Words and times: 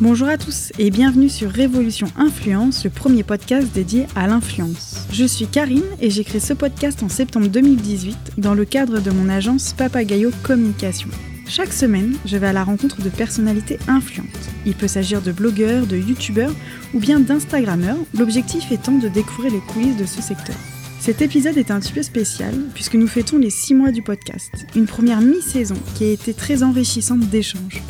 Bonjour 0.00 0.28
à 0.28 0.38
tous 0.38 0.72
et 0.78 0.88
bienvenue 0.88 1.28
sur 1.28 1.50
Révolution 1.50 2.06
Influence, 2.16 2.84
le 2.84 2.90
premier 2.90 3.22
podcast 3.22 3.68
dédié 3.74 4.06
à 4.16 4.26
l'influence. 4.26 5.06
Je 5.12 5.26
suis 5.26 5.46
Karine 5.46 5.84
et 6.00 6.08
j'ai 6.08 6.24
créé 6.24 6.40
ce 6.40 6.54
podcast 6.54 7.02
en 7.02 7.10
septembre 7.10 7.48
2018 7.48 8.16
dans 8.38 8.54
le 8.54 8.64
cadre 8.64 9.00
de 9.00 9.10
mon 9.10 9.28
agence 9.28 9.74
Papagayo 9.74 10.30
Communication. 10.42 11.10
Chaque 11.46 11.74
semaine, 11.74 12.16
je 12.24 12.38
vais 12.38 12.46
à 12.46 12.54
la 12.54 12.64
rencontre 12.64 13.02
de 13.02 13.10
personnalités 13.10 13.78
influentes. 13.88 14.26
Il 14.64 14.74
peut 14.74 14.88
s'agir 14.88 15.20
de 15.20 15.32
blogueurs, 15.32 15.86
de 15.86 15.98
youtubeurs 15.98 16.54
ou 16.94 16.98
bien 16.98 17.20
d'instagrammeurs, 17.20 17.98
l'objectif 18.16 18.72
étant 18.72 18.96
de 18.96 19.08
découvrir 19.08 19.52
les 19.52 19.60
coulisses 19.60 19.98
de 19.98 20.06
ce 20.06 20.22
secteur. 20.22 20.56
Cet 20.98 21.20
épisode 21.20 21.58
est 21.58 21.70
un 21.70 21.78
petit 21.78 21.92
peu 21.92 22.02
spécial 22.02 22.54
puisque 22.72 22.94
nous 22.94 23.06
fêtons 23.06 23.36
les 23.36 23.50
6 23.50 23.74
mois 23.74 23.90
du 23.90 24.00
podcast, 24.00 24.50
une 24.74 24.86
première 24.86 25.20
mi-saison 25.20 25.76
qui 25.94 26.04
a 26.04 26.10
été 26.10 26.32
très 26.32 26.62
enrichissante 26.62 27.28
d'échanges. 27.28 27.82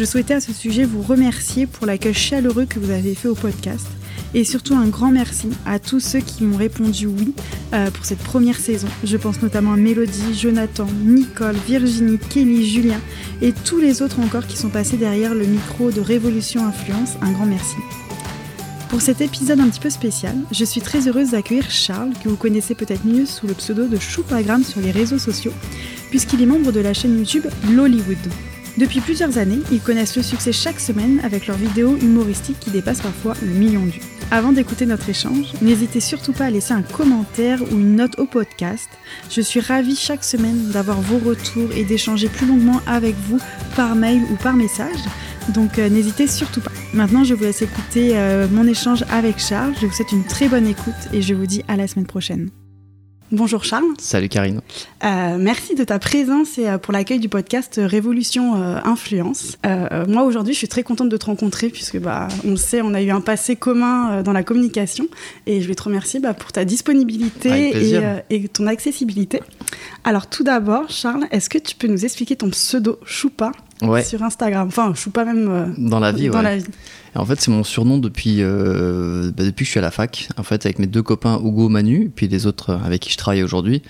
Je 0.00 0.06
souhaitais 0.06 0.32
à 0.32 0.40
ce 0.40 0.54
sujet 0.54 0.84
vous 0.84 1.02
remercier 1.02 1.66
pour 1.66 1.84
l'accueil 1.84 2.14
chaleureux 2.14 2.64
que 2.64 2.78
vous 2.78 2.90
avez 2.90 3.14
fait 3.14 3.28
au 3.28 3.34
podcast 3.34 3.86
et 4.32 4.44
surtout 4.44 4.74
un 4.74 4.86
grand 4.86 5.10
merci 5.10 5.50
à 5.66 5.78
tous 5.78 6.00
ceux 6.00 6.20
qui 6.20 6.42
m'ont 6.42 6.56
répondu 6.56 7.06
oui 7.06 7.34
euh, 7.74 7.90
pour 7.90 8.06
cette 8.06 8.20
première 8.20 8.56
saison. 8.56 8.88
Je 9.04 9.18
pense 9.18 9.42
notamment 9.42 9.74
à 9.74 9.76
Mélodie, 9.76 10.32
Jonathan, 10.34 10.86
Nicole, 11.04 11.56
Virginie, 11.66 12.16
Kelly, 12.16 12.66
Julien 12.66 12.98
et 13.42 13.52
tous 13.52 13.78
les 13.78 14.00
autres 14.00 14.20
encore 14.20 14.46
qui 14.46 14.56
sont 14.56 14.70
passés 14.70 14.96
derrière 14.96 15.34
le 15.34 15.44
micro 15.44 15.90
de 15.90 16.00
Révolution 16.00 16.66
Influence. 16.66 17.16
Un 17.20 17.32
grand 17.32 17.44
merci. 17.44 17.76
Pour 18.88 19.02
cet 19.02 19.20
épisode 19.20 19.60
un 19.60 19.68
petit 19.68 19.80
peu 19.80 19.90
spécial, 19.90 20.34
je 20.50 20.64
suis 20.64 20.80
très 20.80 21.08
heureuse 21.08 21.32
d'accueillir 21.32 21.70
Charles, 21.70 22.14
que 22.24 22.30
vous 22.30 22.36
connaissez 22.36 22.74
peut-être 22.74 23.04
mieux 23.04 23.26
sous 23.26 23.46
le 23.46 23.52
pseudo 23.52 23.86
de 23.86 23.98
Choupagram 23.98 24.64
sur 24.64 24.80
les 24.80 24.92
réseaux 24.92 25.18
sociaux, 25.18 25.52
puisqu'il 26.08 26.40
est 26.40 26.46
membre 26.46 26.72
de 26.72 26.80
la 26.80 26.94
chaîne 26.94 27.18
YouTube 27.18 27.44
Lollywood. 27.70 28.16
Depuis 28.80 29.00
plusieurs 29.00 29.36
années, 29.36 29.60
ils 29.70 29.82
connaissent 29.82 30.16
le 30.16 30.22
succès 30.22 30.52
chaque 30.52 30.80
semaine 30.80 31.20
avec 31.22 31.46
leurs 31.46 31.58
vidéos 31.58 31.98
humoristiques 31.98 32.58
qui 32.60 32.70
dépassent 32.70 33.02
parfois 33.02 33.34
le 33.42 33.52
million 33.52 33.84
de 33.84 33.90
vues. 33.90 34.00
Avant 34.30 34.52
d'écouter 34.52 34.86
notre 34.86 35.06
échange, 35.10 35.52
n'hésitez 35.60 36.00
surtout 36.00 36.32
pas 36.32 36.46
à 36.46 36.50
laisser 36.50 36.72
un 36.72 36.80
commentaire 36.80 37.60
ou 37.60 37.76
une 37.76 37.96
note 37.96 38.18
au 38.18 38.24
podcast. 38.24 38.88
Je 39.30 39.42
suis 39.42 39.60
ravie 39.60 39.96
chaque 39.96 40.24
semaine 40.24 40.70
d'avoir 40.70 40.98
vos 41.02 41.18
retours 41.18 41.70
et 41.76 41.84
d'échanger 41.84 42.30
plus 42.30 42.46
longuement 42.46 42.80
avec 42.86 43.16
vous 43.28 43.38
par 43.76 43.94
mail 43.96 44.22
ou 44.32 44.36
par 44.36 44.54
message. 44.54 45.00
Donc 45.50 45.78
euh, 45.78 45.90
n'hésitez 45.90 46.26
surtout 46.26 46.62
pas. 46.62 46.72
Maintenant, 46.94 47.22
je 47.22 47.34
vous 47.34 47.44
laisse 47.44 47.60
écouter 47.60 48.12
euh, 48.14 48.48
mon 48.50 48.66
échange 48.66 49.04
avec 49.10 49.40
Charles. 49.40 49.74
Je 49.78 49.88
vous 49.88 49.92
souhaite 49.92 50.12
une 50.12 50.24
très 50.24 50.48
bonne 50.48 50.66
écoute 50.66 50.94
et 51.12 51.20
je 51.20 51.34
vous 51.34 51.46
dis 51.46 51.62
à 51.68 51.76
la 51.76 51.86
semaine 51.86 52.06
prochaine. 52.06 52.48
Bonjour 53.32 53.64
Charles. 53.64 53.84
Salut 53.98 54.28
Karine. 54.28 54.60
Euh, 55.04 55.36
merci 55.38 55.74
de 55.74 55.84
ta 55.84 55.98
présence 55.98 56.58
et 56.58 56.66
pour 56.82 56.92
l'accueil 56.92 57.20
du 57.20 57.28
podcast 57.28 57.80
Révolution 57.82 58.54
Influence. 58.84 59.56
moi 60.08 60.24
aujourd'hui, 60.24 60.52
je 60.52 60.58
suis 60.58 60.68
très 60.68 60.82
contente 60.82 61.08
de 61.08 61.16
te 61.16 61.26
rencontrer 61.26 61.68
puisque 61.68 61.98
bah, 61.98 62.28
on 62.44 62.50
le 62.50 62.56
sait, 62.56 62.82
on 62.82 62.94
a 62.94 63.02
eu 63.02 63.10
un 63.10 63.20
passé 63.20 63.56
commun 63.56 64.22
dans 64.22 64.32
la 64.32 64.42
communication 64.42 65.06
et 65.46 65.60
je 65.60 65.68
vais 65.68 65.74
te 65.74 65.82
remercier 65.82 66.20
bah, 66.20 66.34
pour 66.34 66.52
ta 66.52 66.64
disponibilité 66.64 67.94
et, 67.94 68.00
et, 68.30 68.48
ton 68.48 68.66
accessibilité. 68.66 69.40
Alors 70.04 70.26
tout 70.26 70.44
d'abord, 70.44 70.90
Charles, 70.90 71.26
est-ce 71.30 71.48
que 71.48 71.58
tu 71.58 71.76
peux 71.76 71.86
nous 71.86 72.04
expliquer 72.04 72.36
ton 72.36 72.50
pseudo 72.50 72.98
Choupa 73.04 73.52
sur 74.04 74.22
Instagram? 74.22 74.68
Enfin, 74.68 74.92
pas 75.12 75.24
même 75.24 75.48
euh, 75.48 75.66
dans 75.78 76.00
la 76.00 76.12
vie. 76.12 76.28
Dans 76.28 76.42
la 76.42 76.56
vie. 76.56 76.64
En 77.14 77.24
fait, 77.24 77.40
c'est 77.40 77.50
mon 77.50 77.64
surnom 77.64 77.98
depuis 77.98 78.36
euh, 78.40 79.32
bah, 79.36 79.44
depuis 79.44 79.64
que 79.64 79.66
je 79.66 79.70
suis 79.70 79.78
à 79.78 79.82
la 79.82 79.90
fac. 79.90 80.28
En 80.36 80.42
fait, 80.42 80.64
avec 80.66 80.78
mes 80.78 80.86
deux 80.86 81.02
copains 81.02 81.40
Hugo, 81.42 81.68
Manu, 81.68 82.10
puis 82.14 82.28
les 82.28 82.46
autres 82.46 82.78
avec 82.84 83.02
qui 83.02 83.10
je 83.10 83.16
travaille 83.16 83.42
aujourd'hui. 83.42 83.82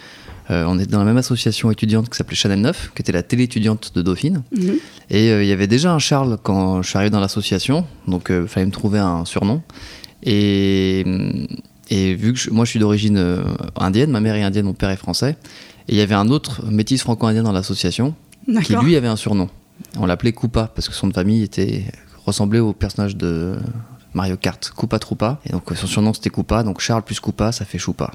Euh, 0.51 0.65
on 0.67 0.79
est 0.79 0.87
dans 0.87 0.99
la 0.99 1.05
même 1.05 1.19
association 1.19 1.71
étudiante 1.71 2.09
qui 2.11 2.17
s'appelait 2.17 2.35
Chanel 2.35 2.61
9, 2.61 2.93
qui 2.95 3.03
était 3.03 3.13
la 3.13 3.23
télé 3.23 3.45
étudiante 3.45 3.93
de 3.95 4.03
Dauphine. 4.03 4.43
Mhm. 4.57 4.79
Et 5.11 5.29
il 5.29 5.47
y 5.47 5.53
avait 5.53 5.69
déjà 5.69 5.93
un 5.93 6.01
Charles 6.01 6.39
quand 6.43 6.83
je 6.83 6.89
suis 6.89 6.97
arrivé 6.97 7.11
dans 7.11 7.21
l'association, 7.21 7.87
donc 8.09 8.31
il 8.31 8.49
fallait 8.49 8.67
me 8.67 8.73
trouver 8.73 8.99
un 8.99 9.25
surnom. 9.25 9.63
Et, 10.25 11.05
et 11.89 12.15
vu 12.15 12.33
que 12.33 12.51
moi 12.51 12.65
je 12.65 12.71
suis 12.71 12.81
d'origine 12.81 13.45
indienne, 13.77 14.11
ma 14.11 14.21
mère 14.21 14.35
est 14.35 14.43
indienne, 14.43 14.65
mon 14.65 14.75
père 14.75 14.91
est 14.91 14.97
français, 14.97 15.37
et 15.89 15.93
il 15.93 15.97
y 15.97 16.01
avait 16.01 16.15
un 16.15 16.29
autre 16.29 16.65
métis 16.69 17.01
franco-indien 17.01 17.45
dans 17.45 17.53
l'association 17.53 18.15
qui 18.65 18.75
lui 18.75 18.97
avait 18.97 19.09
un 19.09 19.17
surnom. 19.17 19.49
On 19.99 20.07
l'appelait 20.07 20.33
Koopa 20.33 20.71
parce 20.75 20.89
que 20.89 20.95
son 20.95 21.11
famille 21.11 21.43
était 21.43 21.85
ressemblait 22.31 22.59
au 22.59 22.73
personnage 22.73 23.17
de 23.17 23.57
Mario 24.15 24.37
Kart, 24.37 24.71
Koopa 24.75 24.99
Troopa. 24.99 25.41
Et 25.47 25.53
donc 25.53 25.71
son 25.75 25.87
surnom 25.87 26.13
c'était 26.15 26.31
Koopa, 26.31 26.63
donc 26.63 26.81
Charles 26.81 27.03
plus 27.03 27.21
Koopa, 27.21 27.53
ça 27.53 27.65
fait 27.65 27.79
Choupa. 27.79 28.11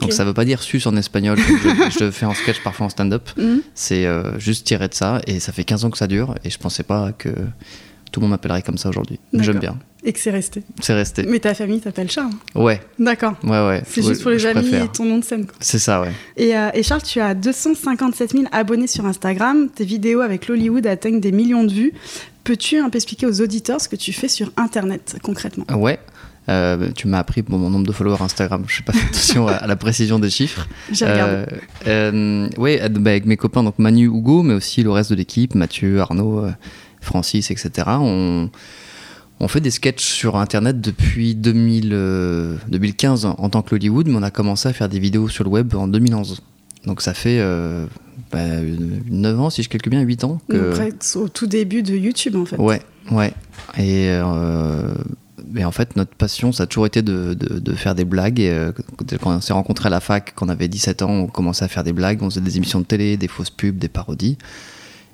Donc 0.00 0.12
ça 0.12 0.24
veut 0.24 0.32
pas 0.32 0.44
dire 0.44 0.62
sus 0.62 0.86
en 0.86 0.96
espagnol, 0.96 1.38
je, 1.38 1.98
je, 1.98 2.10
fais 2.10 2.26
en 2.26 2.34
sketch 2.34 2.62
parfois 2.62 2.86
en 2.86 2.88
stand-up. 2.88 3.28
Mhm. 3.36 3.62
C'est 3.74 4.06
euh, 4.06 4.38
juste 4.38 4.66
tiré 4.66 4.88
de 4.88 4.94
ça 4.94 5.20
et 5.26 5.40
ça 5.40 5.52
fait 5.52 5.64
15 5.64 5.84
ans 5.84 5.90
que 5.90 5.98
ça 5.98 6.06
dure 6.06 6.34
et 6.44 6.50
je 6.50 6.58
pensais 6.58 6.82
pas 6.82 7.12
que 7.12 7.28
tout 8.12 8.20
le 8.20 8.24
monde 8.24 8.30
m'appellerait 8.30 8.62
comme 8.62 8.78
ça 8.78 8.88
aujourd'hui. 8.88 9.18
J'aime 9.34 9.58
bien. 9.58 9.76
Et 10.04 10.12
que 10.12 10.20
c'est 10.20 10.30
resté. 10.30 10.62
C'est 10.80 10.94
resté. 10.94 11.24
Mais 11.26 11.40
ta 11.40 11.52
famille 11.52 11.80
t'appelle 11.80 12.08
Charles 12.08 12.30
Ouais. 12.54 12.80
D'accord. 12.98 13.34
Ouais, 13.42 13.66
ouais. 13.66 13.82
C'est 13.88 14.02
juste 14.02 14.22
pour 14.22 14.30
les 14.30 14.46
amis 14.46 14.72
et 14.72 14.88
ton 14.88 15.04
nom 15.04 15.18
de 15.18 15.24
scène. 15.24 15.46
C'est 15.58 15.80
ça, 15.80 16.00
ouais. 16.00 16.12
Et, 16.36 16.56
euh, 16.56 16.70
et, 16.74 16.84
Charles, 16.84 17.02
tu 17.02 17.20
as 17.20 17.34
257 17.34 18.30
000 18.30 18.44
abonnés 18.52 18.86
sur 18.86 19.04
Instagram. 19.04 19.68
Tes 19.68 19.84
vidéos 19.84 20.20
avec 20.20 20.46
l'Hollywood 20.46 20.86
atteignent 20.86 21.20
des 21.20 21.32
millions 21.32 21.64
de 21.64 21.72
vues. 21.72 21.92
Peux-tu 22.46 22.78
un 22.78 22.88
peu 22.90 22.96
expliquer 22.96 23.26
aux 23.26 23.40
auditeurs 23.40 23.80
ce 23.80 23.88
que 23.88 23.96
tu 23.96 24.12
fais 24.12 24.28
sur 24.28 24.50
Internet 24.56 25.18
concrètement? 25.22 25.66
Ouais. 25.76 25.98
Euh, 26.48 26.90
tu 26.94 27.08
m'as 27.08 27.18
appris 27.18 27.42
mon 27.48 27.70
nombre 27.70 27.86
de 27.86 27.92
followers 27.92 28.22
Instagram. 28.22 28.64
Je 28.68 28.80
n'ai 28.80 28.84
pas 28.84 28.92
fait 28.92 29.06
attention 29.10 29.48
à, 29.48 29.66
la 29.66 29.76
précision 29.76 30.20
des 30.20 30.30
chiffres. 30.30 30.68
J'ai 30.92 31.04
regardé. 31.04 31.44
Euh, 31.88 32.48
oui, 32.56 32.78
bah, 32.90 33.10
avec 33.10 33.26
mes 33.26 33.36
copains, 33.36 33.64
donc 33.64 33.78
Manu, 33.78 34.06
Hugo, 34.06 34.42
mais 34.42 34.54
aussi 34.54 34.84
le 34.84 34.90
reste 34.92 35.10
de 35.10 35.16
l'équipe, 35.16 35.56
Mathieu, 35.56 36.00
Arnaud, 36.00 36.46
Francis, 37.00 37.50
etc. 37.50 37.88
On, 38.00 38.48
on 39.38 39.48
fait 39.48 39.60
des 39.60 39.70
sketchs 39.70 40.04
sur 40.04 40.36
Internet 40.36 40.80
depuis 40.80 41.34
2000, 41.34 41.90
2015 42.68 43.26
euh, 43.26 43.28
en 43.36 43.50
tant 43.50 43.62
que 43.62 43.74
Hollywood, 43.74 44.08
mais 44.08 44.16
on 44.16 44.22
a 44.22 44.30
commencé 44.30 44.68
à 44.68 44.72
faire 44.72 44.88
des 44.88 44.98
vidéos 44.98 45.28
sur 45.28 45.44
le 45.44 45.50
web 45.50 45.74
en 45.74 45.88
2011. 45.88 46.42
Donc 46.86 47.02
ça 47.02 47.14
fait 47.14 47.38
euh, 47.40 47.86
bah, 48.32 48.44
9 49.10 49.40
ans, 49.40 49.50
si 49.50 49.62
je 49.62 49.68
calcule 49.68 49.90
bien, 49.90 50.00
8 50.00 50.24
ans. 50.24 50.40
Que... 50.48 51.18
au 51.18 51.28
tout 51.28 51.46
début 51.46 51.82
de 51.82 51.96
YouTube, 51.96 52.36
en 52.36 52.44
fait. 52.44 52.56
Ouais, 52.56 52.80
ouais. 53.10 53.32
Et, 53.76 54.08
euh, 54.08 54.94
en 55.64 55.70
fait, 55.72 55.96
notre 55.96 56.14
passion, 56.14 56.52
ça 56.52 56.64
a 56.64 56.66
toujours 56.66 56.86
été 56.86 57.02
de, 57.02 57.34
de, 57.34 57.72
faire 57.74 57.94
des 57.94 58.04
blagues. 58.04 58.40
Et, 58.40 58.50
euh, 58.50 58.72
quand 59.20 59.36
on 59.36 59.40
s'est 59.40 59.52
rencontrés 59.52 59.88
à 59.88 59.90
la 59.90 60.00
fac, 60.00 60.32
quand 60.34 60.46
on 60.46 60.48
avait 60.48 60.68
17 60.68 61.02
ans, 61.02 61.10
on 61.10 61.26
commençait 61.26 61.64
à 61.64 61.68
faire 61.68 61.84
des 61.84 61.92
blagues. 61.92 62.22
On 62.22 62.30
faisait 62.30 62.40
des 62.40 62.56
émissions 62.56 62.80
de 62.80 62.86
télé, 62.86 63.16
des 63.16 63.28
fausses 63.28 63.50
pubs, 63.50 63.78
des 63.78 63.88
parodies. 63.88 64.38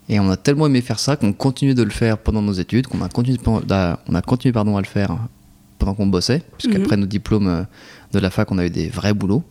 Et 0.09 0.21
on 0.21 0.31
a 0.31 0.37
tellement 0.37 0.66
aimé 0.66 0.81
faire 0.81 0.99
ça 0.99 1.16
qu'on 1.16 1.32
continue 1.32 1.75
de 1.75 1.82
le 1.82 1.91
faire 1.91 2.19
pendant 2.19 2.43
nos 2.43 2.53
études, 2.53 2.87
qu'on 2.87 3.03
a 3.03 3.09
continué, 3.09 3.38
on 3.47 4.15
a 4.15 4.22
continué 4.22 4.53
pardon, 4.53 4.77
à 4.77 4.81
le 4.81 4.87
faire 4.87 5.16
pendant 5.78 5.94
qu'on 5.94 6.06
bossait, 6.06 6.43
puisqu'après 6.59 6.97
mhm. 6.97 7.03
nos 7.03 7.06
diplômes 7.06 7.49
euh, 7.49 7.62
de 8.12 8.19
la 8.21 8.31
fac, 8.31 8.50
on 8.53 8.59
a 8.59 8.66
eu 8.66 8.71
des 8.71 8.88
vrais 8.88 9.15
boulots. 9.15 9.43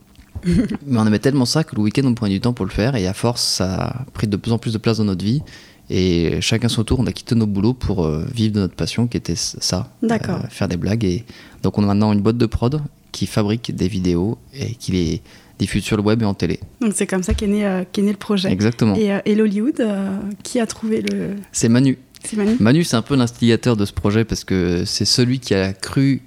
Mais 0.86 0.98
on 0.98 1.06
aimait 1.06 1.18
tellement 1.18 1.44
ça 1.44 1.64
que 1.64 1.74
le 1.76 1.82
week-end, 1.82 2.02
on 2.04 2.14
prenait 2.14 2.34
du 2.34 2.40
temps 2.40 2.52
pour 2.52 2.66
le 2.66 2.70
faire, 2.70 2.96
et 2.96 3.06
à 3.06 3.14
force, 3.14 3.42
ça 3.42 3.74
a 3.74 4.04
pris 4.12 4.26
de 4.26 4.36
plus 4.36 4.52
en 4.52 4.58
plus 4.58 4.72
de 4.72 4.78
place 4.78 4.98
dans 4.98 5.04
notre 5.04 5.24
vie. 5.24 5.42
Et 5.90 6.40
chacun 6.40 6.68
son 6.68 6.84
tour, 6.84 7.00
on 7.00 7.06
a 7.06 7.12
quitté 7.12 7.34
nos 7.34 7.46
boulots 7.46 7.74
pour 7.74 8.04
euh, 8.04 8.24
vivre 8.32 8.54
de 8.54 8.60
notre 8.60 8.74
passion, 8.74 9.06
qui 9.06 9.16
était 9.16 9.34
ça, 9.36 9.90
euh, 10.02 10.18
faire 10.48 10.68
des 10.68 10.76
blagues. 10.76 11.04
Et 11.04 11.24
donc, 11.62 11.76
on 11.78 11.82
a 11.82 11.86
maintenant 11.86 12.12
une 12.12 12.20
boîte 12.20 12.38
de 12.38 12.46
prod 12.46 12.80
qui 13.10 13.26
fabrique 13.26 13.74
des 13.76 13.88
vidéos 13.88 14.38
et 14.54 14.74
qui 14.74 14.92
les 14.92 15.22
diffuse 15.58 15.84
sur 15.84 15.96
le 15.96 16.02
web 16.02 16.22
et 16.22 16.24
en 16.24 16.34
télé. 16.34 16.58
Donc 16.80 16.92
c'est 16.94 17.06
comme 17.06 17.22
ça 17.22 17.34
qu'est 17.34 17.46
né, 17.46 17.64
euh, 17.64 17.84
né, 17.98 18.10
le 18.10 18.16
projet. 18.16 18.50
Exactement. 18.50 18.94
Et, 18.96 19.12
euh, 19.12 19.20
et 19.24 19.34
l'Hollywood, 19.34 19.80
euh, 19.80 20.18
qui 20.42 20.58
a 20.60 20.66
trouvé 20.66 21.02
le... 21.02 21.36
C'est 21.52 21.68
Manu. 21.68 21.98
Manu. 22.36 22.56
Manu, 22.60 22.84
c'est 22.84 22.96
un 22.96 23.02
peu 23.02 23.16
l'instigateur 23.16 23.76
de 23.76 23.84
ce 23.84 23.92
projet 23.92 24.24
parce 24.24 24.44
que 24.44 24.84
c'est 24.84 25.04
celui 25.04 25.38
qui 25.40 25.54
a 25.54 25.72
cru 25.72 26.22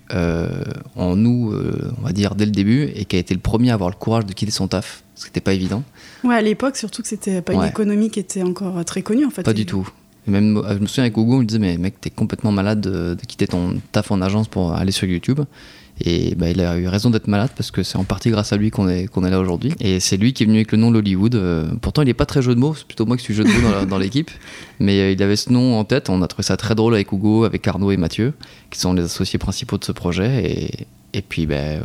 en 0.95 1.15
nous, 1.15 1.53
on 1.97 2.01
va 2.01 2.11
dire, 2.11 2.35
dès 2.35 2.45
le 2.45 2.51
début 2.51 2.83
et 2.95 3.05
qui 3.05 3.15
a 3.15 3.19
été 3.19 3.33
le 3.33 3.39
premier 3.39 3.71
à 3.71 3.75
avoir 3.75 3.89
le 3.89 3.95
courage 3.95 4.25
de 4.25 4.33
quitter 4.33 4.51
son 4.51 4.67
taf, 4.67 5.03
ce 5.15 5.25
qui 5.25 5.29
n'était 5.29 5.41
pas 5.41 5.53
évident. 5.53 5.83
Ouais, 6.23 6.35
à 6.35 6.41
l'époque, 6.41 6.77
surtout 6.77 7.01
que 7.01 7.07
c'était 7.07 7.41
pas 7.41 7.53
une 7.53 7.63
économie 7.63 8.09
qui 8.09 8.19
était 8.19 8.43
encore 8.43 8.83
très 8.85 9.01
connue 9.01 9.25
en 9.25 9.29
fait. 9.29 9.43
Pas 9.43 9.53
du 9.53 9.65
tout. 9.65 9.87
même, 10.27 10.61
je 10.69 10.77
me 10.79 10.85
souviens 10.85 11.03
avec 11.05 11.17
Hugo, 11.17 11.35
on 11.35 11.39
me 11.39 11.45
disait, 11.45 11.59
mais 11.59 11.77
mec, 11.77 11.99
t'es 12.01 12.09
complètement 12.09 12.51
malade 12.51 12.81
de, 12.81 13.15
de, 13.15 13.25
quitter 13.25 13.47
ton 13.47 13.79
taf 13.91 14.11
en 14.11 14.21
agence 14.21 14.47
pour 14.47 14.73
aller 14.73 14.91
sur 14.91 15.07
YouTube. 15.07 15.41
Et 16.01 16.35
bah, 16.35 16.49
il 16.49 16.59
a 16.59 16.77
eu 16.77 16.87
raison 16.87 17.09
d'être 17.09 17.27
malade 17.27 17.51
parce 17.55 17.71
que 17.71 17.81
c'est 17.81 17.97
en 17.97 18.03
partie 18.03 18.29
grâce 18.29 18.51
à 18.51 18.57
lui 18.57 18.69
qu'on 18.69 18.89
est, 18.89 19.07
qu'on 19.07 19.23
est 19.23 19.29
là 19.29 19.39
aujourd'hui. 19.39 19.73
Et 19.79 19.99
c'est 19.99 20.17
lui 20.17 20.33
qui 20.33 20.43
est 20.43 20.45
venu 20.45 20.57
avec 20.57 20.71
le 20.71 20.77
nom 20.77 20.91
Lollywood. 20.91 21.35
Euh, 21.35 21.67
pourtant, 21.81 22.01
il 22.01 22.05
n'est 22.05 22.13
pas 22.13 22.25
très 22.25 22.41
jeu 22.41 22.53
de 22.53 22.59
mots, 22.59 22.75
c'est 22.75 22.85
plutôt 22.85 23.05
moi 23.05 23.15
qui 23.15 23.23
suis 23.23 23.33
jeu 23.33 23.43
de 23.43 23.49
mots 23.49 23.85
dans, 23.85 23.97
l'équipe. 23.97 24.29
Mais 24.79 24.99
euh, 24.99 25.11
il 25.11 25.23
avait 25.23 25.37
ce 25.37 25.51
nom 25.51 25.79
en 25.79 25.85
tête. 25.85 26.09
On 26.09 26.21
a 26.21 26.27
trouvé 26.27 26.43
ça 26.43 26.57
très 26.57 26.75
drôle 26.75 26.93
avec 26.95 27.11
Hugo, 27.11 27.45
avec 27.45 27.65
Arnaud 27.67 27.91
et 27.91 27.97
Mathieu, 27.97 28.33
qui 28.71 28.79
sont 28.79 28.93
les 28.93 29.03
associés 29.03 29.39
principaux 29.39 29.77
de 29.77 29.85
ce 29.85 29.93
projet. 29.93 30.51
Et, 30.51 30.87
et 31.13 31.21
puis, 31.21 31.45
ben 31.45 31.81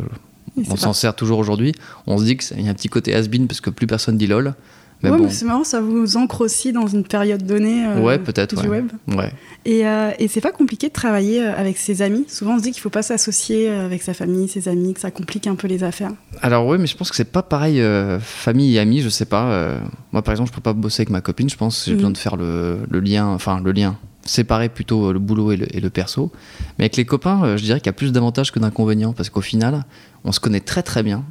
on 0.68 0.76
s'en 0.76 0.92
sert 0.92 1.14
toujours 1.14 1.38
aujourd'hui. 1.38 1.74
On 2.06 2.18
se 2.18 2.24
dit 2.24 2.36
qu'il 2.36 2.60
y 2.60 2.68
a 2.68 2.70
un 2.70 2.74
petit 2.74 2.88
côté 2.88 3.14
has-been 3.14 3.46
parce 3.46 3.60
que 3.60 3.70
plus 3.70 3.86
personne 3.86 4.16
dit 4.16 4.26
LOL. 4.26 4.54
Mais 5.02 5.10
ouais, 5.10 5.30
c'est 5.30 5.46
marrant, 5.46 5.64
ça 5.64 5.80
vous 5.80 6.16
ancre 6.16 6.42
aussi 6.42 6.72
dans 6.72 6.86
une 6.86 7.04
période 7.04 7.42
donnée 7.42 7.86
euh, 7.86 8.00
ouais, 8.00 8.18
peut-être, 8.18 8.60
du 8.60 8.68
web. 8.68 8.90
Ouais. 9.08 9.32
Et, 9.64 9.86
euh, 9.86 10.10
et 10.18 10.28
c'est 10.28 10.42
pas 10.42 10.52
compliqué 10.52 10.88
de 10.88 10.92
travailler 10.92 11.42
euh, 11.42 11.56
avec 11.56 11.78
ses 11.78 12.02
amis. 12.02 12.26
Souvent, 12.28 12.54
on 12.54 12.58
se 12.58 12.62
dit 12.62 12.72
qu'il 12.72 12.82
faut 12.82 12.90
pas 12.90 13.02
s'associer 13.02 13.70
avec 13.70 14.02
sa 14.02 14.12
famille, 14.12 14.48
ses 14.48 14.68
amis, 14.68 14.92
que 14.92 15.00
ça 15.00 15.10
complique 15.10 15.46
un 15.46 15.54
peu 15.54 15.68
les 15.68 15.84
affaires. 15.84 16.12
Alors 16.42 16.66
oui, 16.66 16.76
mais 16.78 16.86
je 16.86 16.96
pense 16.96 17.10
que 17.10 17.16
c'est 17.16 17.24
pas 17.24 17.42
pareil 17.42 17.82
famille 18.20 18.76
et 18.76 18.78
amis. 18.78 19.00
Je 19.00 19.08
sais 19.08 19.24
pas. 19.24 19.80
moi, 20.12 20.22
par 20.22 20.32
exemple, 20.32 20.50
je 20.50 20.54
peux 20.54 20.60
pas 20.60 20.74
bosser 20.74 21.02
avec 21.02 21.10
ma 21.10 21.22
copine. 21.22 21.48
Je 21.48 21.56
pense 21.56 21.84
que 21.84 21.90
j'ai 21.90 21.94
besoin 21.94 22.10
mm. 22.10 22.14
de 22.14 22.18
faire 22.18 22.36
le, 22.36 22.80
le, 22.88 23.00
lien. 23.00 23.26
Enfin, 23.26 23.60
le 23.60 23.72
lien. 23.72 23.96
séparer 24.24 24.68
plutôt 24.68 25.12
le 25.12 25.18
boulot 25.18 25.52
et 25.52 25.56
le, 25.56 25.76
et 25.76 25.80
le 25.80 25.90
perso. 25.90 26.30
Mais 26.78 26.84
avec 26.84 26.96
les 26.96 27.06
copains, 27.06 27.56
je 27.56 27.62
dirais 27.62 27.80
qu'il 27.80 27.86
y 27.86 27.90
a 27.90 27.94
plus 27.94 28.12
d'avantages 28.12 28.52
que 28.52 28.58
d'inconvénients 28.58 29.14
parce 29.14 29.30
qu'au 29.30 29.40
final, 29.40 29.84
on 30.24 30.32
se 30.32 30.40
connaît 30.40 30.60
très 30.60 30.82
très 30.82 31.02
bien. 31.02 31.24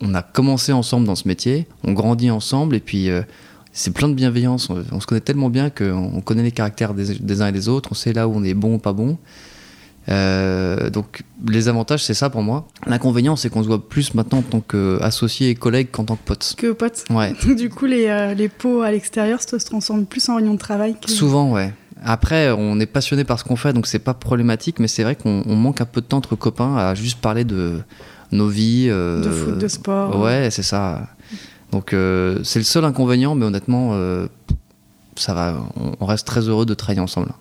On 0.00 0.14
a 0.14 0.22
commencé 0.22 0.72
ensemble 0.72 1.06
dans 1.06 1.14
ce 1.14 1.26
métier, 1.26 1.66
on 1.84 1.92
grandit 1.92 2.30
ensemble 2.30 2.74
et 2.74 2.80
puis 2.80 3.08
c'est 3.76 3.92
plein 3.92 4.08
de 4.08 4.14
bienveillance. 4.14 4.70
On, 4.90 5.00
se 5.00 5.06
connaît 5.06 5.20
tellement 5.20 5.50
bien 5.50 5.68
qu'on 5.70 6.20
connaît 6.22 6.42
les 6.42 6.50
caractères 6.50 6.94
des, 6.94 7.42
uns 7.42 7.48
et 7.48 7.52
des 7.52 7.68
autres, 7.68 7.90
on 7.92 7.94
sait 7.94 8.14
là 8.14 8.26
où 8.26 8.32
on 8.34 8.42
est 8.42 8.54
bon 8.54 8.74
ou 8.74 8.78
pas 8.78 8.94
bon. 8.94 9.18
Euh, 10.08 10.88
donc 10.88 11.22
les 11.46 11.68
avantages, 11.68 12.02
c'est 12.02 12.14
ça 12.14 12.30
pour 12.30 12.42
moi. 12.42 12.66
L'inconvénient, 12.86 13.36
c'est 13.36 13.50
qu'on 13.50 13.62
se 13.62 13.68
voit 13.68 13.86
plus 13.86 14.14
maintenant 14.14 14.38
en 14.38 14.42
tant 14.42 14.60
qu'associé 14.60 15.50
et 15.50 15.54
collègue 15.54 15.88
qu'en 15.90 16.04
tant 16.04 16.16
que 16.16 16.24
pote. 16.24 16.54
Que 16.56 16.72
pote. 16.72 17.04
Ouais. 17.10 17.34
du 17.56 17.68
coup, 17.68 17.84
les, 17.84 18.06
euh, 18.06 18.32
les 18.32 18.48
pots 18.48 18.80
à 18.80 18.90
l'extérieur 18.90 19.42
se 19.42 19.56
transforment 19.56 20.06
plus 20.06 20.26
en 20.30 20.36
réunion 20.36 20.54
de 20.54 20.58
travail. 20.58 20.96
Souvent, 21.06 21.52
ouais. 21.52 21.74
Après, 22.02 22.50
on 22.50 22.80
est 22.80 22.86
passionné 22.86 23.24
par 23.24 23.38
ce 23.38 23.44
qu'on 23.44 23.56
fait, 23.56 23.72
donc 23.72 23.86
c'est 23.86 23.98
pas 23.98 24.14
problématique, 24.14 24.78
mais 24.78 24.88
c'est 24.88 25.02
vrai 25.02 25.16
qu'on 25.16 25.42
manque 25.54 25.80
un 25.80 25.86
peu 25.86 26.00
de 26.00 26.06
temps 26.06 26.18
entre 26.18 26.36
copains 26.36 26.76
à 26.76 26.94
juste 26.94 27.20
parler 27.20 27.44
de 27.44 27.80
nos 28.32 28.48
vies. 28.48 28.88
Euh, 28.88 29.22
de 29.22 29.30
foot, 29.30 29.58
de 29.58 29.68
sport. 29.68 30.20
Ouais, 30.20 30.48
c'est 30.50 30.62
ça. 30.62 31.08
Donc 31.72 31.92
euh, 31.92 32.38
c'est 32.44 32.58
le 32.58 32.64
seul 32.64 32.84
inconvénient, 32.84 33.34
mais 33.34 33.46
honnêtement, 33.46 33.90
euh, 33.92 34.26
ça 35.16 35.34
va. 35.34 35.56
On, 36.00 36.06
reste 36.06 36.26
très 36.26 36.42
heureux 36.42 36.66
de 36.66 36.74
travailler 36.74 37.00
ensemble. 37.00 37.32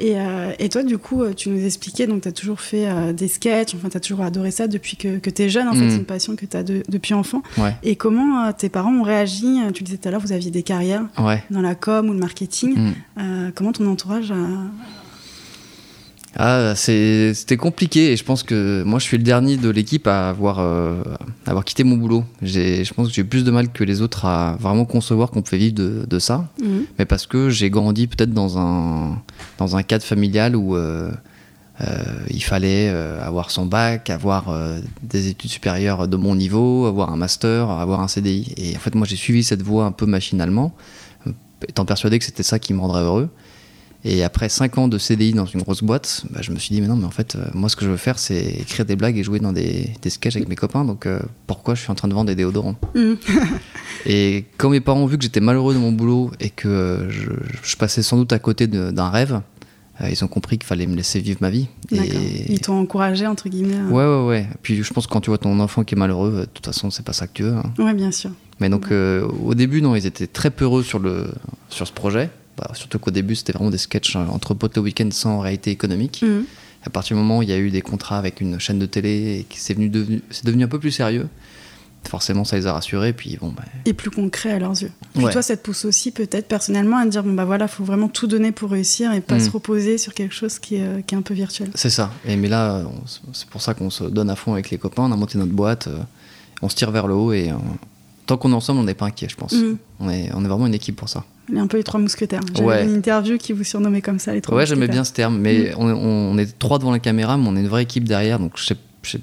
Et, 0.00 0.14
et, 0.60 0.68
toi, 0.68 0.84
du 0.84 0.96
coup, 0.96 1.24
tu 1.34 1.48
nous 1.48 1.64
expliquais, 1.66 2.06
donc 2.06 2.22
tu 2.22 2.28
as 2.28 2.32
toujours 2.32 2.60
fait 2.60 3.12
des 3.14 3.26
sketchs, 3.26 3.74
enfin, 3.74 3.88
tu 3.88 3.96
as 3.96 4.00
toujours 4.00 4.24
adoré 4.24 4.52
ça 4.52 4.68
depuis 4.68 4.96
que, 4.96 5.18
que 5.18 5.28
tu 5.28 5.42
es 5.42 5.48
jeune, 5.48 5.66
en 5.66 5.72
fait, 5.72 5.86
mm. 5.86 5.90
c'est 5.90 5.96
une 5.96 6.04
passion 6.04 6.36
que 6.36 6.46
tu 6.46 6.56
as 6.56 6.62
depuis 6.62 7.14
enfant. 7.14 7.42
Et 7.82 7.96
comment 7.96 8.52
tes 8.52 8.68
parents 8.68 8.92
ont 8.92 9.02
réagi 9.02 9.58
Tu 9.74 9.82
disais 9.82 9.98
tout 9.98 10.06
à 10.06 10.12
l'heure, 10.12 10.20
vous 10.20 10.30
aviez 10.30 10.52
des 10.52 10.62
carrières 10.62 11.02
dans 11.50 11.60
la 11.60 11.74
com 11.74 12.08
ou 12.08 12.12
le 12.12 12.18
marketing. 12.20 12.92
Mm. 13.16 13.50
comment 13.56 13.72
ton 13.72 13.90
entourage 13.90 14.30
a, 14.30 14.36
ah, 16.36 16.74
c'était 16.76 17.56
compliqué 17.56 18.12
et 18.12 18.16
je 18.16 18.24
pense 18.24 18.42
que 18.42 18.82
moi 18.84 18.98
je 18.98 19.04
suis 19.04 19.16
le 19.16 19.22
dernier 19.22 19.56
de 19.56 19.70
l'équipe 19.70 20.06
à 20.06 20.28
avoir, 20.28 20.58
euh, 20.58 21.02
avoir 21.46 21.64
quitté 21.64 21.84
mon 21.84 21.96
boulot. 21.96 22.24
Je 22.42 22.92
pense 22.92 23.08
que 23.08 23.14
j'ai 23.14 23.24
plus 23.24 23.44
de 23.44 23.50
mal 23.50 23.72
que 23.72 23.82
les 23.82 24.02
autres 24.02 24.24
à 24.24 24.56
vraiment 24.60 24.84
concevoir 24.84 25.30
qu'on 25.30 25.42
pouvait 25.42 25.58
vivre 25.58 25.74
de, 25.74 26.18
ça. 26.18 26.48
Mhm. 26.62 26.84
Mais 26.98 27.06
parce 27.06 27.26
que 27.26 27.48
j'ai 27.48 27.70
grandi 27.70 28.06
peut-être 28.06 28.32
dans 28.32 28.58
un, 28.58 29.22
dans 29.56 29.76
un 29.76 29.82
cadre 29.82 30.04
familial 30.04 30.54
où 30.54 30.76
euh, 30.76 31.10
euh, 31.80 31.94
il 32.30 32.42
fallait 32.42 32.88
avoir 32.88 33.50
son 33.50 33.66
bac, 33.66 34.10
avoir 34.10 34.54
des 35.02 35.28
études 35.28 35.50
supérieures 35.50 36.08
de 36.08 36.16
mon 36.16 36.34
niveau, 36.34 36.86
avoir 36.86 37.10
un 37.10 37.16
master, 37.16 37.70
avoir 37.70 38.00
un 38.00 38.08
CDI. 38.08 38.52
Et 38.56 38.76
en 38.76 38.80
fait, 38.80 38.94
moi 38.94 39.06
j'ai 39.06 39.16
suivi 39.16 39.42
cette 39.42 39.62
voie 39.62 39.86
un 39.86 39.92
peu 39.92 40.04
machinalement, 40.04 40.74
étant 41.66 41.86
persuadé 41.86 42.18
que 42.18 42.24
c'était 42.24 42.42
ça 42.42 42.58
qui 42.58 42.74
me 42.74 42.80
rendrait 42.80 43.02
heureux. 43.02 43.30
Et 44.04 44.22
après 44.22 44.48
5 44.48 44.78
ans 44.78 44.88
de 44.88 44.96
CDI 44.96 45.32
dans 45.32 45.44
une 45.44 45.60
grosse 45.62 45.82
boîte, 45.82 46.24
bah, 46.30 46.40
je 46.40 46.52
me 46.52 46.58
suis 46.58 46.72
dit, 46.74 46.80
mais 46.80 46.86
non, 46.86 46.96
mais 46.96 47.04
en 47.04 47.10
fait, 47.10 47.34
euh, 47.34 47.44
moi, 47.52 47.68
ce 47.68 47.74
que 47.74 47.84
je 47.84 47.90
veux 47.90 47.96
faire, 47.96 48.18
c'est 48.18 48.40
écrire 48.40 48.84
des 48.84 48.94
blagues 48.94 49.18
et 49.18 49.24
jouer 49.24 49.40
dans 49.40 49.52
des, 49.52 49.90
des 50.00 50.10
sketchs 50.10 50.36
avec 50.36 50.48
mes 50.48 50.54
copains. 50.54 50.84
Donc, 50.84 51.06
euh, 51.06 51.18
pourquoi 51.48 51.74
je 51.74 51.82
suis 51.82 51.90
en 51.90 51.96
train 51.96 52.06
de 52.06 52.14
vendre 52.14 52.28
des 52.28 52.36
déodorants 52.36 52.76
mm. 52.94 53.14
Et 54.06 54.44
quand 54.56 54.70
mes 54.70 54.80
parents 54.80 55.00
ont 55.00 55.06
vu 55.06 55.18
que 55.18 55.24
j'étais 55.24 55.40
malheureux 55.40 55.74
de 55.74 55.80
mon 55.80 55.90
boulot 55.90 56.30
et 56.38 56.50
que 56.50 56.68
euh, 56.68 57.10
je, 57.10 57.76
passais 57.76 58.02
sans 58.02 58.16
doute 58.16 58.32
à 58.32 58.38
côté 58.38 58.68
d'un 58.68 59.10
rêve, 59.10 59.40
ils 60.08 60.24
ont 60.24 60.28
compris 60.28 60.58
qu'il 60.58 60.66
fallait 60.66 60.86
me 60.86 60.94
laisser 60.94 61.18
vivre 61.18 61.38
ma 61.40 61.50
vie. 61.50 61.66
Et... 61.90 62.52
Ils 62.52 62.60
t'ont 62.60 62.78
encouragé, 62.78 63.26
entre 63.26 63.48
guillemets. 63.48 63.80
Ouais, 63.90 64.04
ouais, 64.04 64.26
ouais. 64.26 64.46
Puis 64.62 64.80
je 64.80 64.92
pense 64.92 65.08
que 65.08 65.12
quand 65.12 65.20
tu 65.20 65.30
vois 65.30 65.38
ton 65.38 65.58
enfant 65.58 65.82
qui 65.82 65.96
est 65.96 65.98
malheureux, 65.98 66.42
de 66.42 66.44
toute 66.44 66.64
façon, 66.64 66.90
c'est 66.92 67.04
pas 67.04 67.12
ça 67.12 67.26
que 67.26 67.32
tu 67.32 67.42
veux. 67.42 67.54
Hein. 67.54 67.72
Ouais, 67.78 67.94
bien 67.94 68.12
sûr. 68.12 68.30
Mais 68.60 68.68
donc, 68.68 68.92
au 68.92 69.54
début, 69.54 69.82
non, 69.82 69.96
ils 69.96 70.06
étaient 70.06 70.28
très 70.28 70.50
peureux 70.50 70.84
sur, 70.84 71.00
le, 71.00 71.32
sur 71.68 71.88
ce 71.88 71.92
projet. 71.92 72.30
Bah, 72.58 72.72
surtout 72.74 72.98
qu'au 72.98 73.10
début, 73.10 73.36
c'était 73.36 73.52
vraiment 73.52 73.70
des 73.70 73.78
sketchs 73.78 74.16
hein, 74.16 74.26
entre 74.30 74.54
potes 74.54 74.76
le 74.76 74.82
week-end 74.82 75.08
sans 75.12 75.40
réalité 75.40 75.70
économique. 75.70 76.22
Mhm. 76.22 76.44
À 76.84 76.90
partir 76.90 77.16
du 77.16 77.22
moment 77.22 77.38
où 77.38 77.42
il 77.42 77.48
y 77.48 77.52
a 77.52 77.58
eu 77.58 77.70
des 77.70 77.82
contrats 77.82 78.18
avec 78.18 78.40
une 78.40 78.58
chaîne 78.58 78.78
de 78.78 78.86
télé 78.86 79.40
et 79.40 79.44
que 79.44 79.54
c'est 79.56 79.74
devenu, 79.74 80.22
devenu 80.44 80.64
un 80.64 80.68
peu 80.68 80.78
plus 80.78 80.92
sérieux, 80.92 81.28
forcément 82.06 82.44
ça 82.44 82.56
les 82.56 82.66
a 82.66 82.72
rassurés 82.72 83.12
puis 83.12 83.36
bon 83.40 83.48
bah... 83.48 83.64
et 83.84 83.92
plus 83.92 84.10
concret 84.10 84.52
à 84.52 84.58
leurs 84.58 84.80
yeux 84.80 84.92
puis 85.14 85.24
toi 85.24 85.42
ça 85.42 85.56
te 85.56 85.62
pousse 85.62 85.84
aussi 85.84 86.10
peut-être 86.10 86.46
personnellement 86.46 86.96
à 86.96 87.06
dire 87.06 87.22
bon 87.22 87.34
bah 87.34 87.44
voilà 87.44 87.68
faut 87.68 87.84
vraiment 87.84 88.08
tout 88.08 88.26
donner 88.26 88.52
pour 88.52 88.70
réussir 88.70 89.12
et 89.12 89.20
pas 89.20 89.34
mhm. 89.34 89.40
se 89.40 89.50
reposer 89.50 89.98
sur 89.98 90.14
quelque 90.14 90.34
chose 90.34 90.58
qui 90.58 90.76
est, 90.76 90.86
euh, 90.86 91.00
qui 91.02 91.14
est 91.14 91.18
un 91.18 91.22
peu 91.22 91.34
virtuel 91.34 91.70
c'est 91.74 91.90
ça 91.90 92.10
et 92.24 92.36
mais 92.36 92.48
là 92.48 92.84
c'est 93.32 93.48
pour 93.48 93.60
ça 93.60 93.74
qu'on 93.74 93.90
se 93.90 94.04
donne 94.04 94.30
à 94.30 94.36
fond 94.36 94.52
avec 94.52 94.70
les 94.70 94.78
copains 94.78 95.02
on 95.02 95.12
a 95.12 95.16
monté 95.16 95.38
notre 95.38 95.52
boîte 95.52 95.88
euh, 95.88 95.98
on 96.62 96.68
se 96.68 96.76
tire 96.76 96.90
vers 96.90 97.08
le 97.08 97.14
haut 97.14 97.32
et 97.32 97.50
euh, 97.50 97.56
tant 98.28 98.36
qu'on 98.36 98.52
est 98.52 98.54
ensemble 98.54 98.78
on 98.80 98.84
n'est 98.84 98.94
pas 98.94 99.06
inquiet 99.06 99.28
je 99.28 99.36
pense 99.36 99.52
mhm. 99.52 99.78
on, 99.98 100.08
est, 100.08 100.30
on 100.34 100.44
est 100.44 100.48
vraiment 100.48 100.66
une 100.66 100.74
équipe 100.74 100.96
pour 100.96 101.08
ça 101.08 101.24
un 101.56 101.66
peu 101.66 101.76
les 101.78 101.84
trois 101.84 102.00
mousquetaires. 102.00 102.40
J'avais 102.54 102.84
une 102.84 102.94
interview 102.94 103.38
qui 103.38 103.52
vous 103.52 103.64
surnommait 103.64 104.02
comme 104.02 104.18
ça, 104.18 104.34
les 104.34 104.40
trois 104.40 104.56
ouais, 104.56 104.66
j'aimais 104.66 104.88
bien 104.88 105.04
ce 105.04 105.12
terme. 105.12 105.38
Mais 105.38 105.72
mm. 105.76 105.80
on, 105.80 106.38
est 106.38 106.58
trois 106.58 106.78
devant 106.78 106.92
la 106.92 106.98
caméra, 106.98 107.36
mais 107.36 107.48
on 107.48 107.56
est 107.56 107.60
une 107.60 107.68
vraie 107.68 107.84
équipe 107.84 108.04
derrière. 108.04 108.38
Donc 108.38 108.52
je 108.56 108.64
sais, 108.64 108.76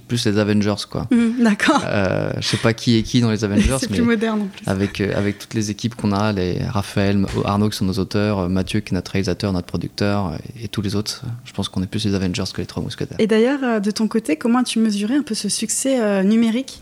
plus 0.07 0.25
les 0.25 0.39
Avengers, 0.39 0.85
quoi. 0.89 1.07
Mm, 1.11 1.43
d'accord. 1.43 1.83
Euh, 1.85 2.31
je 2.39 2.47
sais 2.47 2.57
pas 2.57 2.73
qui 2.73 2.97
est 2.97 3.03
qui 3.03 3.21
dans 3.21 3.29
les 3.29 3.43
Avengers. 3.43 3.75
C'est 3.79 3.89
plus 3.89 4.01
moderne 4.01 4.41
en 4.41 4.45
plus. 4.45 4.63
Avec, 4.65 4.99
euh, 4.99 5.15
avec 5.15 5.37
toutes 5.37 5.53
les 5.53 5.69
équipes 5.69 5.93
qu'on 5.95 6.11
a, 6.11 6.31
les 6.31 6.57
Raphaël, 6.63 7.23
Arnaud 7.43 7.69
qui 7.69 7.77
sont 7.77 7.85
nos 7.85 7.99
auteurs, 7.99 8.39
euh, 8.39 8.47
Mathieu 8.47 8.79
qui 8.79 8.93
est 8.93 8.95
notre 8.95 9.11
réalisateur, 9.11 9.53
notre 9.53 9.67
producteur, 9.67 10.37
et, 10.59 10.67
tous 10.69 10.81
les 10.81 10.95
autres. 10.95 11.23
Je 11.43 11.53
pense 11.53 11.69
qu'on 11.69 11.83
est 11.83 11.87
plus 11.87 12.05
les 12.05 12.15
Avengers 12.15 12.43
que 12.53 12.61
les 12.61 12.67
trois 12.67 12.81
mousquetaires. 12.81 13.17
Et 13.19 13.27
d'ailleurs, 13.27 13.79
de 13.79 13.91
ton 13.91 14.07
côté, 14.07 14.37
comment 14.37 14.59
as-tu 14.59 14.79
mesuré 14.79 15.15
un 15.15 15.23
peu 15.23 15.35
ce 15.35 15.49
succès 15.49 16.23
numérique? 16.23 16.81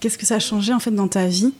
Qu'est-ce 0.00 0.18
que 0.18 0.26
ça 0.26 0.36
a 0.36 0.38
changé 0.38 0.72
en 0.72 0.80
fait 0.80 0.90
dans 0.90 1.08
ta 1.08 1.26
vie? 1.26 1.52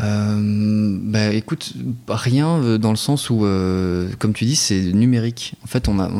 Euh, 0.00 0.98
bah, 1.00 1.32
écoute, 1.32 1.72
rien 2.08 2.58
euh, 2.58 2.78
dans 2.78 2.90
le 2.90 2.96
sens 2.96 3.30
où, 3.30 3.44
euh, 3.44 4.08
comme 4.18 4.34
tu 4.34 4.44
dis, 4.44 4.56
c'est 4.56 4.92
numérique. 4.92 5.54
En 5.64 5.66
fait, 5.66 5.88
on 5.88 5.98
a, 5.98 6.10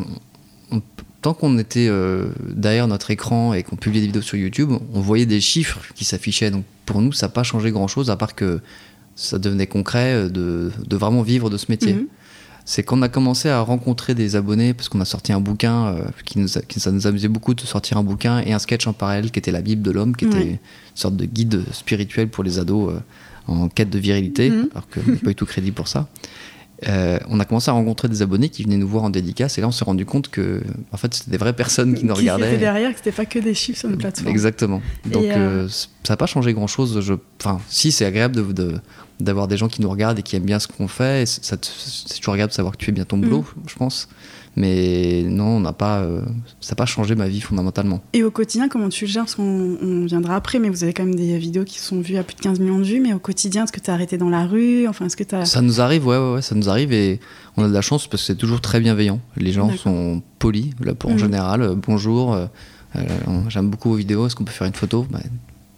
tant 1.22 1.34
qu'on 1.34 1.58
était 1.58 1.90
derrière 2.40 2.88
notre 2.88 3.10
écran 3.10 3.52
et 3.52 3.62
qu'on 3.62 3.76
publiait 3.76 4.00
des 4.00 4.06
vidéos 4.08 4.22
sur 4.22 4.38
YouTube, 4.38 4.70
on 4.92 5.00
voyait 5.00 5.26
des 5.26 5.40
chiffres 5.40 5.80
qui 5.94 6.04
s'affichaient. 6.04 6.50
Donc 6.50 6.64
pour 6.84 7.02
nous, 7.02 7.12
ça 7.12 7.26
n'a 7.26 7.32
pas 7.32 7.42
changé 7.42 7.70
grand-chose, 7.70 8.10
à 8.10 8.16
part 8.16 8.34
que 8.34 8.60
ça 9.16 9.38
devenait 9.38 9.66
concret 9.66 10.28
de, 10.28 10.70
de 10.86 10.96
vraiment 10.96 11.22
vivre 11.22 11.50
de 11.50 11.56
ce 11.56 11.66
métier. 11.68 11.94
Mhm. 11.94 12.06
C'est 12.68 12.82
qu'on 12.82 13.00
a 13.00 13.08
commencé 13.08 13.48
à 13.48 13.60
rencontrer 13.60 14.14
des 14.14 14.36
abonnés 14.36 14.74
parce 14.74 14.88
qu'on 14.88 15.00
a 15.00 15.04
sorti 15.04 15.32
un 15.32 15.40
bouquin 15.40 15.94
qui, 16.24 16.38
nous 16.38 16.48
qui, 16.68 16.80
ça 16.80 16.90
nous 16.90 17.06
amusait 17.06 17.28
beaucoup 17.28 17.54
de 17.54 17.60
sortir 17.60 17.96
un 17.96 18.02
bouquin 18.02 18.40
et 18.40 18.52
un 18.52 18.58
sketch 18.58 18.86
en 18.88 18.92
parallèle 18.92 19.30
qui 19.30 19.38
était 19.38 19.52
la 19.52 19.62
Bible 19.62 19.82
de 19.82 19.92
l'homme, 19.92 20.16
qui 20.16 20.24
était 20.24 20.42
une 20.42 20.58
sorte 20.96 21.16
de 21.16 21.24
guide 21.26 21.62
spirituel 21.72 22.28
pour 22.28 22.42
les 22.42 22.58
ados 22.58 22.92
en 23.46 23.68
quête 23.68 23.90
de 23.90 23.98
virilité, 23.98 24.50
mhm. 24.50 24.68
alors 24.72 24.88
que 24.88 24.98
n'est 24.98 25.16
pas 25.16 25.28
du 25.28 25.34
tout 25.36 25.46
crédit 25.46 25.70
pour 25.70 25.88
ça. 25.88 26.08
Euh, 26.86 27.18
on 27.28 27.40
a 27.40 27.46
commencé 27.46 27.70
à 27.70 27.72
rencontrer 27.72 28.08
des 28.08 28.20
abonnés 28.20 28.50
qui 28.50 28.62
venaient 28.62 28.76
nous 28.76 28.88
voir 28.88 29.04
en 29.04 29.10
dédicace 29.10 29.56
et 29.56 29.62
là 29.62 29.68
on 29.68 29.72
s'est 29.72 29.84
rendu 29.84 30.04
compte 30.04 30.28
que 30.28 30.62
en 30.92 30.98
fait 30.98 31.14
c'était 31.14 31.30
des 31.30 31.38
vraies 31.38 31.54
personnes 31.54 31.94
qui 31.94 32.04
nous 32.04 32.12
qui 32.12 32.20
regardaient. 32.20 32.48
Étaient 32.48 32.58
derrière, 32.58 32.90
que 32.90 32.98
c'était 32.98 33.12
pas 33.12 33.24
que 33.24 33.38
des 33.38 33.54
chiffres 33.54 33.78
sur 33.78 33.88
une 33.88 33.96
plateforme. 33.96 34.28
Exactement. 34.28 34.82
Donc 35.06 35.24
euh, 35.24 35.64
euh, 35.64 35.68
ça 35.68 36.12
n'a 36.12 36.16
pas 36.18 36.26
changé 36.26 36.52
grand 36.52 36.66
chose. 36.66 37.00
Je... 37.00 37.14
Enfin, 37.40 37.60
si 37.68 37.92
c'est 37.92 38.04
agréable 38.04 38.52
de, 38.52 38.74
d'avoir 39.20 39.48
des 39.48 39.56
gens 39.56 39.68
qui 39.68 39.80
nous 39.80 39.88
regardent 39.88 40.18
et 40.18 40.22
qui 40.22 40.36
aiment 40.36 40.44
bien 40.44 40.58
ce 40.58 40.68
qu'on 40.68 40.88
fait. 40.88 41.26
C'est 41.26 41.58
toujours 42.18 42.34
agréable 42.34 42.50
de 42.50 42.56
savoir 42.56 42.72
que 42.72 42.78
tu 42.78 42.86
fais 42.86 42.92
bien 42.92 43.04
ton 43.04 43.16
boulot, 43.16 43.46
mhm. 43.56 43.62
je 43.66 43.74
pense. 43.76 44.08
Mais 44.56 45.22
non, 45.22 45.56
on 45.56 45.60
n'a 45.60 45.74
pas, 45.74 46.00
euh, 46.00 46.22
ça 46.62 46.72
n'a 46.72 46.76
pas 46.76 46.86
changé 46.86 47.14
ma 47.14 47.28
vie 47.28 47.42
fondamentalement. 47.42 48.02
Et 48.14 48.22
au 48.22 48.30
quotidien, 48.30 48.70
comment 48.70 48.88
tu 48.88 49.04
le 49.04 49.10
gères? 49.10 49.24
Parce 49.24 49.34
qu'on 49.34 50.06
viendra 50.06 50.34
après, 50.34 50.58
mais 50.58 50.70
vous 50.70 50.82
avez 50.82 50.94
quand 50.94 51.04
même 51.04 51.14
des 51.14 51.36
vidéos 51.36 51.64
qui 51.64 51.78
sont 51.78 52.00
vues 52.00 52.16
à 52.16 52.22
plus 52.22 52.36
de 52.36 52.40
15 52.40 52.60
millions 52.60 52.78
de 52.78 52.84
vues. 52.84 53.00
Mais 53.00 53.12
au 53.12 53.18
quotidien, 53.18 53.64
est-ce 53.64 53.72
que 53.72 53.80
tu 53.80 53.90
as 53.90 53.94
arrêté 53.94 54.16
dans 54.16 54.30
la 54.30 54.46
rue? 54.46 54.88
Enfin, 54.88 55.06
est-ce 55.06 55.16
que 55.16 55.34
as... 55.34 55.44
Ça 55.44 55.60
nous 55.60 55.82
arrive, 55.82 56.06
ouais, 56.06 56.16
ouais, 56.16 56.40
ça 56.40 56.54
nous 56.54 56.70
arrive. 56.70 56.90
Et 56.94 57.20
on 57.58 57.64
a 57.64 57.68
de 57.68 57.74
la 57.74 57.82
chance 57.82 58.06
parce 58.08 58.22
que 58.22 58.26
c'est 58.28 58.36
toujours 58.36 58.62
très 58.62 58.80
bienveillant. 58.80 59.20
Les 59.36 59.52
gens 59.52 59.70
sont 59.76 60.22
polis, 60.38 60.70
là, 60.80 60.94
pour, 60.94 61.10
en 61.10 61.14
mhm. 61.14 61.18
général. 61.18 61.60
Euh, 61.60 61.74
bonjour, 61.74 62.32
euh, 62.32 62.46
j'aime 63.48 63.68
beaucoup 63.68 63.90
vos 63.90 63.96
vidéos, 63.96 64.26
est-ce 64.26 64.36
qu'on 64.36 64.44
peut 64.44 64.52
faire 64.52 64.66
une 64.66 64.72
photo? 64.72 65.06
Bah, 65.10 65.20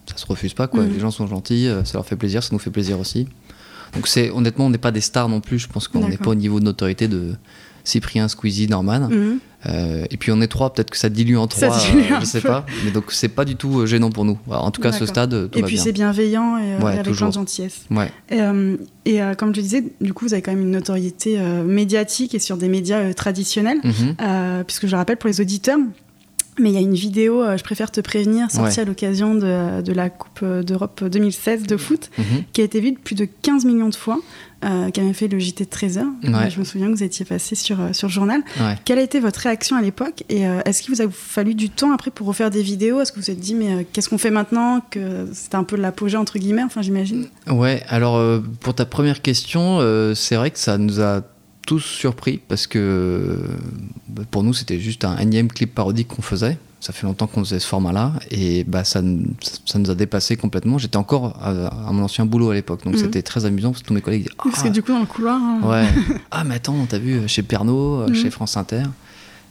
Ça 0.06 0.16
se 0.18 0.26
refuse 0.26 0.54
pas, 0.54 0.68
quoi. 0.68 0.84
Mhm. 0.84 0.92
Les 0.92 1.00
gens 1.00 1.10
sont 1.10 1.26
gentils, 1.26 1.68
ça 1.84 1.94
leur 1.94 2.06
fait 2.06 2.16
plaisir, 2.16 2.44
ça 2.44 2.50
nous 2.52 2.60
fait 2.60 2.70
plaisir 2.70 3.00
aussi. 3.00 3.26
Donc 3.94 4.06
c'est 4.06 4.30
honnêtement, 4.30 4.66
on 4.66 4.70
n'est 4.70 4.78
pas 4.78 4.90
des 4.90 5.00
stars 5.00 5.28
non 5.28 5.40
plus. 5.40 5.58
Je 5.58 5.66
pense 5.66 5.88
qu'on 5.88 6.08
n'est 6.08 6.16
pas 6.16 6.30
au 6.30 6.34
niveau 6.36 6.60
de 6.60 6.64
notoriété 6.64 7.08
de 7.08 7.34
Cyprien, 7.84 8.28
Squeezie, 8.28 8.68
Norman. 8.68 9.08
Mhm. 9.08 9.38
Euh, 9.66 10.04
et 10.10 10.16
puis 10.16 10.30
on 10.30 10.40
est 10.40 10.46
trois, 10.46 10.72
peut-être 10.72 10.90
que 10.90 10.96
ça 10.96 11.08
dilue 11.08 11.36
en 11.36 11.48
trois, 11.48 11.68
euh, 11.68 12.20
je 12.20 12.24
sais 12.24 12.40
pas. 12.40 12.64
Mais 12.84 12.90
donc 12.90 13.06
c'est 13.08 13.28
pas 13.28 13.44
du 13.44 13.56
tout 13.56 13.80
euh, 13.80 13.86
gênant 13.86 14.10
pour 14.10 14.24
nous. 14.24 14.38
en 14.48 14.70
tout 14.70 14.80
cas, 14.80 14.92
ce 14.92 15.04
stade, 15.04 15.50
tout 15.50 15.58
Et 15.58 15.62
puis 15.62 15.78
c'est 15.78 15.92
bienveillant 15.92 16.58
et 16.58 16.74
avec 16.74 17.02
plein 17.02 17.28
de 17.28 17.32
gentillesse. 17.32 17.82
Ouais. 17.90 18.10
Et, 19.04 19.20
comme 19.38 19.54
je 19.54 19.60
disais, 19.60 19.84
du 20.00 20.12
coup, 20.12 20.26
vous 20.26 20.34
avez 20.34 20.42
quand 20.42 20.52
même 20.52 20.62
une 20.62 20.70
notoriété 20.70 21.38
médiatique 21.64 22.34
et 22.34 22.38
sur 22.38 22.56
des 22.56 22.68
médias 22.68 23.12
traditionnels, 23.14 23.80
mhm. 23.82 24.64
puisque 24.64 24.86
je 24.86 24.96
rappelle 24.96 25.16
pour 25.16 25.28
les 25.28 25.40
auditeurs, 25.40 25.78
mais 26.60 26.70
il 26.70 26.74
y 26.74 26.78
a 26.78 26.80
une 26.80 26.94
vidéo, 26.94 27.44
je 27.56 27.62
préfère 27.62 27.90
te 27.90 28.00
prévenir, 28.00 28.50
sortie 28.50 28.80
à 28.80 28.84
l'occasion 28.84 29.34
de, 29.34 29.82
de, 29.82 29.92
la 29.92 30.10
Coupe 30.10 30.44
d'Europe 30.44 31.04
2016 31.04 31.64
de 31.64 31.76
foot, 31.76 32.10
mhm. 32.18 32.44
qui 32.52 32.60
a 32.60 32.64
été 32.64 32.80
vue 32.80 32.94
plus 32.94 33.14
de 33.14 33.26
15 33.42 33.64
millions 33.64 33.88
de 33.88 33.94
fois. 33.94 34.18
Euh, 34.64 34.90
qui 34.90 34.98
avait 34.98 35.12
fait 35.12 35.28
le 35.28 35.38
JT 35.38 35.66
de 35.66 35.70
13h. 35.70 36.02
Je 36.50 36.58
me 36.58 36.64
souviens 36.64 36.88
que 36.88 36.96
vous 36.96 37.04
étiez 37.04 37.24
passé 37.24 37.54
sur, 37.54 37.80
euh, 37.80 37.92
sur 37.92 38.08
le 38.08 38.12
journal. 38.12 38.42
Quelle 38.84 38.98
a 38.98 39.02
été 39.02 39.20
votre 39.20 39.38
réaction 39.38 39.76
à 39.76 39.82
l'époque 39.82 40.24
Et 40.28 40.48
euh, 40.48 40.60
est-ce 40.64 40.82
qu'il 40.82 40.92
vous 40.92 41.00
a 41.00 41.08
fallu 41.08 41.54
du 41.54 41.70
temps 41.70 41.92
après 41.92 42.10
pour 42.10 42.26
refaire 42.26 42.50
des 42.50 42.62
vidéos? 42.62 43.00
Est-ce 43.00 43.12
que 43.12 43.20
vous 43.20 43.26
vous 43.26 43.30
êtes 43.30 43.38
dit, 43.38 43.54
mais 43.54 43.86
qu'est-ce 43.92 44.08
qu'on 44.08 44.18
fait 44.18 44.32
maintenant? 44.32 44.82
Que 44.90 45.28
c'était 45.32 45.54
un 45.54 45.62
peu 45.62 45.76
l'apogée, 45.76 46.16
entre 46.16 46.40
guillemets, 46.40 46.64
enfin, 46.64 46.82
j'imagine 46.82 47.26
Ouais, 47.48 47.84
alors 47.88 48.20
pour 48.58 48.74
ta 48.74 48.84
première 48.84 49.22
question, 49.22 49.78
c'est 50.16 50.34
vrai 50.34 50.50
que 50.50 50.58
ça 50.58 50.76
nous 50.76 51.00
a 51.00 51.22
tous 51.68 51.80
surpris 51.84 52.40
parce 52.48 52.66
que 52.66 53.38
bah, 54.08 54.22
pour 54.30 54.42
nous 54.42 54.54
c'était 54.54 54.80
juste 54.80 55.04
un 55.04 55.18
énième 55.18 55.48
clip 55.48 55.74
parodique 55.74 56.08
qu'on 56.08 56.22
faisait. 56.22 56.56
Ça 56.80 56.94
fait 56.94 57.06
longtemps 57.06 57.26
qu'on 57.26 57.44
faisait 57.44 57.58
ce 57.58 57.66
format-là 57.66 58.14
et 58.30 58.64
bah 58.64 58.84
ça, 58.84 59.02
ça 59.66 59.78
nous 59.78 59.90
a 59.90 59.94
dépassé 59.94 60.36
complètement. 60.36 60.78
J'étais 60.78 60.96
encore 60.96 61.36
à, 61.42 61.92
mon 61.92 62.04
ancien 62.04 62.24
boulot 62.24 62.50
à 62.50 62.54
l'époque, 62.54 62.84
donc 62.84 62.94
Mhm. 62.94 63.00
c'était 63.00 63.20
très 63.20 63.44
amusant 63.44 63.72
parce 63.72 63.82
que 63.82 63.88
tous 63.88 63.92
mes 63.94 64.00
collègues 64.00 64.22
disaient 64.22 64.34
Parce 64.42 64.62
que 64.62 64.68
Ah, 64.68 64.70
du 64.70 64.82
coup, 64.82 64.92
dans 64.92 65.00
le 65.00 65.06
couloir. 65.06 65.38
hein, 65.42 65.60
Ouais. 65.62 65.86
ah, 66.30 66.44
mais 66.44 66.54
attends, 66.54 66.86
t'as 66.88 66.98
vu 66.98 67.28
chez 67.28 67.42
Pernod, 67.42 68.08
Mhm. 68.08 68.14
chez 68.14 68.30
France 68.30 68.56
Inter. 68.56 68.84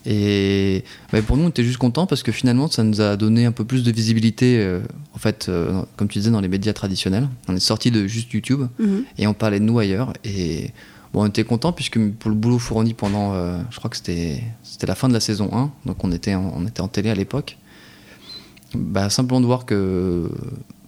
Et 0.05 0.83
bah, 1.11 1.21
pour 1.21 1.37
nous, 1.37 1.43
on 1.43 1.49
était 1.49 1.65
juste 1.65 1.77
contents 1.77 2.07
parce 2.07 2.23
que 2.23 2.31
finalement, 2.31 2.67
ça 2.69 2.83
nous 2.83 2.99
a 3.01 3.15
donné 3.17 3.45
un 3.45 3.51
peu 3.51 3.65
plus 3.65 3.83
de 3.83 3.91
visibilité, 3.91 4.57
euh, 4.59 4.79
en 5.13 5.19
fait, 5.19 5.47
euh, 5.49 5.81
comme 5.97 6.07
tu 6.07 6.17
disais, 6.19 6.31
dans 6.31 6.39
les 6.41 6.47
médias 6.47 6.73
traditionnels. 6.73 7.27
On 7.49 7.55
est 7.55 7.59
sorti 7.59 7.91
de 7.91 8.07
juste 8.07 8.31
YouTube 8.33 8.61
mhm. 8.79 9.03
et 9.19 9.27
on 9.27 9.33
parlait 9.33 9.59
de 9.59 9.65
nous 9.65 9.77
ailleurs. 9.77 10.13
Et 10.23 10.71
bon, 11.13 11.23
on 11.23 11.27
était 11.27 11.43
contents 11.43 11.71
puisque 11.73 11.99
pour 12.13 12.29
le 12.29 12.35
boulot 12.35 12.59
fourni 12.59 12.93
pendant, 12.93 13.33
euh, 13.33 13.57
je 13.71 13.77
crois 13.77 13.89
que 13.89 13.97
c'était 13.97 14.43
la 14.87 14.95
fin 14.95 15.07
de 15.07 15.13
la 15.13 15.19
saison 15.19 15.49
1, 15.53 15.71
donc 15.85 16.03
on 16.03 16.11
était 16.11 16.35
en, 16.35 16.53
on 16.55 16.65
était 16.67 16.81
en 16.81 16.87
télé 16.87 17.09
à 17.09 17.15
l'époque. 17.15 17.57
Bah, 18.75 19.09
simplement 19.09 19.39
de 19.41 19.45
voir 19.45 19.65
que 19.65 20.29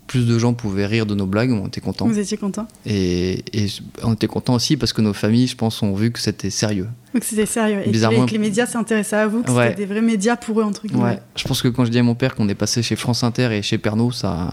plus 0.08 0.26
de 0.28 0.38
gens 0.40 0.54
pouvaient 0.54 0.88
rire 0.88 1.06
de 1.06 1.14
nos 1.16 1.28
blagues, 1.28 1.52
on 1.52 1.68
était 1.68 1.82
contents. 1.82 2.08
Vous 2.08 2.18
étiez 2.20 2.36
content. 2.36 2.68
Et, 2.86 3.44
et 3.54 3.68
on 4.04 4.14
était 4.16 4.28
contents 4.28 4.56
aussi 4.56 4.76
parce 4.76 4.92
que 4.92 5.02
nos 5.02 5.14
familles, 5.14 5.48
je 5.48 5.56
pense, 5.56 5.82
ont 5.84 5.94
vu 5.94 6.12
que 6.12 6.20
c'était 6.20 6.50
sérieux. 6.50 6.88
Donc 7.14 7.24
c'était 7.24 7.46
sérieux. 7.46 7.82
Et 7.86 7.92
Bizarrement- 7.92 8.22
les, 8.22 8.26
que 8.28 8.32
les 8.32 8.38
médias 8.40 8.66
s'intéressaient 8.66 9.16
à 9.18 9.28
vous, 9.28 9.44
que 9.44 9.52
Ouais. 9.52 9.70
c'était 9.70 9.86
des 9.86 9.86
vrais 9.86 10.02
médias 10.02 10.36
pour 10.36 10.60
eux, 10.60 10.64
entre 10.64 10.88
guillemets. 10.88 11.04
Ouais. 11.04 11.20
Je 11.36 11.44
pense 11.48 11.62
que 11.62 11.68
quand 11.68 11.86
je 11.86 11.92
dis 11.92 12.00
à 12.00 12.04
mon 12.04 12.16
père 12.16 12.36
qu'on 12.36 12.50
est 12.50 12.56
passé 12.56 12.82
chez 12.82 12.96
France 12.96 13.24
Inter 13.24 13.50
et 13.56 13.62
chez 13.62 13.78
Pernod, 13.78 14.12
ça, 14.14 14.50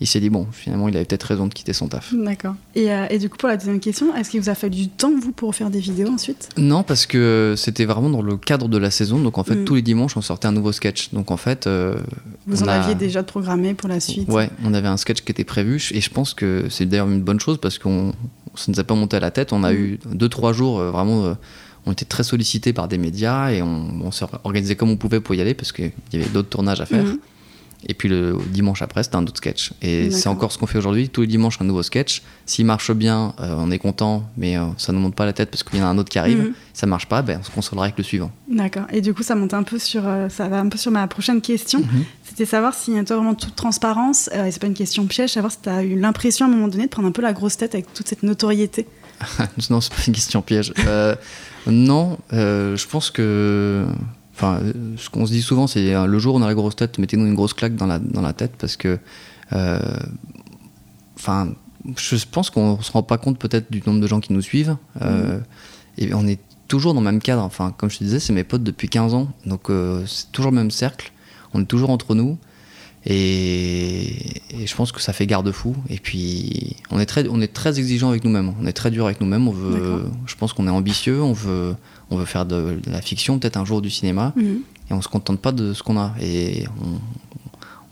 il 0.00 0.06
s'est 0.06 0.20
dit 0.20 0.30
bon, 0.30 0.46
finalement, 0.50 0.88
il 0.88 0.96
avait 0.96 1.04
peut-être 1.04 1.24
raison 1.24 1.46
de 1.46 1.52
quitter 1.54 1.72
son 1.72 1.88
taf. 1.88 2.12
D'accord. 2.14 2.54
Et, 2.74 2.90
euh, 2.90 3.06
et 3.10 3.18
du 3.18 3.28
coup, 3.28 3.36
pour 3.36 3.48
la 3.48 3.56
deuxième 3.56 3.80
question, 3.80 4.14
est-ce 4.16 4.30
qu'il 4.30 4.40
vous 4.40 4.48
a 4.48 4.54
fallu 4.54 4.74
du 4.74 4.88
temps, 4.88 5.12
vous, 5.20 5.32
pour 5.32 5.54
faire 5.54 5.68
des 5.70 5.80
vidéos 5.80 6.08
ensuite? 6.08 6.48
Non, 6.56 6.82
parce 6.82 7.04
que 7.06 7.54
c'était 7.56 7.84
vraiment 7.84 8.08
dans 8.10 8.22
le 8.22 8.36
cadre 8.36 8.68
de 8.68 8.78
la 8.78 8.90
saison. 8.90 9.18
Donc 9.20 9.36
en 9.38 9.44
fait, 9.44 9.56
Mm. 9.56 9.64
tous 9.64 9.74
les 9.74 9.82
dimanches, 9.82 10.16
on 10.16 10.22
sortait 10.22 10.48
un 10.48 10.52
nouveau 10.52 10.72
sketch. 10.72 11.10
Donc 11.12 11.30
en 11.30 11.36
fait, 11.36 11.66
euh, 11.66 11.96
Vous 12.46 12.62
en 12.62 12.68
a- 12.68 12.72
aviez 12.74 12.94
déjà 12.94 13.22
programmé 13.22 13.74
pour 13.74 13.88
la 13.88 14.00
suite 14.00 14.28
ouais, 14.28 14.48
on 14.64 14.72
avait 14.74 14.88
un 14.88 14.96
sketch 14.96 15.20
qui 15.20 15.32
était 15.32 15.44
prévu. 15.44 15.88
Et 15.92 16.00
je 16.00 16.10
pense 16.10 16.32
que 16.34 16.66
c'est 16.70 16.86
d'ailleurs 16.86 17.08
une 17.08 17.22
bonne 17.22 17.40
chose 17.40 17.58
parce 17.60 17.78
qu'on 17.78 18.12
ça 18.56 18.72
nous 18.72 18.80
a 18.80 18.84
pas 18.84 18.94
monté 18.94 19.16
à 19.16 19.20
la 19.20 19.30
tête. 19.30 19.52
On 19.52 19.62
a 19.64 19.72
Mm. 19.72 19.76
eu 19.76 19.98
deux 20.12 20.28
trois 20.28 20.52
jours 20.52 20.80
euh, 20.80 20.90
vraiment. 20.90 21.36
on 21.86 21.92
était 21.92 22.04
très 22.04 22.22
sollicités 22.24 22.72
par 22.74 22.88
des 22.88 22.98
médias 22.98 23.50
et 23.52 23.62
on, 23.62 24.02
on 24.04 24.10
s'est 24.10 24.26
organisé 24.44 24.76
comme 24.76 24.90
on 24.90 24.96
pouvait 24.98 25.20
pour 25.20 25.34
y 25.34 25.40
aller 25.40 25.54
parce 25.54 25.72
qu'il 25.72 25.92
y 26.12 26.16
avait 26.16 26.28
d'autres 26.28 26.50
tournages 26.50 26.80
à 26.82 26.86
faire. 26.86 27.04
Mhm. 27.04 27.18
Et 27.88 27.94
puis 27.94 28.08
le 28.08 28.38
dimanche 28.48 28.82
après, 28.82 29.02
c'était 29.02 29.16
un 29.16 29.22
autre 29.22 29.38
sketch. 29.38 29.72
Et 29.82 30.10
c'est 30.10 30.28
encore 30.28 30.52
ce 30.52 30.58
qu'on 30.58 30.66
fait 30.66 30.78
aujourd'hui. 30.78 31.08
Tous 31.08 31.22
les 31.22 31.26
dimanches, 31.26 31.60
un 31.60 31.64
nouveau 31.64 31.82
sketch. 31.82 32.22
S'il 32.46 32.66
marche 32.66 32.92
bien, 32.92 33.34
euh, 33.40 33.54
on 33.56 33.70
est 33.70 33.78
content, 33.78 34.24
mais 34.36 34.56
euh, 34.56 34.66
ça 34.76 34.92
ne 34.92 34.98
nous 34.98 35.04
monte 35.04 35.14
pas 35.14 35.24
la 35.24 35.32
tête 35.32 35.50
parce 35.50 35.62
qu'il 35.62 35.78
y 35.78 35.82
en 35.82 35.86
a 35.86 35.88
un 35.88 35.98
autre 35.98 36.10
qui 36.10 36.18
arrive. 36.18 36.38
Mhm. 36.38 36.52
Ça 36.74 36.86
marche 36.86 37.06
pas, 37.06 37.22
ben, 37.22 37.38
on 37.40 37.44
se 37.44 37.50
consolera 37.50 37.86
avec 37.86 37.96
le 37.96 38.04
suivant. 38.04 38.30
D'accord. 38.48 38.84
Et 38.92 39.00
du 39.00 39.14
coup, 39.14 39.22
ça 39.22 39.34
monte 39.34 39.54
un 39.54 39.62
peu 39.62 39.78
sur, 39.78 40.06
euh, 40.06 40.28
ça 40.28 40.48
va 40.48 40.60
un 40.60 40.68
peu 40.68 40.78
sur 40.78 40.90
ma 40.90 41.06
prochaine 41.06 41.40
question. 41.40 41.80
Mhm. 41.80 42.04
C'était 42.24 42.44
savoir 42.44 42.74
si, 42.74 42.92
toi, 43.04 43.16
vraiment 43.16 43.34
toute 43.34 43.56
transparence, 43.56 44.28
et 44.28 44.50
c'est 44.50 44.60
pas 44.60 44.66
une 44.66 44.74
question 44.74 45.06
piège, 45.06 45.30
savoir 45.30 45.52
si 45.52 45.58
tu 45.62 45.68
as 45.68 45.82
eu 45.82 45.98
l'impression 45.98 46.46
à 46.46 46.48
un 46.48 46.52
moment 46.52 46.68
donné 46.68 46.84
de 46.84 46.90
prendre 46.90 47.08
un 47.08 47.12
peu 47.12 47.22
la 47.22 47.32
grosse 47.32 47.56
tête 47.56 47.74
avec 47.74 47.92
toute 47.92 48.08
cette 48.08 48.22
notoriété. 48.22 48.86
non, 49.70 49.80
c'est 49.80 49.92
pas 49.92 50.02
une 50.06 50.12
question 50.12 50.42
piège. 50.42 50.72
Non, 51.66 52.18
je 52.30 52.86
pense 52.86 53.10
que. 53.10 53.86
Enfin, 54.40 54.60
ce 54.96 55.10
qu'on 55.10 55.26
se 55.26 55.32
dit 55.32 55.42
souvent, 55.42 55.66
c'est 55.66 55.94
euh, 55.94 56.06
le 56.06 56.18
jour 56.18 56.34
où 56.34 56.38
on 56.38 56.42
a 56.42 56.46
la 56.46 56.54
grosse 56.54 56.74
tête, 56.76 56.98
mettez-nous 56.98 57.26
une 57.26 57.34
grosse 57.34 57.52
claque 57.52 57.76
dans 57.76 57.86
la, 57.86 57.98
dans 57.98 58.22
la 58.22 58.32
tête 58.32 58.52
parce 58.58 58.76
que. 58.76 58.98
euh, 59.52 59.78
Enfin, 61.16 61.52
je 61.98 62.16
pense 62.30 62.48
qu'on 62.48 62.80
se 62.80 62.90
rend 62.92 63.02
pas 63.02 63.18
compte 63.18 63.38
peut-être 63.38 63.70
du 63.70 63.82
nombre 63.86 64.00
de 64.00 64.06
gens 64.06 64.20
qui 64.20 64.32
nous 64.32 64.40
suivent. 64.40 64.76
euh, 65.02 65.38
Et 65.98 66.14
on 66.14 66.26
est 66.26 66.40
toujours 66.66 66.94
dans 66.94 67.00
le 67.00 67.04
même 67.04 67.20
cadre. 67.20 67.42
Enfin, 67.42 67.74
comme 67.76 67.90
je 67.90 67.98
te 67.98 68.04
disais, 68.04 68.20
c'est 68.20 68.32
mes 68.32 68.44
potes 68.44 68.62
depuis 68.62 68.88
15 68.88 69.12
ans. 69.12 69.28
Donc, 69.44 69.68
euh, 69.68 70.02
c'est 70.06 70.32
toujours 70.32 70.50
le 70.50 70.56
même 70.56 70.70
cercle. 70.70 71.12
On 71.52 71.60
est 71.60 71.66
toujours 71.66 71.90
entre 71.90 72.14
nous. 72.14 72.38
Et, 73.06 74.40
et 74.50 74.66
je 74.66 74.74
pense 74.74 74.92
que 74.92 75.00
ça 75.00 75.12
fait 75.12 75.26
garde-fou. 75.26 75.74
Et 75.88 75.98
puis, 75.98 76.76
on 76.90 76.98
est 77.00 77.06
très, 77.06 77.26
on 77.28 77.40
est 77.40 77.52
très 77.52 77.78
exigeant 77.78 78.08
avec 78.10 78.24
nous-mêmes. 78.24 78.54
On 78.60 78.66
est 78.66 78.72
très 78.72 78.90
dur 78.90 79.04
avec 79.06 79.20
nous-mêmes. 79.20 79.48
On 79.48 79.52
veut, 79.52 80.04
je 80.26 80.34
pense 80.36 80.52
qu'on 80.52 80.66
est 80.66 80.70
ambitieux. 80.70 81.20
On 81.22 81.32
veut, 81.32 81.74
on 82.10 82.16
veut 82.16 82.24
faire 82.24 82.46
de, 82.46 82.78
de 82.84 82.90
la 82.90 83.00
fiction, 83.00 83.38
peut-être 83.38 83.56
un 83.56 83.64
jour 83.64 83.80
du 83.82 83.90
cinéma. 83.90 84.32
Mhm. 84.36 84.60
Et 84.90 84.92
on 84.92 85.00
se 85.02 85.08
contente 85.08 85.40
pas 85.40 85.52
de 85.52 85.72
ce 85.72 85.82
qu'on 85.82 85.98
a. 85.98 86.12
Et 86.20 86.64
on, 86.82 86.98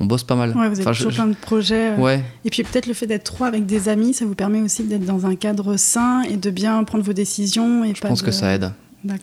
on 0.00 0.06
bosse 0.06 0.24
pas 0.24 0.34
mal. 0.36 0.50
Ouais, 0.50 0.68
vous 0.68 0.74
avez 0.74 0.80
Enfin, 0.82 0.92
toujours 0.92 1.10
je- 1.10 1.16
plein 1.16 1.26
de 1.26 1.34
projets. 1.34 1.90
euh, 1.92 1.96
Ouais, 1.96 2.22
Et 2.44 2.50
puis 2.50 2.62
peut-être 2.62 2.86
le 2.86 2.94
fait 2.94 3.06
d'être 3.06 3.24
trois 3.24 3.46
avec 3.48 3.66
des 3.66 3.88
amis, 3.88 4.14
ça 4.14 4.24
vous 4.24 4.34
permet 4.34 4.60
aussi 4.60 4.84
d'être 4.84 5.04
dans 5.04 5.26
un 5.26 5.34
cadre 5.36 5.76
sain 5.76 6.22
et 6.22 6.36
de 6.36 6.50
bien 6.50 6.82
prendre 6.84 7.04
vos 7.04 7.12
décisions. 7.12 7.84
Et 7.84 7.94
je 7.94 8.00
pense 8.00 8.22
que 8.22 8.30
ça 8.32 8.52
aide. 8.54 8.72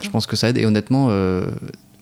Je 0.02 0.10
pense 0.10 0.26
que 0.26 0.36
ça 0.36 0.50
aide. 0.50 0.58
Et 0.58 0.66
honnêtement, 0.66 1.08
euh, 1.10 1.46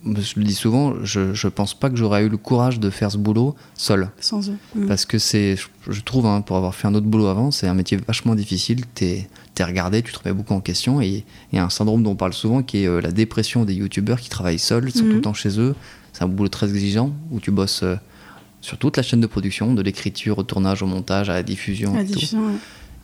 je 0.06 0.34
le 0.38 0.44
dis 0.44 0.54
souvent, 0.54 0.94
je, 1.04 1.34
je 1.34 1.48
pense 1.48 1.74
pas 1.74 1.90
que 1.90 1.96
j'aurais 1.96 2.24
eu 2.26 2.30
le 2.30 2.38
courage 2.38 2.80
de 2.80 2.90
faire 2.90 3.12
ce 3.12 3.18
boulot 3.18 3.56
seul. 3.74 4.10
Sans 4.20 4.48
eux. 4.50 4.58
Mhm. 4.76 4.88
Parce 4.88 5.06
que 5.06 5.18
c'est, 5.18 5.56
je, 5.56 5.92
je 5.92 6.02
trouve, 6.02 6.26
hein, 6.28 6.42
pour 6.42 6.58
avoir 6.58 6.76
fait 6.76 6.88
un 6.88 6.94
autre 6.94 7.08
boulot 7.08 7.28
avant, 7.28 7.50
c'est 7.52 7.68
un 7.68 7.74
métier 7.74 7.98
vachement 8.08 8.36
difficile. 8.36 8.86
T'es 8.94 9.28
es 9.62 9.66
regardé, 9.66 10.02
tu 10.02 10.12
te 10.12 10.20
remets 10.20 10.34
beaucoup 10.34 10.54
en 10.54 10.62
question. 10.62 11.02
Et 11.02 11.24
il 11.52 11.56
y 11.56 11.60
a 11.60 11.64
un 11.64 11.70
syndrome 11.70 12.04
dont 12.04 12.12
on 12.12 12.16
parle 12.16 12.34
souvent 12.34 12.64
qui 12.64 12.84
est 12.84 12.88
euh, 12.88 13.02
la 13.02 13.12
dépression 13.12 13.66
des 13.66 13.74
youtubeurs 13.76 14.20
qui 14.20 14.30
travaillent 14.30 14.60
seuls, 14.60 14.86
ils 14.88 14.92
sont 14.98 15.04
tout 15.04 15.14
le 15.14 15.22
temps 15.22 15.34
chez 15.34 15.60
eux. 15.60 15.76
C'est 16.12 16.24
un 16.24 16.28
boulot 16.28 16.50
très 16.50 16.70
exigeant 16.70 17.12
où 17.32 17.40
tu 17.40 17.52
bosses 17.52 17.84
euh, 17.84 17.96
sur 18.62 18.78
toute 18.78 18.98
la 18.98 19.04
chaîne 19.04 19.22
de 19.22 19.28
production, 19.28 19.74
de 19.74 19.82
l'écriture 19.82 20.38
au 20.38 20.44
tournage, 20.44 20.82
au 20.82 20.88
montage, 20.88 21.30
à 21.30 21.34
la 21.34 21.44
diffusion. 21.44 21.94
La 21.94 22.02
et 22.02 22.06
tout. 22.06 22.14
diffusion, 22.14 22.46
ouais. 22.46 22.54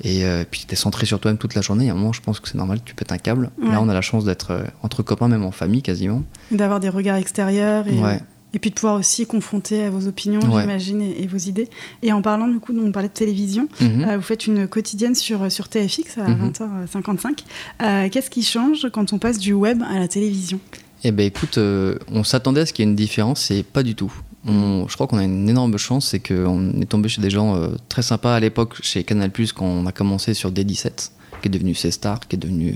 Et 0.01 0.23
euh, 0.25 0.45
puis 0.49 0.63
t'es 0.65 0.77
centré 0.77 1.05
sur 1.05 1.19
toi-même 1.19 1.37
toute 1.37 1.55
la 1.55 1.61
journée. 1.61 1.89
À 1.89 1.93
un 1.93 1.95
moment, 1.95 2.13
je 2.13 2.21
pense 2.21 2.39
que 2.39 2.47
c'est 2.47 2.57
normal, 2.57 2.79
tu 2.85 2.95
pètes 2.95 3.11
un 3.11 3.17
câble. 3.17 3.51
Ouais. 3.61 3.69
Là, 3.69 3.81
on 3.81 3.89
a 3.89 3.93
la 3.93 4.01
chance 4.01 4.23
d'être 4.23 4.51
euh, 4.51 4.63
entre 4.81 5.03
copains, 5.03 5.27
même 5.27 5.43
en 5.43 5.51
famille 5.51 5.81
quasiment. 5.81 6.23
D'avoir 6.51 6.79
des 6.79 6.89
regards 6.89 7.17
extérieurs 7.17 7.87
et, 7.87 7.99
Ouais. 7.99 8.19
Et 8.53 8.59
puis 8.59 8.69
de 8.71 8.75
pouvoir 8.75 8.95
aussi 8.95 9.25
confronter 9.25 9.83
à 9.83 9.89
vos 9.89 10.07
opinions, 10.07 10.39
Ouais. 10.41 10.61
j'imagine, 10.61 11.01
et, 11.01 11.23
et 11.23 11.27
vos 11.27 11.37
idées. 11.37 11.69
Et 12.01 12.11
en 12.11 12.21
parlant 12.21 12.47
du 12.47 12.59
coup, 12.59 12.73
on 12.77 12.91
parlait 12.91 13.07
de 13.09 13.13
télévision, 13.13 13.67
Mhm. 13.81 14.03
euh, 14.07 14.15
vous 14.17 14.23
faites 14.23 14.47
une 14.47 14.67
quotidienne 14.67 15.15
sur, 15.15 15.51
sur 15.51 15.67
TFX 15.69 16.17
à 16.17 16.27
Mhm. 16.27 16.51
20h55. 16.51 17.43
Euh, 17.81 18.09
Qu'est-ce 18.09 18.29
qui 18.29 18.43
change 18.43 18.87
quand 18.91 19.13
on 19.13 19.19
passe 19.19 19.37
du 19.39 19.53
web 19.53 19.83
à 19.89 19.99
la 19.99 20.07
télévision? 20.07 20.59
Eh 21.03 21.11
ben 21.11 21.25
écoute, 21.25 21.57
euh, 21.57 21.97
on 22.11 22.23
s'attendait 22.23 22.61
à 22.61 22.65
ce 22.65 22.73
qu'il 22.73 22.83
y 22.83 22.87
ait 22.87 22.91
une 22.91 22.95
différence 22.95 23.51
et 23.51 23.63
pas 23.63 23.83
du 23.83 23.95
tout. 23.95 24.11
On- 24.45 24.85
je 24.87 24.93
crois 24.95 25.07
qu'on 25.07 25.17
a 25.17 25.23
une 25.23 25.47
énorme 25.47 25.77
chance, 25.77 26.07
c'est 26.09 26.19
qu'on 26.19 26.71
est 26.81 26.85
tombé 26.89 27.07
chez 27.09 27.21
des 27.21 27.29
gens 27.29 27.55
euh, 27.55 27.69
très 27.87 28.01
sympas 28.01 28.35
à 28.35 28.39
l'époque 28.39 28.75
chez 28.81 29.03
Canal 29.03 29.31
quand 29.55 29.65
on 29.65 29.85
a 29.85 29.91
commencé 29.91 30.33
sur 30.33 30.51
D17, 30.51 31.11
qui 31.41 31.47
est 31.47 31.51
devenu 31.51 31.73
C-Star, 31.75 32.19
qui 32.27 32.35
est 32.35 32.39
devenu 32.39 32.69
euh, 32.71 32.73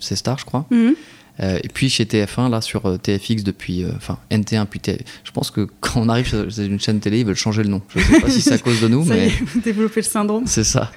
C-Star, 0.00 0.38
je 0.38 0.44
crois. 0.46 0.66
Mhm. 0.70 0.94
Euh, 1.40 1.58
et 1.62 1.68
puis 1.68 1.88
chez 1.88 2.04
TF1, 2.04 2.50
là 2.50 2.60
sur 2.60 2.84
euh, 2.86 2.98
TFX 2.98 3.42
depuis, 3.42 3.84
euh, 3.84 3.90
enfin 3.96 4.18
NT1 4.30 4.66
puis 4.66 4.80
TF. 4.80 5.00
Je 5.24 5.30
pense 5.32 5.50
que 5.50 5.66
quand 5.80 6.00
on 6.02 6.08
arrive 6.10 6.28
sur 6.28 6.46
une 6.60 6.78
chaîne 6.80 7.00
télé, 7.00 7.20
ils 7.20 7.26
veulent 7.26 7.34
changer 7.36 7.62
le 7.62 7.70
nom. 7.70 7.80
Je 7.96 8.00
sais 8.02 8.20
pas 8.20 8.28
si 8.30 8.42
c'est 8.42 8.52
à 8.52 8.58
cause 8.58 8.80
de 8.80 8.88
nous, 8.88 9.04
Ça 9.06 9.16
y 9.16 9.20
mais 9.20 9.26
est, 9.28 9.42
vous 9.46 9.60
développez 9.60 10.00
le 10.00 10.06
syndrome. 10.06 10.44
c'est 10.46 10.64
ça. 10.64 10.90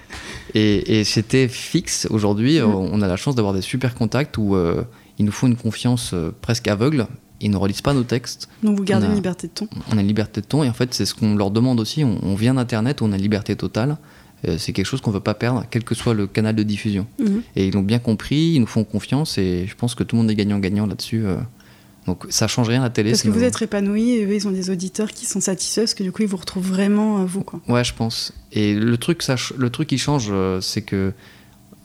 Et, 0.54 1.00
et 1.00 1.04
chez 1.04 1.24
TFX, 1.24 2.08
aujourd'hui, 2.10 2.60
Mhm. 2.60 2.74
on 2.76 3.02
a 3.02 3.08
la 3.08 3.16
chance 3.18 3.36
d'avoir 3.36 3.54
des 3.54 3.62
super 3.62 3.96
contacts 3.96 4.38
où 4.38 4.56
euh, 4.56 4.84
ils 5.18 5.26
nous 5.26 5.32
font 5.32 5.48
une 5.48 5.56
confiance 5.56 6.14
presque 6.42 6.68
aveugle. 6.68 7.08
Ils 7.42 7.52
ne 7.52 7.58
relisent 7.58 7.82
pas 7.82 7.94
nos 7.94 8.04
textes. 8.04 8.48
Donc 8.64 8.78
vous 8.78 8.84
gardez 8.84 9.06
a- 9.08 9.10
une 9.10 9.16
liberté 9.16 9.48
de 9.48 9.52
ton. 9.54 9.68
On 9.92 9.98
a 9.98 10.02
une 10.02 10.08
liberté 10.08 10.40
de 10.42 10.46
ton 10.46 10.64
et 10.64 10.70
en 10.70 10.74
fait 10.74 10.94
c'est 10.94 11.06
ce 11.06 11.14
qu'on 11.14 11.36
leur 11.36 11.52
demande 11.52 11.80
aussi. 11.80 12.04
On, 12.04 12.18
on 12.24 12.36
vient 12.36 12.54
d'internet, 12.54 13.02
on 13.02 13.12
a 13.12 13.16
une 13.16 13.22
liberté 13.22 13.56
totale. 13.56 13.98
Euh, 14.48 14.58
c'est 14.58 14.74
quelque 14.74 14.86
chose 14.86 15.02
qu'on 15.02 15.12
veut 15.12 15.20
pas 15.20 15.34
perdre, 15.34 15.64
quel 15.72 15.84
que 15.84 15.96
soit 15.96 16.14
le 16.14 16.28
canal 16.28 16.56
de 16.56 16.64
diffusion. 16.64 17.08
Mhm. 17.20 17.42
Et 17.56 17.68
ils 17.68 17.74
l'ont 17.74 17.82
bien 17.82 18.00
compris, 18.00 18.54
ils 18.56 18.60
nous 18.60 18.68
font 18.68 18.84
confiance 18.84 19.38
et 19.38 19.66
je 19.68 19.76
pense 19.76 19.96
que 19.96 20.04
tout 20.04 20.16
le 20.16 20.22
monde 20.22 20.32
est 20.32 20.36
gagnant-gagnant 20.36 20.86
là-dessus. 20.86 21.26
euh. 21.26 21.38
Donc 22.06 22.26
ça 22.30 22.48
change 22.48 22.70
rien 22.70 22.82
à 22.82 22.84
la 22.84 22.90
télé. 22.92 23.10
Parce 23.12 23.24
que 23.24 23.30
vous 23.30 23.42
êtes 23.44 23.60
épanoui 23.62 24.12
et 24.12 24.26
eux, 24.26 24.36
ils 24.36 24.48
ont 24.48 24.52
des 24.52 24.70
auditeurs 24.70 25.12
qui 25.12 25.26
sont 25.26 25.42
satisfaits 25.42 25.82
parce 25.82 25.94
que 25.96 26.04
du 26.04 26.12
coup, 26.12 26.22
ils 26.22 26.28
vous 26.28 26.38
retrouvent 26.38 26.68
vraiment 26.68 27.18
à 27.18 27.26
vous. 27.26 27.42
Quoi. 27.42 27.60
Ouais, 27.68 27.84
je 27.84 27.94
pense. 27.96 28.32
Et 28.52 28.76
le 28.76 28.98
truc, 28.98 29.24
ça, 29.24 29.36
le 29.58 29.70
truc 29.72 29.88
qui 29.90 29.98
change, 29.98 30.28
euh, 30.30 30.62
c'est 30.62 30.84
que 30.84 31.14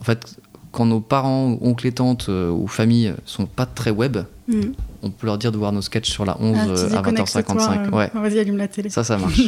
en 0.01 0.05
fait, 0.05 0.37
quand 0.73 0.85
nos 0.85 1.01
parents, 1.01 1.59
oncles 1.63 1.87
et 1.87 1.93
tantes 1.93 2.29
ou 2.29 2.67
familles 2.69 3.15
sont 3.25 3.47
pas 3.47 3.65
très 3.67 3.91
web, 3.91 4.19
Mhm. 4.47 4.75
On 5.03 5.11
peut 5.11 5.27
leur 5.27 5.39
dire 5.39 5.51
de 5.53 5.57
voir 5.59 5.73
nos 5.73 5.83
sketchs 5.83 6.11
sur 6.11 6.25
la 6.25 6.37
11 6.41 6.57
Ah, 6.59 6.67
euh, 6.69 6.97
à 6.99 7.03
connecte-toi, 7.03 7.41
20h55. 7.43 7.87
euh, 7.87 7.91
Ouais, 7.97 8.11
Vas-y, 8.15 8.39
allume 8.39 8.57
la 8.57 8.69
télé. 8.69 8.91
ça, 8.91 9.03
ça 9.05 9.17
marche. 9.19 9.41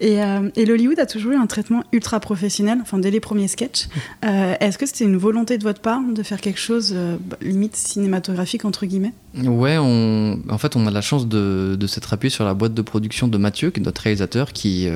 Et, 0.00 0.22
euh, 0.22 0.50
et 0.56 0.64
l'Hollywood 0.66 0.98
a 0.98 1.06
toujours 1.06 1.32
eu 1.32 1.36
un 1.36 1.46
traitement 1.46 1.82
ultra 1.92 2.20
professionnel, 2.20 2.78
enfin 2.82 2.98
dès 2.98 3.10
les 3.10 3.20
premiers 3.20 3.48
sketchs. 3.48 3.88
Euh, 4.24 4.54
Est-ce 4.60 4.78
que 4.78 4.86
c'était 4.86 5.04
une 5.04 5.16
volonté 5.16 5.58
de 5.58 5.62
votre 5.62 5.80
part 5.80 6.00
de 6.02 6.22
faire 6.22 6.40
quelque 6.40 6.60
chose 6.60 6.92
euh, 6.94 7.16
bah, 7.20 7.36
limite 7.40 7.76
cinématographique 7.76 8.64
entre 8.64 8.86
guillemets? 8.86 9.12
Ouais, 9.44 9.76
on... 9.78 10.38
en 10.48 10.58
fait, 10.58 10.76
on 10.76 10.86
a 10.86 10.90
la 10.90 11.00
chance 11.00 11.26
de, 11.28 11.76
de 11.78 11.86
s'être 11.86 12.12
appuyé 12.12 12.30
sur 12.30 12.44
la 12.44 12.54
boîte 12.54 12.74
de 12.74 12.82
production 12.82 13.28
de 13.28 13.38
Mathieu, 13.38 13.70
qui 13.70 13.80
est 13.80 13.82
notre 13.82 14.02
réalisateur, 14.02 14.52
qui, 14.52 14.88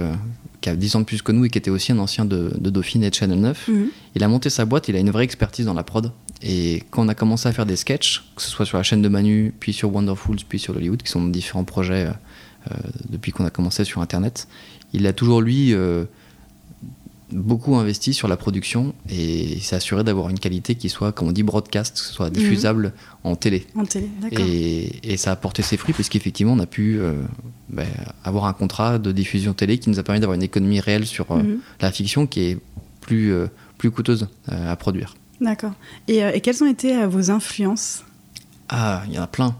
qui 0.61 0.69
a 0.69 0.77
10 0.77 0.97
ans 0.97 1.01
de 1.01 1.05
plus 1.05 1.23
que 1.23 1.33
nous 1.33 1.45
et 1.45 1.51
qui 1.51 1.59
était 1.59 1.71
aussi 1.71 1.93
un 1.93 1.99
ancien 1.99 2.25
de, 2.25 2.53
de 2.59 2.71
Dauphine 2.71 3.03
et 3.05 3.11
de 3.11 3.15
Channel 3.15 3.39
9. 3.41 3.69
Mhm. 3.69 3.87
Il 4.15 4.25
a 4.25 4.29
monté 4.29 4.49
sa 4.51 4.65
boîte, 4.65 4.89
il 4.89 4.97
a 4.97 4.99
une 4.99 5.11
vraie 5.11 5.25
expertise 5.25 5.67
dans 5.67 5.75
la 5.75 5.83
prod. 5.83 6.11
Et 6.43 6.83
quand 6.91 7.05
on 7.05 7.09
a 7.09 7.15
commencé 7.15 7.49
à 7.49 7.53
faire 7.53 7.67
des 7.67 7.77
sketchs, 7.77 8.25
que 8.35 8.43
ce 8.43 8.49
soit 8.51 8.65
sur 8.67 8.79
la 8.79 8.83
chaîne 8.83 9.03
de 9.03 9.09
Manu, 9.09 9.53
puis 9.61 9.73
sur 9.73 9.93
Wonderfuls, 9.95 10.39
puis 10.49 10.59
sur 10.59 10.75
Hollywood, 10.77 11.03
qui 11.03 11.11
sont 11.11 11.27
différents 11.29 11.65
projets 11.65 12.07
euh, 12.07 12.11
euh, 12.71 12.75
depuis 13.11 13.33
qu'on 13.33 13.45
a 13.45 13.51
commencé 13.51 13.85
sur 13.85 14.01
Internet, 14.01 14.49
il 14.93 15.07
a 15.07 15.13
toujours, 15.13 15.43
lui, 15.43 15.75
euh, 15.75 16.05
beaucoup 17.33 17.77
investi 17.77 18.13
sur 18.13 18.27
la 18.27 18.37
production 18.37 18.93
et 19.09 19.61
s'est 19.61 19.77
assuré 19.77 20.03
d'avoir 20.03 20.31
une 20.31 20.39
qualité 20.39 20.75
qui 20.75 20.89
soit, 20.89 21.13
comme 21.13 21.29
on 21.29 21.33
dit, 21.33 21.43
broadcast, 21.45 21.95
que 21.95 22.01
ce 22.01 22.13
soit 22.13 22.31
diffusable 22.31 22.93
en 23.23 23.37
télé. 23.37 23.67
En 23.77 23.85
télé, 23.85 24.09
d'accord. 24.21 24.45
Et, 24.45 25.13
et 25.13 25.17
ça 25.17 25.31
a 25.33 25.37
porté 25.37 25.63
ses 25.63 25.77
fruits 25.77 25.95
parce 25.95 26.09
qu'effectivement, 26.09 26.55
on 26.55 26.59
a 26.59 26.67
pu 26.67 26.99
euh, 26.99 27.13
ben, 27.69 27.87
avoir 28.25 28.47
un 28.47 28.53
contrat 28.53 28.99
de 28.99 29.13
diffusion 29.13 29.53
télé 29.53 29.79
qui 29.79 29.91
nous 29.91 29.99
a 29.99 30.03
permis 30.03 30.21
d'avoir 30.21 30.35
une 30.35 30.43
économie 30.43 30.81
réelle 30.81 31.07
sur 31.07 31.33
Mhm. 31.33 31.59
la 31.81 31.93
fiction 31.93 32.27
qui 32.27 32.41
est 32.41 32.59
plus, 33.01 33.33
plus 33.79 33.91
coûteuse 33.91 34.27
à 34.49 34.75
produire. 34.77 35.15
D'accord. 35.41 35.73
Et, 36.09 36.23
euh, 36.23 36.33
et 36.35 36.41
quelles 36.41 36.63
ont 36.63 36.71
été 36.71 36.97
euh, 36.97 37.07
vos 37.07 37.31
influences? 37.31 38.05
Ah, 38.69 39.03
il 39.09 39.15
y 39.15 39.19
en 39.19 39.23
a 39.23 39.27
plein. 39.27 39.55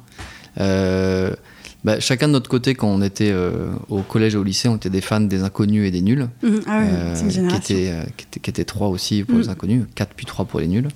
Euh, 0.61 1.35
bah, 1.83 1.99
chacun 2.01 2.29
de 2.29 2.33
notre 2.33 2.51
côté, 2.51 2.75
quand 2.75 2.89
on 2.89 3.01
était 3.01 3.31
euh, 3.33 3.71
au 3.89 4.03
collège 4.03 4.35
et 4.35 4.37
au 4.37 4.43
lycée, 4.45 4.69
on 4.69 4.77
était 4.77 4.91
des 4.91 5.01
fans 5.01 5.21
des 5.23 5.43
inconnus 5.43 5.89
et 5.89 5.91
des 5.91 6.03
nuls. 6.03 6.29
Mhm. 6.43 6.61
Ah 6.67 6.81
oui, 6.83 6.87
c'est 7.15 7.23
une 7.23 7.29
qui, 7.29 7.35
génération. 7.35 7.59
étaient, 7.75 7.93
qui, 8.19 8.25
étaient, 8.27 8.41
qui 8.41 8.51
étaient 8.51 8.65
trois 8.67 8.89
aussi 8.89 9.25
pour 9.25 9.39
les 9.39 9.49
inconnus, 9.49 9.85
quatre 9.95 10.13
puis 10.15 10.27
trois 10.27 10.45
pour 10.45 10.61
les 10.61 10.69
nuls. 10.69 10.89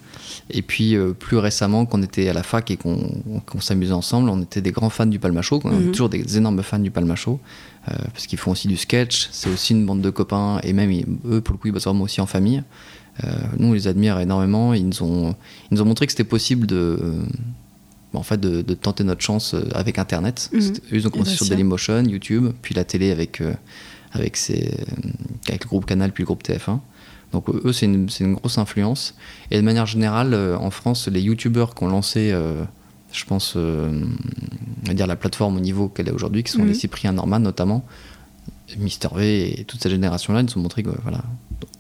Et 0.51 0.61
puis 0.61 0.95
plus 1.19 1.39
récemment, 1.39 1.87
quand 1.87 1.99
on 1.99 2.03
était 2.03 2.29
à 2.29 2.35
la 2.35 2.43
fac 2.43 2.71
et 2.71 2.77
qu'on 2.77 3.61
s'amusait 3.61 3.95
ensemble, 3.95 4.29
on 4.29 4.43
était 4.43 4.61
des 4.61 4.73
grands 4.73 4.91
fans 4.91 5.07
du 5.07 5.19
Palmacho, 5.19 5.61
on 5.65 5.73
est 5.73 5.77
Mhm. 5.77 5.91
toujours 5.93 6.11
des 6.11 6.37
énormes 6.37 6.63
fans 6.63 6.79
du 6.79 6.91
Palmacho, 6.91 7.41
parce 7.87 8.27
qu'ils 8.27 8.39
font 8.39 8.51
aussi 8.51 8.69
du 8.69 8.77
sketch, 8.77 9.29
c'est 9.33 9.49
aussi 9.49 9.73
une 9.73 9.87
bande 9.87 10.03
de 10.03 10.11
copains, 10.11 10.61
et 10.63 10.75
même 10.75 10.93
eux, 11.27 11.41
pour 11.41 11.55
le 11.55 11.59
coup, 11.59 11.69
ils 11.69 11.73
bossent 11.73 11.85
vraiment 11.85 12.05
aussi 12.05 12.21
en 12.21 12.27
famille. 12.27 12.63
Euh, 13.23 13.29
nous, 13.59 13.69
on 13.69 13.73
les 13.73 13.87
admire 13.87 14.19
énormément, 14.19 14.75
ils 14.75 14.87
nous 14.89 15.03
ont, 15.03 15.35
ils 15.71 15.75
nous 15.75 15.83
ont 15.83 15.85
montré 15.85 16.07
que 16.07 16.13
c'était 16.13 16.25
possible 16.25 16.67
de... 16.67 16.99
euh, 17.01 17.23
en 18.13 18.23
fait, 18.23 18.41
de, 18.41 18.63
de 18.63 18.75
tenter 18.75 19.03
notre 19.05 19.21
chance 19.23 19.55
euh, 19.55 19.63
avec 19.75 19.99
Internet. 19.99 20.51
Eux, 20.53 20.61
ils 20.93 21.07
ont 21.07 21.11
commencé 21.11 21.31
bien 21.31 21.37
sur. 21.37 21.49
Dailymotion, 21.49 22.03
YouTube, 22.05 22.53
puis 22.63 22.75
la 22.75 22.85
télé 22.85 23.11
avec, 23.11 23.41
euh, 23.41 23.55
avec, 24.13 24.37
ses, 24.37 24.73
avec 25.49 25.65
le 25.65 25.69
groupe 25.69 25.85
Canal, 25.87 26.13
puis 26.13 26.23
le 26.23 26.27
groupe 26.27 26.43
TF1. 26.45 26.79
Donc 27.33 27.49
eux, 27.51 27.73
c'est 27.73 27.87
une, 27.87 28.09
une 28.21 28.35
grosse 28.35 28.59
influence. 28.59 29.15
Et 29.51 29.57
de 29.57 29.63
manière 29.63 29.87
générale, 29.87 30.35
en 30.61 30.71
France, 30.71 31.09
les 31.09 31.21
YouTubeurs 31.21 31.75
qui 31.75 31.83
ont 31.83 31.89
lancé, 31.89 32.31
euh, 32.33 32.63
je 33.13 33.25
pense, 33.25 33.55
euh, 33.57 33.91
on 34.85 34.87
va 34.87 34.95
dire 34.95 35.09
la 35.09 35.17
plateforme 35.17 35.57
au 35.57 35.61
niveau 35.61 35.89
qu'elle 35.89 36.07
est 36.09 36.13
aujourd'hui, 36.13 36.45
qui 36.45 36.53
sont 36.53 36.61
Mhm. 36.63 36.69
les 36.69 36.75
Cyprien 36.75 37.13
Norman 37.13 37.41
notamment, 37.41 37.85
Mister 38.79 39.09
V 39.15 39.61
et 39.61 39.65
toute 39.65 39.83
cette 39.83 39.91
génération-là, 39.91 40.41
ils 40.41 40.45
nous 40.47 40.59
ont 40.59 40.63
montré 40.63 40.83
que 40.85 40.91
voilà, 41.03 41.23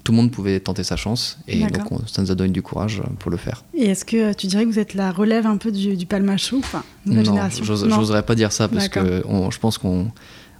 tout 0.05 0.13
le 0.13 0.17
monde 0.17 0.31
pouvait 0.31 0.61
tenter 0.61 0.85
sa 0.85 0.97
chance. 0.97 1.39
Et 1.49 1.61
donc 1.67 1.91
on- 1.91 2.07
ça 2.07 2.21
nous 2.23 2.31
a 2.31 2.35
donné 2.35 2.51
du 2.53 2.63
courage 2.63 3.01
euh, 3.01 3.09
pour 3.19 3.31
le 3.31 3.37
faire. 3.39 3.65
Et 3.75 3.87
est-ce 3.87 4.05
que 4.05 4.17
euh, 4.31 4.33
tu 4.35 4.47
dirais 4.47 4.65
que 4.65 4.69
vous 4.71 4.79
êtes 4.79 4.95
la 4.95 5.11
relève 5.11 5.47
un 5.47 5.57
peu 5.57 5.73
du, 5.73 5.97
du 5.97 6.05
palmacho 6.07 6.59
Enfin, 6.59 6.83
nouvelle 7.07 7.25
non, 7.25 7.31
génération? 7.33 7.65
j'ose- 7.65 7.85
Non. 7.87 7.97
j'oserais 7.97 8.23
pas 8.23 8.35
dire 8.35 8.53
ça 8.53 8.69
parce 8.69 8.89
que 8.89 9.23
on- 9.27 9.51
je 9.51 9.59
pense 9.59 9.79
qu'on. 9.79 10.09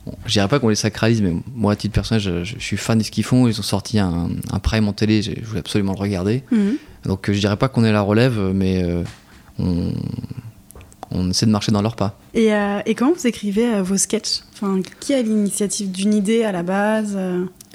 on- 0.07 0.13
Je 0.27 0.33
dirais 0.33 0.49
pas 0.49 0.59
qu'on 0.59 0.69
les 0.71 0.75
sacralise, 0.75 1.23
mais 1.23 1.33
moi, 1.55 1.73
à 1.73 1.77
titre 1.77 1.95
personnel, 1.95 2.21
je, 2.23 2.43
je 2.45 2.59
suis 2.59 2.77
fan 2.77 2.99
de 2.99 3.03
ce 3.05 3.11
qu'ils 3.11 3.25
font. 3.25 3.47
Ils 3.47 3.59
ont 3.59 3.63
sorti 3.63 3.99
un, 3.99 4.29
un 4.51 4.59
Prime 4.59 4.87
en 4.89 4.93
télé, 4.93 5.23
je 5.23 5.33
voulais 5.45 5.61
absolument 5.61 5.93
le 5.93 6.01
regarder. 6.01 6.43
Mhm. 6.51 6.77
Donc, 7.07 7.29
euh, 7.29 7.33
je 7.35 7.39
dirais 7.41 7.57
pas 7.57 7.69
qu'on 7.69 7.85
est 7.85 7.93
la 7.93 8.01
relève, 8.03 8.39
mais 8.55 8.83
euh, 8.83 9.03
on, 9.59 9.93
on 11.11 11.31
essaie 11.31 11.47
de 11.47 11.51
marcher 11.51 11.71
dans 11.73 11.83
leurs 11.83 11.97
pas. 11.97 12.19
Et, 12.35 12.53
euh, 12.55 12.81
et 12.87 12.95
comment 12.95 13.13
vous 13.13 13.27
écrivez 13.27 13.67
euh, 13.75 13.83
vos 13.83 13.97
sketchs? 13.97 14.41
Enfin, 14.55 14.81
Qui 15.01 15.15
a 15.15 15.23
l'initiative 15.23 15.91
d'une 15.91 16.13
idée 16.15 16.45
à 16.45 16.53
la 16.53 16.63
base 16.63 17.17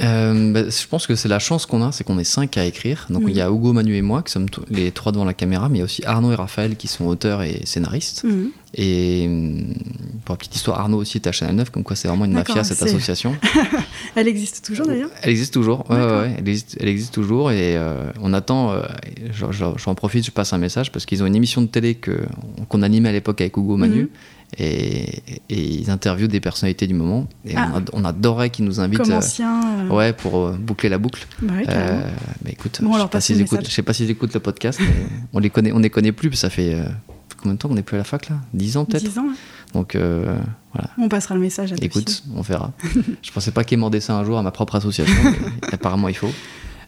euh 0.01 0.05
Euh, 0.29 0.51
bah, 0.53 0.61
je 0.69 0.87
pense 0.87 1.07
que 1.07 1.15
c'est 1.15 1.27
la 1.27 1.39
chance 1.39 1.65
qu'on 1.65 1.81
a, 1.81 1.91
c'est 1.91 2.03
qu'on 2.03 2.19
est 2.19 2.23
cinq 2.23 2.57
à 2.57 2.65
écrire. 2.65 3.07
Donc, 3.09 3.23
Mhm. 3.23 3.29
il 3.29 3.35
y 3.35 3.41
a 3.41 3.49
Hugo, 3.49 3.73
Manu 3.73 3.95
et 3.95 4.01
moi 4.01 4.21
qui 4.23 4.31
sommes 4.31 4.45
les 4.69 4.91
trois 4.91 5.11
devant 5.11 5.25
la 5.25 5.33
caméra, 5.33 5.69
mais 5.69 5.77
il 5.77 5.79
y 5.79 5.81
a 5.81 5.85
aussi 5.85 6.03
Arnaud 6.05 6.31
et 6.31 6.35
Raphaël 6.35 6.75
qui 6.75 6.87
sont 6.87 7.05
auteurs 7.05 7.41
et 7.43 7.61
scénaristes. 7.65 8.23
Mhm. 8.23 8.49
Et 8.75 9.25
hum, 9.27 9.73
pour 10.25 10.33
la 10.33 10.37
petite 10.37 10.55
histoire, 10.55 10.79
Arnaud 10.79 10.97
aussi 10.97 11.17
est 11.17 11.27
à 11.27 11.31
Chanel 11.31 11.55
9, 11.55 11.69
comme 11.71 11.83
quoi 11.83 11.95
c'est 11.95 12.07
vraiment 12.07 12.25
une 12.25 12.33
mafia 12.33 12.63
cette 12.63 12.81
association. 12.83 13.35
Elle 14.15 14.27
existe 14.27 14.63
toujours 14.65 14.85
d'ailleurs 14.87 15.09
Elle 15.23 15.31
existe 15.31 15.53
toujours, 15.53 15.89
ouais, 15.89 15.95
ouais, 15.97 16.31
elle, 16.37 16.47
existe, 16.47 16.77
elle 16.79 16.87
existe 16.87 17.13
toujours 17.13 17.51
et 17.51 17.75
euh, 17.77 18.11
on 18.21 18.33
attend, 18.33 18.71
euh, 18.71 18.81
j'en- 19.31 19.95
profite, 19.95 20.25
je 20.25 20.31
passe 20.31 20.53
un 20.53 20.57
message 20.59 20.91
parce 20.91 21.05
qu'ils 21.05 21.23
ont 21.23 21.25
une 21.25 21.35
émission 21.35 21.61
de 21.61 21.67
télé 21.67 21.97
qu'on 22.69 22.81
animait 22.83 23.09
à 23.09 23.11
l'époque 23.11 23.41
avec 23.41 23.55
Hugo 23.57 23.75
Manu 23.77 24.01
Mhm. 24.03 24.07
et, 24.59 25.23
et 25.49 25.61
ils 25.81 25.89
interviewent 25.91 26.27
des 26.27 26.39
personnalités 26.39 26.87
du 26.87 26.93
moment 26.93 27.27
et 27.45 27.53
Ah. 27.55 27.71
on, 27.93 28.01
on 28.01 28.05
adorait 28.05 28.49
qu'ils 28.49 28.65
nous 28.65 28.79
invitent 28.79 28.99
Comme 28.99 29.11
euh, 29.11 29.17
ancien 29.17 29.68
euh, 29.79 29.95
ouais, 29.95 30.13
pour 30.13 30.37
euh, 30.37 30.57
boucler 30.59 30.89
la 30.89 30.97
boucle. 30.97 31.27
bah 31.41 31.53
carrément. 31.65 31.99
Euh, 31.99 32.11
mais 32.43 32.51
écoute, 32.51 32.79
Bon, 32.81 32.93
je, 32.93 32.99
sais 32.99 33.07
pas 33.07 33.41
écoutent, 33.41 33.65
je 33.65 33.71
sais 33.71 33.83
pas 33.83 33.93
s'ils 33.93 34.09
écoutent 34.09 34.33
le 34.33 34.39
podcast, 34.39 34.79
mais 34.81 35.07
on 35.33 35.39
les 35.39 35.49
connaît, 35.49 35.71
on 35.71 35.79
les 35.79 35.89
connaît 35.89 36.11
plus, 36.11 36.29
parce 36.29 36.41
que 36.41 36.47
ça 36.47 36.49
fait 36.49 36.77
combien 37.41 37.53
de 37.53 37.59
temps 37.59 37.69
qu'on 37.69 37.75
n'est 37.75 37.83
plus 37.83 37.95
à 37.95 37.99
la 37.99 38.03
fac 38.03 38.29
là? 38.29 38.37
10 38.53 38.77
ans 38.77 38.85
peut-être? 38.85 39.03
10 39.03 39.19
ans. 39.19 39.27
Donc 39.73 39.95
euh, 39.95 40.37
voilà. 40.73 40.89
on 40.97 41.09
passera 41.09 41.35
le 41.35 41.41
message 41.41 41.73
à. 41.73 41.75
Écoute, 41.81 42.23
on 42.35 42.41
verra. 42.41 42.71
je 43.21 43.31
pensais 43.31 43.51
pas 43.51 43.63
qu'il 43.63 43.77
mordait 43.77 43.99
ça 43.99 44.15
un 44.15 44.23
jour 44.23 44.37
à 44.37 44.43
ma 44.43 44.51
propre 44.51 44.75
association, 44.75 45.15
mais 45.23 45.67
apparemment 45.73 46.09
il 46.09 46.15
faut. 46.15 46.31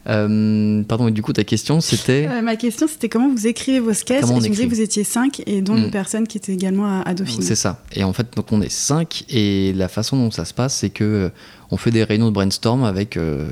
Euh, 0.08 0.82
pardon, 0.82 1.06
et 1.08 1.12
du 1.12 1.22
coup 1.22 1.32
ta 1.32 1.44
question 1.44 1.80
c'était 1.80 2.26
Euh, 2.28 2.42
ma 2.42 2.56
question 2.56 2.88
c'était 2.88 3.08
comment 3.08 3.30
vous 3.32 3.46
écrivez 3.46 3.78
vos 3.78 3.92
sketchs 3.92 4.22
Comment 4.22 4.34
et 4.34 4.36
on 4.36 4.40
tu 4.40 4.48
me 4.48 4.50
disais 4.50 4.62
écrit 4.64 4.70
que 4.70 4.74
vous 4.74 4.80
étiez 4.80 5.04
5 5.04 5.42
et 5.46 5.62
dont 5.62 5.74
Mm. 5.74 5.84
une 5.84 5.90
personne 5.92 6.26
qui 6.26 6.38
était 6.38 6.52
également 6.52 6.86
à, 6.86 7.02
à 7.02 7.14
Dauphine. 7.14 7.40
c'est 7.42 7.54
ça. 7.54 7.82
Et 7.94 8.02
en 8.02 8.12
fait 8.12 8.26
donc 8.36 8.50
on 8.50 8.60
est 8.62 8.68
cinq 8.72 9.24
et 9.28 9.72
la 9.74 9.86
façon 9.88 10.16
dont 10.16 10.30
ça 10.32 10.44
se 10.44 10.52
passe 10.54 10.74
c'est 10.74 10.90
que 10.90 11.04
euh, 11.04 11.28
on 11.70 11.76
fait 11.76 11.92
des 11.92 12.02
réunions 12.02 12.26
de 12.26 12.32
brainstorm 12.32 12.82
avec 12.82 13.16
euh, 13.16 13.46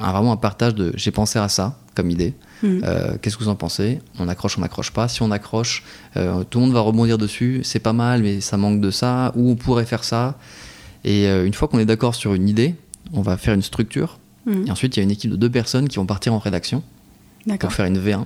un- 0.00 0.10
vraiment 0.12 0.32
un 0.32 0.36
partage 0.36 0.74
de 0.74 0.92
j'ai 0.96 1.12
pensé 1.12 1.38
à 1.38 1.48
ça 1.48 1.78
comme 1.94 2.10
idée. 2.10 2.34
Mhm. 2.64 2.80
Euh, 2.84 3.12
Qu'est-ce 3.22 3.36
que 3.36 3.44
vous 3.44 3.48
en 3.50 3.54
pensez? 3.54 4.00
On 4.18 4.26
accroche, 4.26 4.58
on 4.58 4.62
n'accroche 4.62 4.90
pas. 4.90 5.06
Si 5.06 5.22
on 5.22 5.30
accroche, 5.30 5.84
euh, 6.16 6.42
tout 6.50 6.58
le 6.58 6.64
monde 6.64 6.74
va 6.74 6.80
rebondir 6.80 7.18
dessus. 7.18 7.60
C'est 7.62 7.78
pas 7.78 7.92
mal, 7.92 8.22
mais 8.22 8.40
ça 8.40 8.56
manque 8.56 8.80
de 8.80 8.90
ça. 8.90 9.32
Ou 9.36 9.50
on 9.50 9.54
pourrait 9.54 9.84
faire 9.86 10.02
ça. 10.02 10.36
Et 11.04 11.28
euh, 11.28 11.46
une 11.46 11.54
fois 11.54 11.68
qu'on 11.68 11.78
est 11.78 11.84
d'accord 11.84 12.16
sur 12.16 12.34
une 12.34 12.48
idée, 12.48 12.74
on 13.12 13.22
va 13.22 13.36
faire 13.36 13.54
une 13.54 13.62
structure. 13.62 14.18
Et 14.46 14.70
ensuite, 14.70 14.96
il 14.96 15.00
y 15.00 15.02
a 15.02 15.04
une 15.04 15.10
équipe 15.10 15.30
de 15.30 15.36
deux 15.36 15.50
personnes 15.50 15.88
qui 15.88 15.96
vont 15.96 16.06
partir 16.06 16.34
en 16.34 16.38
rédaction 16.38 16.82
pour 17.60 17.72
faire 17.72 17.86
une 17.86 17.98
V1. 17.98 18.24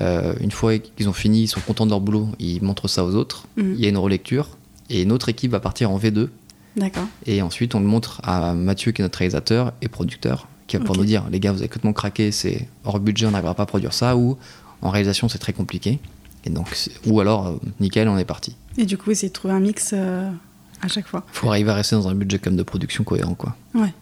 Euh, 0.00 0.34
une 0.40 0.50
fois 0.50 0.78
qu'ils 0.78 1.08
ont 1.08 1.12
fini, 1.12 1.42
ils 1.42 1.48
sont 1.48 1.60
contents 1.60 1.84
de 1.84 1.90
leur 1.90 2.00
boulot, 2.00 2.28
ils 2.38 2.62
montrent 2.62 2.88
ça 2.88 3.04
aux 3.04 3.14
autres. 3.14 3.46
Mhm. 3.56 3.74
Il 3.76 3.80
y 3.80 3.86
a 3.86 3.88
une 3.88 3.98
relecture. 3.98 4.48
Et 4.90 5.02
une 5.02 5.12
autre 5.12 5.28
équipe 5.28 5.50
va 5.52 5.60
partir 5.60 5.90
en 5.90 5.98
V2. 5.98 6.28
D'accord. 6.76 7.06
Et 7.26 7.42
ensuite, 7.42 7.74
on 7.74 7.80
le 7.80 7.86
montre 7.86 8.20
à 8.24 8.54
Mathieu, 8.54 8.92
qui 8.92 9.02
est 9.02 9.04
notre 9.04 9.18
réalisateur 9.18 9.72
et 9.82 9.88
producteur, 9.88 10.48
qui 10.66 10.76
va 10.76 10.84
pour 10.84 10.92
Ok. 10.94 10.98
nous 11.00 11.04
dire 11.06 11.24
les 11.30 11.40
gars, 11.40 11.52
vous 11.52 11.58
avez 11.58 11.68
complètement 11.68 11.92
craqué, 11.92 12.30
c'est 12.32 12.68
hors 12.84 12.98
budget, 13.00 13.26
on 13.26 13.30
n'arrivera 13.32 13.54
pas 13.54 13.64
à 13.64 13.66
produire 13.66 13.92
ça, 13.92 14.16
ou 14.16 14.38
en 14.80 14.90
réalisation, 14.90 15.28
c'est 15.28 15.38
très 15.38 15.52
compliqué. 15.52 15.98
Et 16.44 16.50
donc, 16.50 16.66
ou 17.06 17.20
alors, 17.20 17.46
euh, 17.48 17.56
nickel, 17.80 18.08
on 18.08 18.16
est 18.18 18.24
parti. 18.24 18.56
Et 18.78 18.84
du 18.86 18.96
coup, 18.98 19.10
essayez 19.10 19.28
de 19.28 19.32
trouver 19.34 19.54
un 19.54 19.60
mix 19.60 19.90
euh, 19.92 20.30
à 20.80 20.88
chaque 20.88 21.06
fois. 21.06 21.24
faut 21.32 21.48
arriver 21.48 21.70
à 21.70 21.74
rester 21.74 21.94
dans 21.96 22.08
un 22.08 22.14
budget 22.14 22.38
comme 22.38 22.56
de 22.56 22.62
production 22.62 23.04
cohérent, 23.04 23.34
quoi. 23.34 23.54
Ouais. 23.74 23.92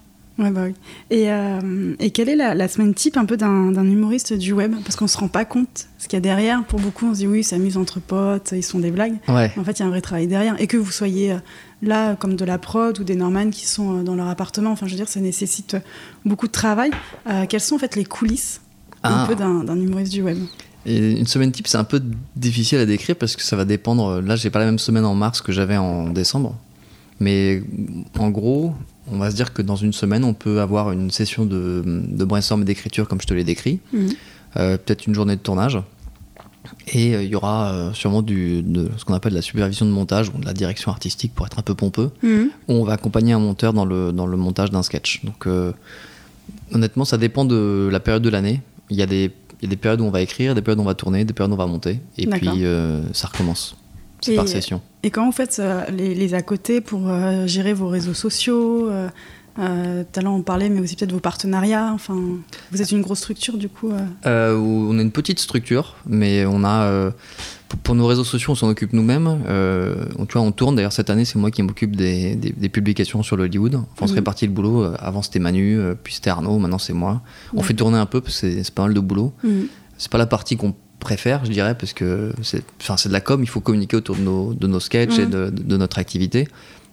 Ouais, 0.41 0.49
bah 0.49 0.63
oui. 0.65 0.73
Et, 1.11 1.31
euh, 1.31 1.93
et 1.99 2.09
quelle 2.09 2.27
est 2.27 2.35
la, 2.35 2.55
la 2.55 2.67
semaine 2.67 2.93
type 2.95 3.15
un 3.15 3.25
peu 3.25 3.37
d'un 3.37 3.71
humoriste 3.85 4.33
du 4.33 4.53
web? 4.53 4.73
Parce 4.83 4.95
qu'on 4.95 5.05
se 5.07 5.17
rend 5.17 5.27
pas 5.27 5.45
compte 5.45 5.87
ce 5.99 6.07
qu'il 6.07 6.17
y 6.17 6.17
a 6.17 6.21
derrière. 6.21 6.63
Pour 6.65 6.79
beaucoup, 6.79 7.05
on 7.07 7.13
se 7.13 7.19
dit 7.19 7.27
oui, 7.27 7.41
ils 7.41 7.43
s'amusent 7.43 7.77
entre 7.77 7.99
potes, 7.99 8.51
ils 8.53 8.63
sont 8.63 8.79
des 8.79 8.89
blagues. 8.89 9.17
Ouais. 9.27 9.51
En 9.57 9.63
fait, 9.63 9.73
il 9.77 9.79
y 9.81 9.83
a 9.83 9.85
un 9.85 9.89
vrai 9.91 10.01
travail 10.01 10.25
derrière. 10.27 10.59
Et 10.59 10.65
que 10.65 10.77
vous 10.77 10.89
soyez 10.91 11.33
euh, 11.33 11.37
là 11.83 12.15
comme 12.15 12.35
de 12.35 12.43
la 12.43 12.57
prod 12.57 12.97
ou 12.99 13.03
des 13.03 13.15
Norman 13.15 13.51
qui 13.51 13.67
sont 13.67 13.99
euh, 13.99 14.03
dans 14.03 14.15
leur 14.15 14.27
appartement, 14.29 14.71
enfin, 14.71 14.87
je 14.87 14.91
veux 14.93 14.97
dire, 14.97 15.07
ça 15.07 15.19
nécessite 15.19 15.77
beaucoup 16.25 16.47
de 16.47 16.51
travail. 16.51 16.89
Euh, 17.29 17.45
quelles 17.47 17.61
sont 17.61 17.75
en 17.75 17.79
fait 17.79 17.95
les 17.95 18.05
coulisses 18.05 18.61
un 19.03 19.23
Ah. 19.23 19.25
peu 19.27 19.35
d'un 19.35 19.63
d'un 19.63 19.79
humoriste 19.79 20.11
du 20.11 20.23
web? 20.23 20.39
Et 20.87 21.11
une 21.19 21.27
semaine 21.27 21.51
type, 21.51 21.67
c'est 21.67 21.77
un 21.77 21.83
peu 21.83 22.01
difficile 22.35 22.79
à 22.79 22.87
décrire 22.87 23.15
parce 23.15 23.35
que 23.35 23.43
ça 23.43 23.55
va 23.55 23.65
dépendre. 23.65 24.19
Là, 24.21 24.35
j'ai 24.35 24.49
pas 24.49 24.57
la 24.57 24.65
même 24.65 24.79
semaine 24.79 25.05
en 25.05 25.13
mars 25.13 25.41
que 25.43 25.51
j'avais 25.51 25.77
en 25.77 26.09
décembre. 26.09 26.57
Mais 27.19 27.61
en 28.17 28.31
gros, 28.31 28.73
on 29.11 29.17
va 29.17 29.29
se 29.31 29.35
dire 29.35 29.53
que 29.53 29.61
dans 29.61 29.75
une 29.75 29.93
semaine, 29.93 30.23
on 30.23 30.33
peut 30.33 30.61
avoir 30.61 30.91
une 30.91 31.11
session 31.11 31.45
de, 31.45 31.83
de 31.85 32.25
brainstorm 32.25 32.61
et 32.61 32.65
d'écriture 32.65 33.07
comme 33.07 33.21
je 33.21 33.27
te 33.27 33.33
l'ai 33.33 33.43
décrit. 33.43 33.79
Mhm. 33.93 34.09
Euh, 34.57 34.77
peut-être 34.77 35.05
une 35.07 35.13
journée 35.15 35.35
de 35.35 35.41
tournage. 35.41 35.79
Et 36.87 37.15
euh, 37.15 37.23
il 37.23 37.29
y 37.29 37.35
aura 37.35 37.71
euh, 37.73 37.93
sûrement 37.93 38.21
du, 38.21 38.61
de 38.63 38.89
ce 38.97 39.05
qu'on 39.05 39.13
appelle 39.13 39.31
de 39.31 39.37
la 39.37 39.41
supervision 39.41 39.85
de 39.85 39.91
montage 39.91 40.29
ou 40.29 40.37
de 40.39 40.45
la 40.45 40.53
direction 40.53 40.91
artistique 40.91 41.33
pour 41.33 41.45
être 41.45 41.57
un 41.59 41.63
peu 41.63 41.73
pompeux, 41.75 42.11
Mhm. 42.23 42.49
où 42.67 42.73
on 42.73 42.83
va 42.83 42.93
accompagner 42.93 43.33
un 43.33 43.39
monteur 43.39 43.73
dans 43.73 43.85
le, 43.85 44.11
dans 44.11 44.27
le 44.27 44.37
montage 44.37 44.71
d'un 44.71 44.83
sketch. 44.83 45.23
Donc 45.25 45.47
euh, 45.47 45.71
honnêtement, 46.73 47.05
ça 47.05 47.17
dépend 47.17 47.45
de 47.45 47.89
la 47.91 47.99
période 47.99 48.23
de 48.23 48.29
l'année. 48.29 48.61
Il 48.89 48.97
y, 48.97 49.01
a 49.01 49.05
des, 49.05 49.31
il 49.61 49.63
y 49.63 49.67
a 49.67 49.69
des 49.69 49.77
périodes 49.77 50.01
où 50.01 50.05
on 50.05 50.11
va 50.11 50.21
écrire, 50.21 50.53
des 50.53 50.61
périodes 50.61 50.79
où 50.79 50.83
on 50.83 50.85
va 50.85 50.93
tourner, 50.95 51.23
des 51.25 51.33
périodes 51.33 51.51
où 51.51 51.55
on 51.55 51.57
va 51.57 51.67
monter. 51.67 51.99
Et 52.17 52.27
puis 52.27 52.49
euh, 52.65 53.01
ça 53.13 53.27
recommence. 53.27 53.75
C'est 54.21 54.33
Et- 54.33 54.35
par 54.35 54.47
session. 54.47 54.81
Et 55.03 55.09
comment 55.09 55.27
vous 55.27 55.31
faites 55.35 55.57
euh, 55.59 55.83
les, 55.89 56.13
les 56.13 56.33
à 56.35 56.41
côté 56.43 56.79
pour 56.79 57.09
euh, 57.09 57.47
gérer 57.47 57.73
vos 57.73 57.87
réseaux 57.87 58.13
sociaux 58.13 58.87
euh, 58.89 59.09
euh, 59.59 60.03
Tout 60.11 60.19
à 60.19 60.23
l'heure, 60.23 60.33
on 60.33 60.43
parlait, 60.43 60.69
mais 60.69 60.79
aussi 60.79 60.95
peut-être 60.95 61.11
vos 61.11 61.19
partenariats. 61.19 61.91
Enfin, 61.93 62.15
vous 62.71 62.81
êtes 62.81 62.91
une 62.91 63.01
grosse 63.01 63.19
structure, 63.19 63.57
du 63.57 63.67
coup. 63.67 63.91
on 64.25 64.99
a 64.99 65.01
une 65.01 65.11
petite 65.11 65.39
structure, 65.39 65.95
mais 66.05 66.45
on 66.45 66.63
a 66.63 67.11
pour, 67.67 67.79
pour 67.79 67.95
nos 67.95 68.05
réseaux 68.05 68.23
sociaux, 68.23 68.51
on 68.51 68.55
s'en 68.55 68.69
occupe 68.69 68.93
nous-mêmes. 68.93 69.27
On, 70.19 70.25
tu 70.27 70.33
vois, 70.33 70.41
on 70.43 70.51
tourne. 70.51 70.75
D'ailleurs, 70.75 70.93
cette 70.93 71.09
année, 71.09 71.25
c'est 71.25 71.39
moi 71.39 71.49
qui 71.51 71.63
m'occupe 71.63 71.95
des, 71.95 72.35
des- 72.35 72.51
des 72.51 72.69
publications 72.69 73.23
sur 73.23 73.35
le 73.37 73.43
Hollywood. 73.45 73.75
Enfin, 73.75 73.85
on 74.01 74.07
se 74.07 74.11
Mhm. 74.11 74.17
répartit 74.19 74.45
le 74.45 74.51
boulot. 74.53 74.93
Avant, 74.99 75.21
c'était 75.23 75.39
Manu, 75.39 75.79
puis 76.03 76.13
c'était 76.13 76.29
Arnaud. 76.29 76.59
Maintenant, 76.59 76.77
c'est 76.79 76.93
moi. 76.93 77.21
On 77.53 77.57
Ouais. 77.57 77.63
fait 77.63 77.73
tourner 77.73 77.97
un 77.97 78.05
peu 78.05 78.21
parce 78.21 78.39
que 78.41 78.63
c'est 78.63 78.73
pas 78.73 78.83
mal 78.83 78.93
de 78.93 78.99
boulot. 78.99 79.33
Mhm. 79.43 79.67
C'est 79.97 80.11
pas 80.11 80.17
la 80.19 80.27
partie 80.27 80.57
qu'on 80.57 80.75
préfère, 81.01 81.43
je 81.45 81.51
dirais, 81.51 81.75
parce 81.77 81.91
que 81.91 82.31
c'est 82.41 82.63
enfin, 82.81 82.95
c'est 82.95 83.09
de 83.09 83.13
la 83.13 83.19
com. 83.21 83.43
Il 83.43 83.49
faut 83.49 83.59
communiquer 83.59 83.97
autour 83.97 84.15
de 84.15 84.21
nos, 84.21 84.53
de 84.53 84.67
nos 84.67 84.79
sketchs 84.79 85.19
et 85.19 85.25
Mhm. 85.25 85.29
de, 85.31 85.49
de- 85.49 85.77
notre 85.77 85.99
activité. 85.99 86.47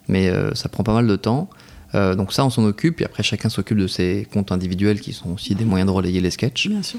Mais 0.08 0.28
euh, 0.28 0.52
ça 0.54 0.68
prend 0.68 0.82
pas 0.82 0.94
mal 0.94 1.06
de 1.06 1.14
temps. 1.16 1.48
donc 1.94 2.32
ça, 2.34 2.44
on 2.44 2.50
s'en 2.50 2.64
occupe, 2.64 3.00
et 3.00 3.04
après 3.06 3.22
chacun 3.22 3.48
s'occupe 3.48 3.78
de 3.78 3.86
ses 3.86 4.26
comptes 4.32 4.52
individuels 4.52 5.00
qui 5.00 5.12
sont 5.12 5.30
aussi 5.32 5.54
des 5.54 5.64
moyens 5.64 5.86
de 5.90 5.92
relayer 5.94 6.20
les 6.20 6.30
sketchs. 6.30 6.68
Bien 6.68 6.82
sûr. 6.82 6.98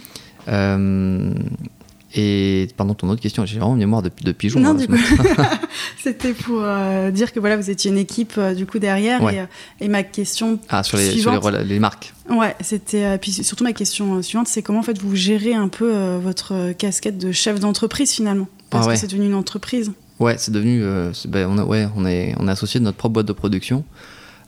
Et 2.16 2.68
pendant 2.76 2.96
ton 2.96 3.08
autre 3.10 3.22
question, 3.22 3.46
j'ai 3.46 3.60
vraiment 3.60 3.74
une 3.74 3.80
mémoire 3.80 4.02
de, 4.02 4.10
de 4.24 4.32
pigeon. 4.32 4.60
Non, 4.60 4.74
du 4.74 4.88
coup, 4.88 4.98
c'était 6.04 6.34
pour 6.34 6.62
euh, 6.62 7.12
dire 7.12 7.32
que 7.32 7.40
voilà, 7.40 7.56
vous 7.56 7.70
étiez 7.70 7.92
une 7.92 8.00
équipe 8.00 8.34
euh, 8.38 8.56
du 8.56 8.66
coup 8.66 8.80
derrière. 8.80 9.22
Et, 9.30 9.42
euh, 9.42 9.46
et, 9.80 9.88
ma 9.90 10.02
question 10.02 10.60
ah, 10.70 10.82
sur 10.82 10.98
les, 10.98 11.12
suivante, 11.12 11.42
sur 11.42 11.52
les, 11.52 11.80
marques. 11.80 12.14
Ouais, 12.30 12.56
c'était. 12.62 13.18
puis 13.20 13.32
surtout 13.32 13.64
ma 13.64 13.74
question 13.74 14.24
suivante, 14.24 14.48
c'est 14.48 14.64
comment 14.64 14.80
en 14.80 14.84
fait 14.84 14.98
vous 15.00 15.16
gérez 15.16 15.54
un 15.54 15.68
peu 15.68 16.16
votre 16.18 16.72
casquette 16.74 17.20
de 17.20 17.32
chef 17.32 17.60
d'entreprise 17.60 18.12
finalement, 18.12 18.48
parce 18.72 18.88
ah 18.88 18.94
que 18.94 18.98
c'est 18.98 19.08
devenu 19.08 19.28
une 19.28 19.36
entreprise. 19.36 19.92
Ouais, 20.20 20.36
c'est 20.38 20.52
devenu. 20.52 20.84
Ben, 21.28 21.48
on, 21.48 21.60
ouais, 21.64 21.88
on 21.96 22.06
est 22.06 22.34
on 22.40 22.48
est 22.48 22.52
associé 22.52 22.80
de 22.80 22.86
notre 22.86 22.98
propre 22.98 23.14
boîte 23.14 23.28
de 23.28 23.34
production. 23.34 23.84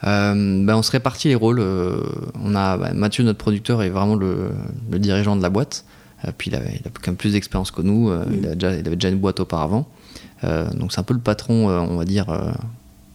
Ben, 0.03 0.67
on 0.67 0.81
se 0.81 0.91
répartit 0.91 1.27
les 1.27 1.35
rôles. 1.35 1.61
on 1.61 2.55
a 2.55 2.77
ben, 2.77 2.93
Mathieu, 2.95 3.23
notre 3.23 3.39
producteur, 3.39 3.83
est 3.83 3.89
vraiment 3.89 4.15
le, 4.15 4.49
le 4.89 4.97
dirigeant 4.97 5.35
de 5.35 5.43
la 5.43 5.51
boîte. 5.51 5.85
Euh, 6.27 6.31
puis 6.37 6.49
il, 6.49 6.55
avait, 6.55 6.79
il 6.79 6.87
a 6.87 6.91
quand 6.91 7.07
même 7.07 7.15
plus 7.15 7.33
d'expérience 7.33 7.71
que 7.71 7.81
nous. 7.81 8.09
Euh, 8.09 8.25
il, 8.31 8.41
déjà, 8.41 8.73
il, 8.73 8.87
avait 8.87 8.95
déjà 8.95 9.09
une 9.09 9.19
boîte 9.19 9.39
auparavant. 9.39 9.87
Euh, 10.43 10.69
donc 10.71 10.91
c'est 10.91 10.99
un 10.99 11.03
peu 11.03 11.13
le 11.13 11.19
patron, 11.19 11.67
on 11.69 11.97
va 11.97 12.05
dire, 12.05 12.27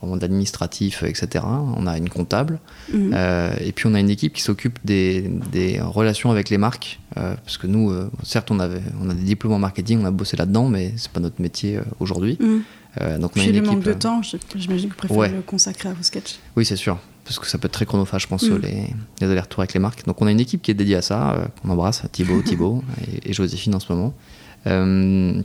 d'administratif, 0.03 1.03
etc. 1.03 1.45
On 1.77 1.87
a 1.87 1.97
une 1.99 2.09
comptable. 2.09 2.61
Mhm. 2.93 3.13
et 3.61 3.73
puis 3.73 3.87
on 3.87 3.95
a 3.95 4.01
une 4.01 4.11
équipe 4.11 4.33
qui 4.33 4.43
s'occupe 4.43 4.79
des, 4.85 5.29
des, 5.51 5.81
relations 5.81 6.31
avec 6.31 6.49
les 6.49 6.59
marques. 6.59 7.01
parce 7.15 7.59
que 7.59 7.67
nous, 7.67 7.93
certes, 8.23 8.51
on, 8.51 8.61
avait, 8.61 8.83
on 9.03 9.11
a 9.11 9.15
des 9.15 9.25
diplômes 9.25 9.55
en 9.55 9.59
marketing, 9.59 10.01
on 10.03 10.05
a 10.05 10.11
bossé 10.13 10.37
là-dedans, 10.37 10.69
mais 10.69 10.93
c'est 10.97 11.11
pas 11.11 11.21
notre 11.21 11.43
métier 11.43 11.81
aujourd'hui. 11.99 12.39
Mhm. 12.41 13.19
donc 13.19 13.33
on 13.37 13.41
a 13.41 13.45
une 13.45 13.57
le 13.57 13.63
manque 13.63 13.83
de 13.83 13.93
temps, 13.93 14.23
j'imagine 14.55 14.91
que 14.91 14.95
vous 14.95 15.15
préférez 15.15 15.37
le 15.37 15.43
consacrer 15.43 15.89
à 15.89 15.93
vos 15.93 16.03
sketchs. 16.03 16.39
Oui, 16.57 16.65
c'est 16.65 16.77
sûr 16.77 16.99
parce 17.27 17.41
que 17.41 17.47
ça 17.47 17.59
peut 17.59 17.67
être 17.67 17.73
très 17.73 17.87
chronophage, 17.87 18.23
je 18.23 18.29
pense, 18.29 18.45
mm. 18.45 18.57
les, 18.59 18.95
les 19.21 19.27
allers-retours 19.27 19.61
avec 19.61 19.75
les 19.75 19.81
marques. 19.81 20.07
Donc 20.07 20.23
on 20.23 20.27
a 20.27 20.31
une 20.31 20.41
équipe 20.41 20.63
qui 20.63 20.71
est 20.71 20.75
dédiée 20.75 20.97
à 20.97 21.03
ça, 21.03 21.33
euh, 21.33 21.47
qu'on 21.61 21.71
embrasse, 21.71 22.05
Thibaut, 22.13 22.41
Thibaut 22.45 22.83
et, 23.25 23.33
Joséphine 23.33 23.75
en 23.75 23.81
ce 23.81 23.93
moment. 23.93 24.15
Euh, 24.67 25.43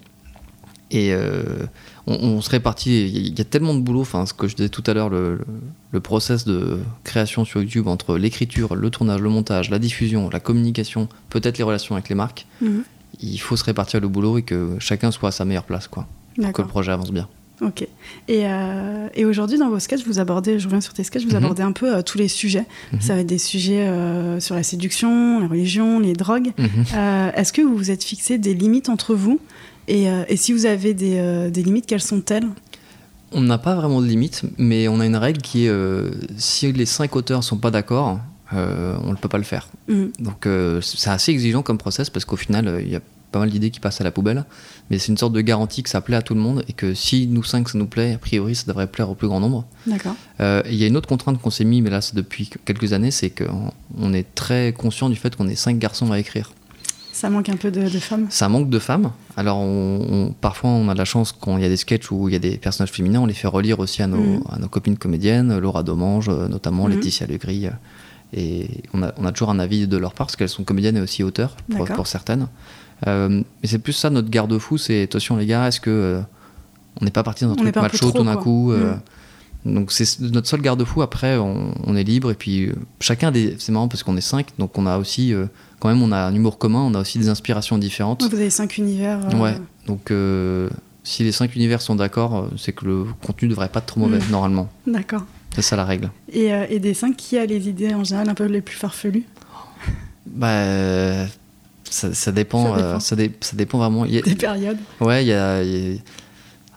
et 0.92 1.14
euh, 1.14 1.66
on, 2.06 2.42
se 2.42 2.50
répartit, 2.50 3.08
il 3.08 3.38
y, 3.38 3.42
a 3.42 3.46
tellement 3.46 3.74
de 3.74 3.80
boulot, 3.80 4.02
enfin 4.02 4.26
ce 4.26 4.34
que 4.34 4.50
je 4.50 4.56
disais 4.58 4.70
tout 4.70 4.84
à 4.88 4.94
l'heure, 4.94 5.10
le, 5.10 5.40
le, 5.92 6.00
process 6.02 6.44
de 6.44 6.80
création 7.06 7.46
sur 7.46 7.62
YouTube 7.62 7.88
entre 7.88 8.18
l'écriture, 8.18 8.76
le 8.76 8.90
tournage, 8.90 9.22
le 9.22 9.30
montage, 9.30 9.70
la 9.70 9.80
diffusion, 9.80 10.30
la 10.30 10.42
communication, 10.42 11.08
peut-être 11.30 11.58
les 11.58 11.64
relations 11.64 11.96
avec 11.96 12.10
les 12.10 12.16
marques, 12.16 12.46
mm. 12.62 12.80
il 13.22 13.38
faut 13.40 13.56
se 13.56 13.64
répartir 13.64 14.02
le 14.02 14.10
boulot 14.10 14.38
et 14.38 14.42
que 14.42 14.76
chacun 14.80 15.12
soit 15.12 15.30
à 15.30 15.32
sa 15.32 15.46
meilleure 15.46 15.64
place, 15.64 15.88
quoi, 15.88 16.08
pour 16.36 16.52
que 16.52 16.62
le 16.62 16.68
projet 16.68 16.92
avance 16.92 17.12
bien. 17.12 17.30
Ok. 17.62 17.88
Et, 18.28 18.46
euh, 18.46 19.08
et 19.14 19.24
aujourd'hui, 19.26 19.60
dans 19.60 19.70
vos 19.70 19.80
sketchs, 19.80 20.04
vous 20.06 20.20
abordez, 20.20 20.58
je 20.58 20.66
reviens 20.66 20.82
sur 20.82 20.94
tes 20.94 21.04
sketchs, 21.04 21.24
vous 21.24 21.30
mhm. 21.30 21.44
abordez 21.44 21.62
un 21.62 21.72
peu 21.72 21.96
euh, 21.96 22.02
tous 22.02 22.18
les 22.18 22.28
sujets. 22.28 22.66
Mhm. 22.92 23.02
Ça 23.02 23.14
va 23.14 23.22
être 23.22 23.28
des 23.28 23.38
sujets 23.38 23.88
euh, 23.88 24.40
sur 24.40 24.56
la 24.56 24.64
séduction, 24.64 25.40
la 25.40 25.48
religion, 25.48 26.00
les 26.00 26.14
drogues. 26.14 26.54
Mhm. 26.58 26.86
Est-ce 27.36 27.54
que 27.54 27.62
vous 27.62 27.78
vous 27.78 27.92
êtes 27.92 28.04
fixé 28.04 28.38
des 28.38 28.54
limites 28.54 28.90
entre 28.90 29.14
vous 29.14 29.40
et, 29.88 30.06
et, 30.28 30.38
si 30.38 30.54
vous 30.54 30.66
avez 30.66 30.94
des, 30.94 31.50
des 31.52 31.64
limites, 31.64 31.86
quelles 31.86 32.02
sont-elles? 32.02 32.48
On 33.32 33.42
n'a 33.42 33.58
pas 33.58 33.76
vraiment 33.76 34.00
de 34.02 34.06
limites, 34.06 34.44
mais 34.58 34.88
on 34.88 35.00
a 35.00 35.06
une 35.06 35.16
règle 35.16 35.42
qui 35.42 35.66
est 35.66 35.72
si 36.38 36.72
les 36.72 36.86
cinq 36.86 37.16
auteurs 37.16 37.40
ne 37.40 37.44
sont 37.44 37.58
pas 37.58 37.72
d'accord, 37.72 38.20
on 38.54 38.58
ne 39.10 39.16
peut 39.16 39.28
pas 39.28 39.40
le 39.40 39.44
faire. 39.44 39.68
Donc 39.88 40.48
c'est 40.82 41.10
assez 41.10 41.32
exigeant 41.32 41.64
comme 41.64 41.78
process 41.78 42.10
parce 42.10 42.26
qu'au 42.26 42.38
final, 42.38 42.80
il 42.82 42.90
y 42.90 42.96
a 42.96 43.02
pas 43.32 43.40
mal 43.40 43.50
d'idées 43.50 43.72
qui 43.72 43.80
passent 43.80 44.02
à 44.02 44.04
la 44.04 44.12
poubelle, 44.12 44.46
mais 44.90 45.00
c'est 45.00 45.08
une 45.08 45.18
sorte 45.18 45.34
de 45.34 45.42
garantie 45.42 45.84
que 45.84 45.90
ça 45.90 46.02
plaît 46.02 46.18
à 46.18 46.22
tout 46.22 46.36
le 46.36 46.42
monde 46.42 46.64
et 46.68 46.74
que 46.74 46.94
si 46.94 47.28
nous 47.28 47.44
cinq 47.44 47.70
ça 47.70 47.78
nous 47.78 47.88
plaît, 47.88 48.14
a 48.14 48.18
priori 48.18 48.56
ça 48.56 48.66
devrait 48.68 48.88
plaire 48.88 49.10
au 49.10 49.16
plus 49.16 49.28
grand 49.28 49.40
nombre. 49.40 49.66
D'accord. 49.88 50.16
Euh, 50.40 50.62
il 50.68 50.76
y 50.76 50.84
a 50.84 50.88
une 50.88 50.98
autre 50.98 51.08
contrainte 51.08 51.42
qu'on 51.42 51.50
s'est 51.50 51.64
mis, 51.64 51.82
mais 51.82 51.90
là 51.90 52.02
c'est 52.02 52.16
depuis 52.16 52.50
quelques 52.66 52.94
années, 52.94 53.12
c'est 53.12 53.30
qu'on 53.30 54.14
est 54.14 54.36
très 54.36 54.74
conscient 54.74 55.10
du 55.10 55.16
fait 55.16 55.36
qu'on 55.36 55.48
est 55.48 55.56
cinq 55.56 55.80
garçons 55.80 56.12
à 56.12 56.20
écrire. 56.20 56.52
Ça 57.22 57.30
manque 57.30 57.50
un 57.50 57.56
peu 57.56 57.70
de, 57.70 57.88
femmes 58.00 58.28
Ça 58.30 58.50
manque 58.50 58.70
de 58.70 58.80
femmes. 58.80 59.12
Alors, 59.38 59.60
on, 59.60 60.34
parfois, 60.42 60.72
on 60.72 60.90
a 60.90 60.94
de 60.94 60.98
la 60.98 61.06
chance 61.06 61.32
quand 61.34 61.56
il 61.58 61.62
y 61.62 61.66
a 61.66 61.70
des 61.70 61.78
sketchs 61.78 62.10
où 62.10 62.30
il 62.30 62.32
y 62.32 62.36
a 62.36 62.40
des 62.40 62.58
personnages 62.58 62.92
féminins, 62.92 63.20
on 63.20 63.26
les 63.28 63.36
fait 63.36 63.48
relire 63.48 63.80
aussi 63.80 64.02
à 64.02 64.08
nos, 64.08 64.18
mhm. 64.18 64.44
à 64.50 64.58
nos 64.58 64.68
copines 64.68 64.98
comédiennes, 64.98 65.60
Laura 65.60 65.84
Domange, 65.84 66.30
notamment 66.30 66.86
mhm. 66.86 66.96
Laetitia 66.96 67.28
Legris. 67.28 67.68
Et 68.34 68.70
on 68.94 69.04
a, 69.04 69.14
on 69.18 69.26
a, 69.26 69.32
toujours 69.32 69.52
un 69.52 69.60
avis 69.60 69.88
de 69.88 69.98
leur 69.98 70.14
part, 70.14 70.28
parce 70.28 70.36
qu'elles 70.36 70.50
sont 70.50 70.64
comédiennes 70.64 70.98
et 70.98 71.02
aussi 71.02 71.22
auteurs, 71.22 71.58
pour, 71.70 71.86
pour 71.86 72.08
certaines. 72.08 72.48
Euh, 73.08 73.30
mais 73.30 73.68
c'est 73.68 73.80
plus 73.80 73.94
ça 73.94 74.10
notre 74.10 74.30
garde-fou, 74.30 74.78
c'est 74.78 75.04
attention 75.04 75.36
les 75.36 75.46
gars, 75.46 75.68
est-ce 75.68 75.80
que 75.80 75.90
euh, 75.90 76.22
on 77.00 77.06
n'est 77.06 77.12
pas 77.12 77.24
parti 77.24 77.46
dans 77.46 77.52
un 77.52 77.56
truc 77.56 77.76
macho 77.76 78.12
tout 78.12 78.24
d'un 78.24 78.36
coup 78.36 78.72
euh, 78.72 78.94
mm. 78.94 79.74
Donc 79.74 79.92
c'est 79.92 80.20
notre 80.22 80.48
seul 80.48 80.62
garde-fou. 80.62 81.04
Après, 81.04 81.38
on, 81.38 81.96
est 81.96 82.04
libre 82.04 82.32
et 82.32 82.36
puis 82.36 82.72
chacun 83.00 83.30
des. 83.30 83.56
C'est 83.60 83.72
marrant 83.72 83.88
parce 83.88 84.02
qu'on 84.02 84.18
est 84.18 84.22
cinq, 84.22 84.48
donc 84.58 84.76
on 84.80 84.88
a 84.88 84.98
aussi 84.98 85.36
quand 85.80 85.88
même 85.88 86.02
on 86.02 86.12
a 86.12 86.18
un 86.18 86.34
humour 86.34 86.58
commun, 86.58 86.80
on 86.80 86.96
a 86.96 87.00
aussi 87.00 87.20
des 87.20 87.30
inspirations 87.30 87.78
différentes. 87.78 88.24
Vous 88.24 88.36
avez 88.36 88.50
cinq 88.50 88.80
univers. 88.80 89.20
Ouais. 89.36 89.56
Donc 89.86 90.12
si 91.04 91.24
les 91.24 91.32
cinq 91.32 91.56
univers 91.56 91.80
sont 91.84 91.96
d'accord, 91.96 92.50
c'est 92.58 92.72
que 92.72 92.86
le 92.86 93.06
contenu 93.24 93.50
devrait 93.50 93.70
pas 93.70 93.80
être 93.80 93.86
trop 93.86 94.00
mauvais 94.00 94.18
mm. 94.18 94.32
normalement. 94.32 94.68
D'accord. 94.88 95.26
C'est 95.54 95.62
ça 95.62 95.76
la 95.76 95.86
règle. 95.86 96.10
Et, 96.34 96.48
et, 96.70 96.80
des 96.80 96.96
cinq, 96.96 97.16
qui 97.16 97.38
a 97.38 97.46
les 97.46 97.70
idées 97.70 97.94
en 97.94 98.04
général 98.04 98.30
un 98.30 98.34
peu 98.34 98.46
les 98.46 98.62
plus 98.62 98.78
farfelues? 98.78 99.28
Bah 100.26 101.28
ça, 101.92 102.32
dépend, 102.32 102.76
ça, 102.76 103.16
euh, 103.16 103.34
ça, 103.42 103.56
dépend 103.56 103.78
vraiment. 103.78 104.06
Il 104.06 104.14
y 104.14 104.18
a, 104.18 104.22
Des 104.22 104.36
périodes. 104.36 104.78
Ouais, 105.00 105.24
il 105.24 105.28
y 105.28 105.34
a, 105.34 105.62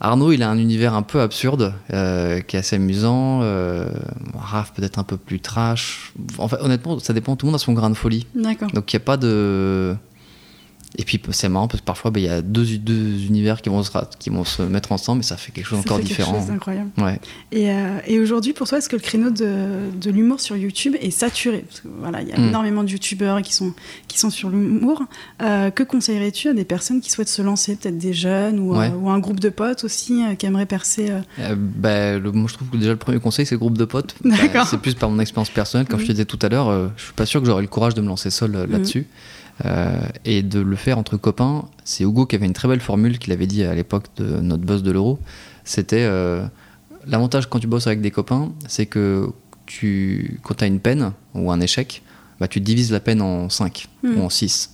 Arnaud, 0.00 0.33
il 0.33 0.42
a 0.42 0.50
un 0.50 0.59
univers 0.59 0.94
un 0.94 1.03
peu 1.03 1.20
absurde, 1.20 1.72
euh, 1.92 2.40
qui 2.40 2.57
est 2.57 2.59
assez 2.59 2.77
amusant. 2.77 3.40
Euh, 3.42 3.87
Raph, 4.35 4.72
peut-être 4.74 4.98
un 4.98 5.05
peu 5.05 5.16
plus 5.16 5.40
trash. 5.40 6.12
Enfin, 6.38 6.59
honnêtement, 6.61 6.98
ça 6.98 7.12
dépend. 7.12 7.37
Tout 7.37 7.46
le 7.46 7.53
monde 7.53 7.61
a 7.61 7.62
son 7.62 7.72
grain 7.72 7.90
de 7.90 7.94
folie. 7.94 8.27
D'accord. 8.35 8.70
Donc, 8.72 8.92
il 8.92 8.96
n'y 8.96 9.03
a 9.03 9.05
pas 9.05 9.16
de. 9.16 9.96
Et 10.96 11.04
puis 11.04 11.20
c'est 11.30 11.48
marrant 11.48 11.66
parce 11.66 11.80
que 11.80 11.85
parfois 11.85 12.11
bah, 12.12 12.20
il 12.20 12.26
y 12.26 12.28
a 12.28 12.40
deux, 12.40 12.64
deux 12.78 13.24
univers 13.26 13.62
qui 13.62 13.68
vont, 13.68 13.83
se, 13.83 13.90
qui 14.20 14.30
vont 14.30 14.44
se 14.44 14.62
mettre 14.62 14.92
ensemble 14.92 15.20
et 15.20 15.24
ça 15.24 15.37
fait 15.37 15.50
quelque 15.50 15.66
chose 15.66 15.80
encore 15.80 15.98
différent. 15.98 16.40
C'est 16.44 16.52
incroyable. 16.52 16.90
Ouais. 16.98 17.18
Et, 17.50 17.70
euh, 17.70 17.98
et 18.07 18.20
aujourd'hui, 18.20 18.52
pour 18.52 18.68
toi, 18.68 18.78
est-ce 18.78 18.88
que 18.88 18.94
le 18.94 19.02
créneau 19.02 19.30
de, 19.30 19.90
de 20.00 20.11
l'humour 20.11 20.40
sur 20.40 20.57
YouTube 20.57 20.94
est 21.00 21.11
saturé? 21.11 21.64
Parce 21.68 21.80
que, 21.80 21.88
voilà, 21.98 22.22
Il 22.22 22.28
y 22.28 22.33
a 22.33 22.38
hmm. 22.38 22.48
énormément 22.48 22.85
de 22.85 22.90
YouTubeurs 22.90 23.42
qui 23.42 23.52
sont, 23.52 23.72
qui 24.07 24.20
sont 24.20 24.30
sur 24.30 24.50
l'humour. 24.50 25.02
Euh, 25.42 25.70
que 25.70 25.83
conseillerais-tu 25.83 26.48
à 26.48 26.54
des 26.54 26.64
personnes 26.64 27.00
qui 27.00 27.11
souhaitent 27.11 27.28
se 27.28 27.42
lancer, 27.42 27.74
peut-être 27.74 27.98
des 27.98 28.12
jeunes 28.12 28.61
ou, 28.61 28.76
euh, 28.76 28.90
ou, 28.90 29.11
un 29.11 29.18
groupe 29.18 29.40
de 29.40 29.48
potes 29.48 29.83
aussi 29.83 30.22
qui 30.38 30.46
aimeraient 30.46 30.66
percer 30.66 31.11
bah, 31.57 32.18
le, 32.18 32.30
Moi, 32.30 32.48
je 32.48 32.54
trouve 32.54 32.68
que 32.68 32.76
déjà 32.76 32.92
le 32.92 32.98
premier 32.98 33.18
conseil, 33.18 33.46
c'est 33.46 33.57
le 33.57 33.61
groupe 33.61 33.78
de 33.78 33.85
potes. 33.85 34.14
Bah, 34.54 34.64
c'est 34.66 34.78
plus 34.78 34.94
par 34.94 35.11
mon 35.11 35.18
expérience 35.18 35.50
personnelle. 35.50 35.88
Comme 35.88 35.98
je 35.98 36.07
te 36.07 36.12
disais 36.12 36.24
tout 36.24 36.38
à 36.42 36.48
l'heure, 36.48 36.90
je 36.96 37.02
suis 37.02 37.12
pas 37.12 37.26
sûr 37.26 37.40
que 37.40 37.46
j'aurais 37.46 37.62
le 37.62 37.68
courage 37.68 37.94
de 37.94 38.00
me 38.00 38.07
lancer 38.07 38.30
seul 38.30 38.52
là-dessus. 38.70 39.07
Euh, 39.64 40.00
et 40.24 40.42
de 40.42 40.58
le 40.58 40.76
faire 40.76 40.98
entre 40.98 41.16
copains, 41.16 41.66
c'est 41.84 42.02
Hugo 42.02 42.26
qui 42.26 42.34
avait 42.34 42.46
une 42.46 42.54
très 42.54 42.66
belle 42.66 42.80
formule 42.80 43.18
qu'il 43.18 43.32
avait 43.32 43.46
dit 43.46 43.62
à 43.62 43.74
l'époque 43.74 44.06
de 44.16 44.40
notre 44.40 44.64
boss 44.64 44.82
de 44.82 44.90
l'euro. 44.90 45.18
C'était 45.62 46.04
euh, 46.04 46.44
l'avantage 47.06 47.48
quand 47.48 47.60
tu 47.60 47.68
bosses 47.68 47.86
avec 47.86 48.00
des 48.00 48.10
copains, 48.10 48.52
c'est 48.66 48.86
que 48.86 49.30
tu, 49.66 50.40
quand 50.42 50.54
tu 50.54 50.64
as 50.64 50.66
une 50.66 50.80
peine 50.80 51.12
ou 51.34 51.52
un 51.52 51.60
échec, 51.60 52.02
bah, 52.40 52.48
tu 52.48 52.60
divises 52.60 52.90
la 52.90 53.00
peine 53.00 53.22
en 53.22 53.48
5 53.48 53.86
hmm. 54.02 54.18
ou 54.18 54.22
en 54.24 54.28
6. 54.28 54.70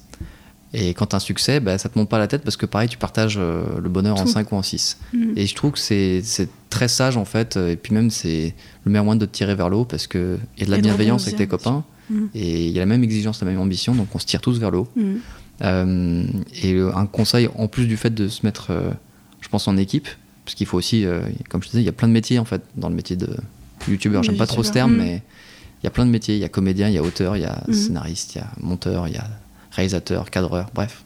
Et 0.73 0.95
quand 0.95 1.07
tu 1.07 1.17
as 1.17 1.19
un 1.19 1.21
succès, 1.21 1.61
bah, 1.61 1.77
ça 1.77 1.89
te 1.89 1.99
monte 1.99 2.09
pas 2.09 2.19
la 2.19 2.27
tête 2.27 2.43
parce 2.43 2.57
que 2.57 2.65
pareil, 2.65 2.89
tu 2.89 2.97
partages 2.97 3.37
euh, 3.39 3.65
le 3.81 3.89
bonheur 3.91 4.19
en 4.19 4.25
5 4.25 4.51
ou 4.51 4.57
en 4.57 4.63
6. 4.63 4.99
Hmm. 5.13 5.33
Et 5.37 5.47
je 5.47 5.55
trouve 5.55 5.73
que 5.73 5.79
c'est 5.79 6.23
très 6.71 6.89
sage 6.89 7.19
en 7.19 7.27
fait. 7.27 7.59
Et 7.59 7.77
puis 7.77 7.93
même, 7.93 8.09
c'est 8.09 8.55
le 8.85 8.93
meilleur 8.93 9.05
moyen 9.05 9.19
de 9.19 9.27
te 9.27 9.33
tirer 9.33 9.55
vers 9.55 9.69
le 9.69 9.77
haut 9.77 9.85
parce 9.85 10.07
qu'il 10.07 10.39
y 10.57 10.63
a 10.63 10.67
de 10.67 10.71
la 10.71 10.79
bienveillance 10.79 11.27
avec 11.27 11.37
tes 11.37 11.47
copains. 11.47 11.85
Mm. 12.11 12.27
Et 12.35 12.67
il 12.67 12.73
y 12.73 12.79
a 12.79 12.81
la 12.81 12.87
même 12.87 13.05
exigence, 13.05 13.41
la 13.41 13.47
même 13.47 13.61
ambition, 13.61 13.95
donc 13.95 14.09
on 14.15 14.19
se 14.19 14.27
tire 14.27 14.41
tous 14.41 14.59
vers 14.59 14.71
le 14.71 14.79
haut. 14.79 14.89
Mm. 14.97 15.17
Euh, 15.63 16.25
et 16.63 16.79
un 16.79 17.07
conseil, 17.07 17.49
en 17.57 17.69
plus 17.69 17.87
du 17.87 17.97
fait 17.97 18.11
de 18.11 18.29
se 18.29 18.45
mettre, 18.45 18.71
euh, 18.71 18.91
je 19.41 19.49
pense, 19.49 19.69
en 19.69 19.77
équipe, 19.77 20.09
parce 20.45 20.55
qu'il 20.55 20.67
faut 20.67 20.79
aussi, 20.79 21.05
euh, 21.05 21.21
comme 21.49 21.63
je 21.63 21.69
disais, 21.69 21.83
il 21.83 21.87
y 21.87 21.89
a 21.89 21.93
plein 21.93 22.09
de 22.09 22.13
métiers 22.13 22.39
en 22.39 22.45
fait 22.45 22.63
dans 22.77 22.89
le 22.89 22.95
métier 22.95 23.17
de 23.17 23.29
youtubeur. 23.89 24.23
J'aime 24.23 24.37
pas 24.37 24.47
trop 24.47 24.63
ce 24.63 24.73
terme, 24.73 24.95
mm. 24.95 24.99
mais 24.99 25.23
il 25.83 25.85
y 25.85 25.87
a 25.87 25.91
plein 25.91 26.07
de 26.07 26.11
métiers. 26.11 26.35
Il 26.35 26.41
y 26.41 26.45
a 26.45 26.49
comédien, 26.49 26.89
il 26.89 26.95
y 26.95 26.99
a 26.99 27.03
auteur, 27.03 27.37
il 27.37 27.43
y 27.43 27.47
a 27.47 27.63
scénariste, 27.73 28.35
il 28.35 28.39
y 28.39 28.41
a 28.41 28.49
monteur, 28.61 29.09
il 29.09 29.15
y 29.15 29.19
a 29.19 29.29
réalisateur, 29.71 30.31
cadreur, 30.31 30.71
bref. 30.75 31.05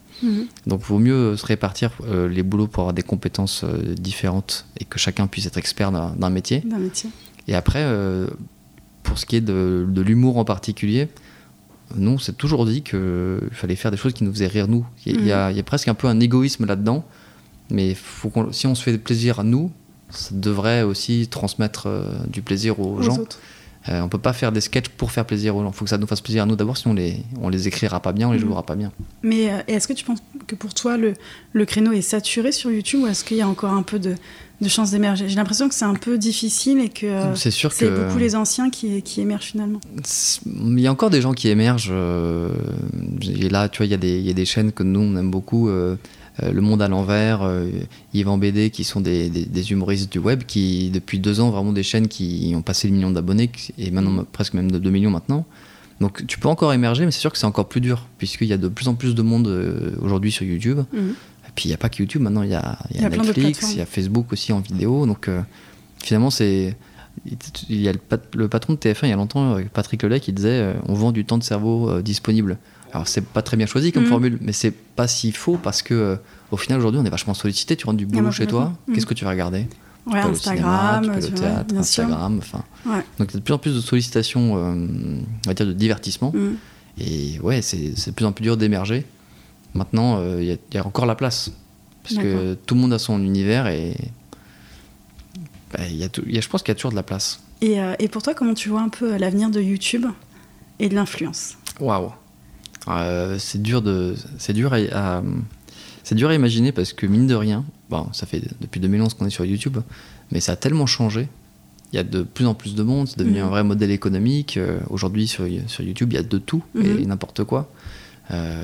Donc 0.66 0.80
il 0.80 0.86
vaut 0.86 0.98
mieux 0.98 1.36
se 1.36 1.44
répartir 1.44 1.90
les 2.30 2.42
boulots 2.42 2.66
pour 2.66 2.84
avoir 2.84 2.94
des 2.94 3.02
compétences 3.02 3.62
différentes 3.98 4.64
et 4.80 4.86
que 4.86 4.98
chacun 4.98 5.26
puisse 5.26 5.44
être 5.44 5.58
expert 5.58 5.92
d'un 5.92 6.30
métier. 6.30 6.62
métier. 6.64 7.10
Et 7.46 7.54
après, 7.54 7.84
pour 9.04 9.18
ce 9.18 9.26
qui 9.26 9.36
est 9.36 9.40
de, 9.40 9.86
l'humour 10.00 10.38
en 10.38 10.44
particulier, 10.44 11.08
nous, 11.94 12.12
on 12.12 12.18
s'est 12.18 12.32
toujours 12.32 12.66
dit 12.66 12.82
qu'il 12.82 13.50
fallait 13.52 13.76
faire 13.76 13.92
des 13.92 13.96
choses 13.96 14.14
qui 14.14 14.24
nous 14.24 14.32
faisaient 14.32 14.48
rire 14.48 14.66
nous. 14.66 14.84
Il 15.06 15.24
y, 15.24 15.30
a, 15.30 15.52
mm. 15.52 15.62
presque 15.62 15.86
un 15.86 15.94
peu 15.94 16.08
un 16.08 16.18
égoïsme 16.18 16.66
là-dedans, 16.66 17.04
mais 17.70 17.94
faut 17.94 18.32
si 18.50 18.66
on 18.66 18.74
se 18.74 18.82
fait 18.82 18.98
plaisir 18.98 19.38
à 19.38 19.44
nous, 19.44 19.70
ça 20.10 20.30
devrait 20.32 20.82
aussi 20.82 21.28
transmettre 21.28 21.86
euh, 21.86 22.04
du 22.26 22.42
plaisir 22.42 22.80
aux, 22.80 23.00
gens. 23.02 23.18
Euh, 23.90 24.00
on 24.00 24.08
peut 24.08 24.16
pas 24.18 24.32
faire 24.32 24.50
des 24.50 24.62
sketchs 24.62 24.88
pour 24.88 25.10
faire 25.12 25.26
plaisir 25.26 25.54
aux 25.56 25.62
gens. 25.62 25.70
Il 25.70 25.74
faut 25.76 25.84
que 25.84 25.90
ça 25.90 25.98
nous 25.98 26.06
fasse 26.06 26.22
plaisir 26.22 26.42
à 26.44 26.46
nous 26.46 26.56
d'abord, 26.56 26.76
sinon 26.78 26.92
on 26.92 26.96
les, 26.96 27.18
on 27.42 27.48
les 27.50 27.68
écrira 27.68 28.00
pas 28.00 28.12
bien, 28.12 28.28
on 28.28 28.32
les 28.32 28.38
Mhm. 28.38 28.46
jouera 28.46 28.62
pas 28.64 28.76
bien. 28.76 28.90
Mais 29.22 29.52
euh, 29.52 29.58
est-ce 29.68 29.86
que 29.86 29.92
tu 29.92 30.04
penses 30.06 30.20
que 30.46 30.54
pour 30.54 30.72
toi, 30.72 30.96
le, 30.96 31.12
le 31.52 31.64
créneau 31.66 31.92
est 31.92 32.00
saturé 32.00 32.50
sur 32.52 32.70
YouTube 32.70 33.00
ou 33.02 33.06
est-ce 33.08 33.24
qu'il 33.24 33.36
y 33.36 33.42
a 33.42 33.48
encore 33.48 33.72
un 33.74 33.82
peu 33.82 33.98
de, 33.98 34.14
de 34.62 34.68
chance 34.70 34.90
d'émerger? 34.90 35.28
J'ai 35.28 35.36
l'impression 35.36 35.68
que 35.68 35.74
c'est 35.74 35.84
un 35.84 35.94
peu 35.94 36.16
difficile 36.16 36.78
et 36.80 36.88
que 36.88 37.04
euh, 37.06 37.34
c'est 37.34 37.50
sûr 37.50 37.72
c'est 37.72 37.90
beaucoup 37.90 38.16
les 38.18 38.34
anciens 38.36 38.70
qui, 38.70 39.02
qui 39.02 39.20
émergent 39.20 39.48
finalement. 39.52 39.80
il 40.56 40.80
y 40.80 40.86
a 40.86 40.90
encore 40.92 41.10
des 41.10 41.20
gens 41.20 41.34
qui 41.34 41.48
émergent. 41.48 41.90
euh, 41.92 42.48
et 43.22 43.48
là, 43.50 43.68
tu 43.68 43.78
vois, 43.78 43.86
il 43.86 44.04
y, 44.04 44.22
y 44.22 44.30
a 44.30 44.32
des 44.34 44.44
chaînes 44.46 44.72
que 44.72 44.82
nous 44.82 45.00
on 45.00 45.16
aime 45.16 45.30
beaucoup. 45.30 45.68
Euh, 46.42 46.52
le 46.52 46.60
Monde 46.60 46.82
à 46.82 46.88
l'envers, 46.88 47.42
euh, 47.42 47.68
Yvan 48.12 48.38
BD, 48.38 48.70
qui 48.70 48.82
sont 48.84 49.00
des, 49.00 49.28
des- 49.30 49.46
des 49.46 49.72
humoristes 49.72 50.10
du 50.12 50.18
web, 50.18 50.42
qui 50.44 50.90
depuis 50.90 51.18
deux 51.18 51.40
ans 51.40 51.50
vraiment 51.50 51.72
des 51.72 51.82
chaînes 51.82 52.08
qui 52.08 52.52
ont 52.56 52.62
passé 52.62 52.88
le 52.88 52.94
million 52.94 53.10
d'abonnés 53.10 53.50
et 53.78 53.90
maintenant 53.90 54.24
presque 54.32 54.54
même 54.54 54.70
de 54.70 54.78
2 54.78 54.90
millions 54.90 55.10
maintenant. 55.10 55.44
Donc 56.00 56.26
tu 56.26 56.38
peux 56.40 56.48
encore 56.48 56.72
émerger, 56.72 57.04
mais 57.04 57.12
c'est 57.12 57.20
sûr 57.20 57.30
que 57.32 57.38
c'est 57.38 57.46
encore 57.46 57.68
plus 57.68 57.80
dur 57.80 58.06
puisqu'il 58.18 58.48
y 58.48 58.52
a 58.52 58.56
de 58.58 58.66
plus 58.68 58.88
en 58.88 58.94
plus 58.94 59.14
de 59.14 59.22
monde 59.22 59.46
euh, 59.46 59.92
aujourd'hui 60.02 60.32
sur 60.32 60.44
YouTube. 60.44 60.80
Mhm. 60.92 61.10
Et 61.46 61.50
puis 61.54 61.66
il 61.66 61.68
n'y 61.68 61.74
a 61.74 61.78
pas 61.78 61.88
que 61.88 61.98
YouTube, 62.02 62.22
maintenant 62.22 62.42
il 62.42 62.50
y 62.50 62.54
a, 62.54 62.78
y 62.92 62.98
y 62.98 63.04
Netflix, 63.44 63.60
il 63.74 63.78
y 63.78 63.80
a 63.82 63.86
Facebook 63.86 64.32
aussi 64.32 64.52
en 64.52 64.58
vidéo. 64.60 65.06
Donc 65.06 65.28
euh, 65.28 65.40
finalement, 66.02 66.30
c'est. 66.30 66.76
Il 67.70 67.80
y 67.80 67.88
a 67.88 67.92
le, 67.92 67.98
pat- 67.98 68.34
le 68.34 68.48
patron 68.48 68.72
de 68.72 68.78
TF1 68.80 68.98
il 69.04 69.10
y 69.10 69.12
a 69.12 69.16
longtemps, 69.16 69.56
Patrick 69.72 70.02
Lelay, 70.02 70.18
qui 70.18 70.32
disait 70.32 70.48
euh, 70.50 70.74
on 70.88 70.94
vend 70.94 71.12
du 71.12 71.24
temps 71.24 71.38
de 71.38 71.44
cerveau 71.44 71.88
euh, 71.88 72.02
disponible. 72.02 72.58
Alors 72.94 73.08
c'est 73.08 73.24
pas 73.26 73.42
très 73.42 73.56
bien 73.56 73.66
choisi 73.66 73.90
comme 73.92 74.04
Mhm. 74.04 74.08
formule, 74.08 74.38
mais 74.40 74.52
c'est 74.52 74.70
pas 74.70 75.08
si 75.08 75.32
faux 75.32 75.58
parce 75.60 75.82
que 75.82 75.94
euh, 75.94 76.16
au 76.52 76.56
final 76.56 76.78
aujourd'hui 76.78 77.00
on 77.00 77.04
est 77.04 77.10
vachement 77.10 77.34
sollicité. 77.34 77.74
Tu 77.76 77.86
rentres 77.86 77.98
du 77.98 78.06
boulot 78.06 78.26
bah, 78.26 78.30
chez 78.30 78.46
toi, 78.46 78.72
qu'est-ce 78.94 79.04
que 79.06 79.14
tu 79.14 79.24
vas 79.24 79.30
regarder? 79.32 79.66
Tu 80.06 80.12
Ouais, 80.14 80.20
peux 80.22 80.28
Instagram, 80.28 81.02
cinéma, 81.02 81.02
tu 81.02 81.08
peux 81.08 81.12
aller 81.16 81.26
tu 81.26 81.32
au 81.32 81.36
vois, 81.36 81.48
théâtre. 81.48 81.74
Instagram, 81.76 82.38
enfin. 82.38 82.62
Ouais. 82.86 83.04
Donc 83.18 83.30
il 83.30 83.34
y 83.34 83.36
a 83.36 83.40
de 83.40 83.44
plus 83.44 83.54
en 83.54 83.58
plus 83.58 83.74
de 83.74 83.80
sollicitations, 83.80 84.56
euh, 84.56 84.74
on 85.44 85.48
va 85.48 85.54
dire 85.54 85.66
de 85.66 85.72
divertissement. 85.72 86.30
Mhm. 86.34 86.56
Et 86.98 87.40
ouais, 87.40 87.62
c'est 87.62 87.78
de 88.06 88.10
plus 88.14 88.24
en 88.26 88.30
plus 88.32 88.42
dur 88.44 88.56
d'émerger. 88.56 89.04
Maintenant, 89.74 90.18
euh, 90.20 90.36
il 90.40 90.46
y, 90.46 90.52
a- 90.52 90.56
il 90.70 90.74
y 90.74 90.78
a 90.78 90.86
encore 90.86 91.06
la 91.06 91.16
place. 91.16 91.50
Parce 92.04 92.16
que 92.16 92.54
tout 92.66 92.74
le 92.76 92.80
monde 92.82 92.92
a 92.92 92.98
son 93.00 93.20
univers 93.20 93.66
et. 93.66 93.96
bah, 95.72 95.88
y 95.88 96.04
a 96.04 96.08
tout- 96.08 96.22
il 96.26 96.34
y 96.34 96.38
a- 96.38 96.40
je 96.40 96.48
pense 96.48 96.62
qu'il 96.62 96.70
y 96.70 96.72
a 96.72 96.74
toujours 96.76 96.90
de 96.92 96.96
la 96.96 97.02
place. 97.02 97.40
Et, 97.62 97.78
et 97.98 98.08
pour 98.08 98.22
toi, 98.22 98.34
comment 98.34 98.54
tu 98.54 98.68
vois 98.68 98.82
un 98.82 98.88
peu 98.90 99.16
l'avenir 99.16 99.50
de 99.50 99.60
YouTube 99.60 100.06
et 100.78 100.88
de 100.88 100.94
l'influence? 100.94 101.54
Waouh! 101.80 102.12
Euh, 102.88 103.36
c'est 103.38 103.62
dur, 103.62 103.82
de, 103.82 104.14
c'est 104.38 104.52
dur 104.52 104.72
à, 104.74 104.76
à- 104.92 105.22
c'est 106.02 106.14
dur 106.14 106.28
à 106.28 106.34
imaginer 106.34 106.70
parce 106.72 106.92
que 106.92 107.06
mine 107.06 107.26
de 107.26 107.34
rien, 107.34 107.64
bon, 107.88 108.06
ça 108.12 108.26
fait 108.26 108.42
depuis 108.60 108.78
2011 108.80 109.14
qu'on 109.14 109.26
est 109.26 109.30
sur 109.30 109.44
YouTube, 109.46 109.78
mais 110.30 110.40
ça 110.40 110.52
a 110.52 110.56
tellement 110.56 110.86
changé. 110.86 111.28
Il 111.92 111.96
y 111.96 111.98
a 111.98 112.02
de 112.04 112.22
plus 112.22 112.44
en 112.46 112.54
plus 112.54 112.74
de 112.74 112.82
monde, 112.82 113.08
c'est 113.08 113.18
devenu 113.18 113.38
Mhm. 113.38 113.44
un 113.46 113.48
vrai 113.48 113.64
modèle 113.64 113.90
économique. 113.90 114.56
Euh, 114.56 114.80
Aujourd'hui 114.90 115.26
sur, 115.28 115.46
sur 115.66 115.82
YouTube, 115.84 116.12
il 116.12 116.16
y 116.16 116.18
a 116.18 116.22
de 116.22 116.38
tout 116.38 116.62
et 116.78 116.88
Mhm. 116.88 117.06
n'importe 117.06 117.44
quoi. 117.44 117.70
Euh, 118.30 118.62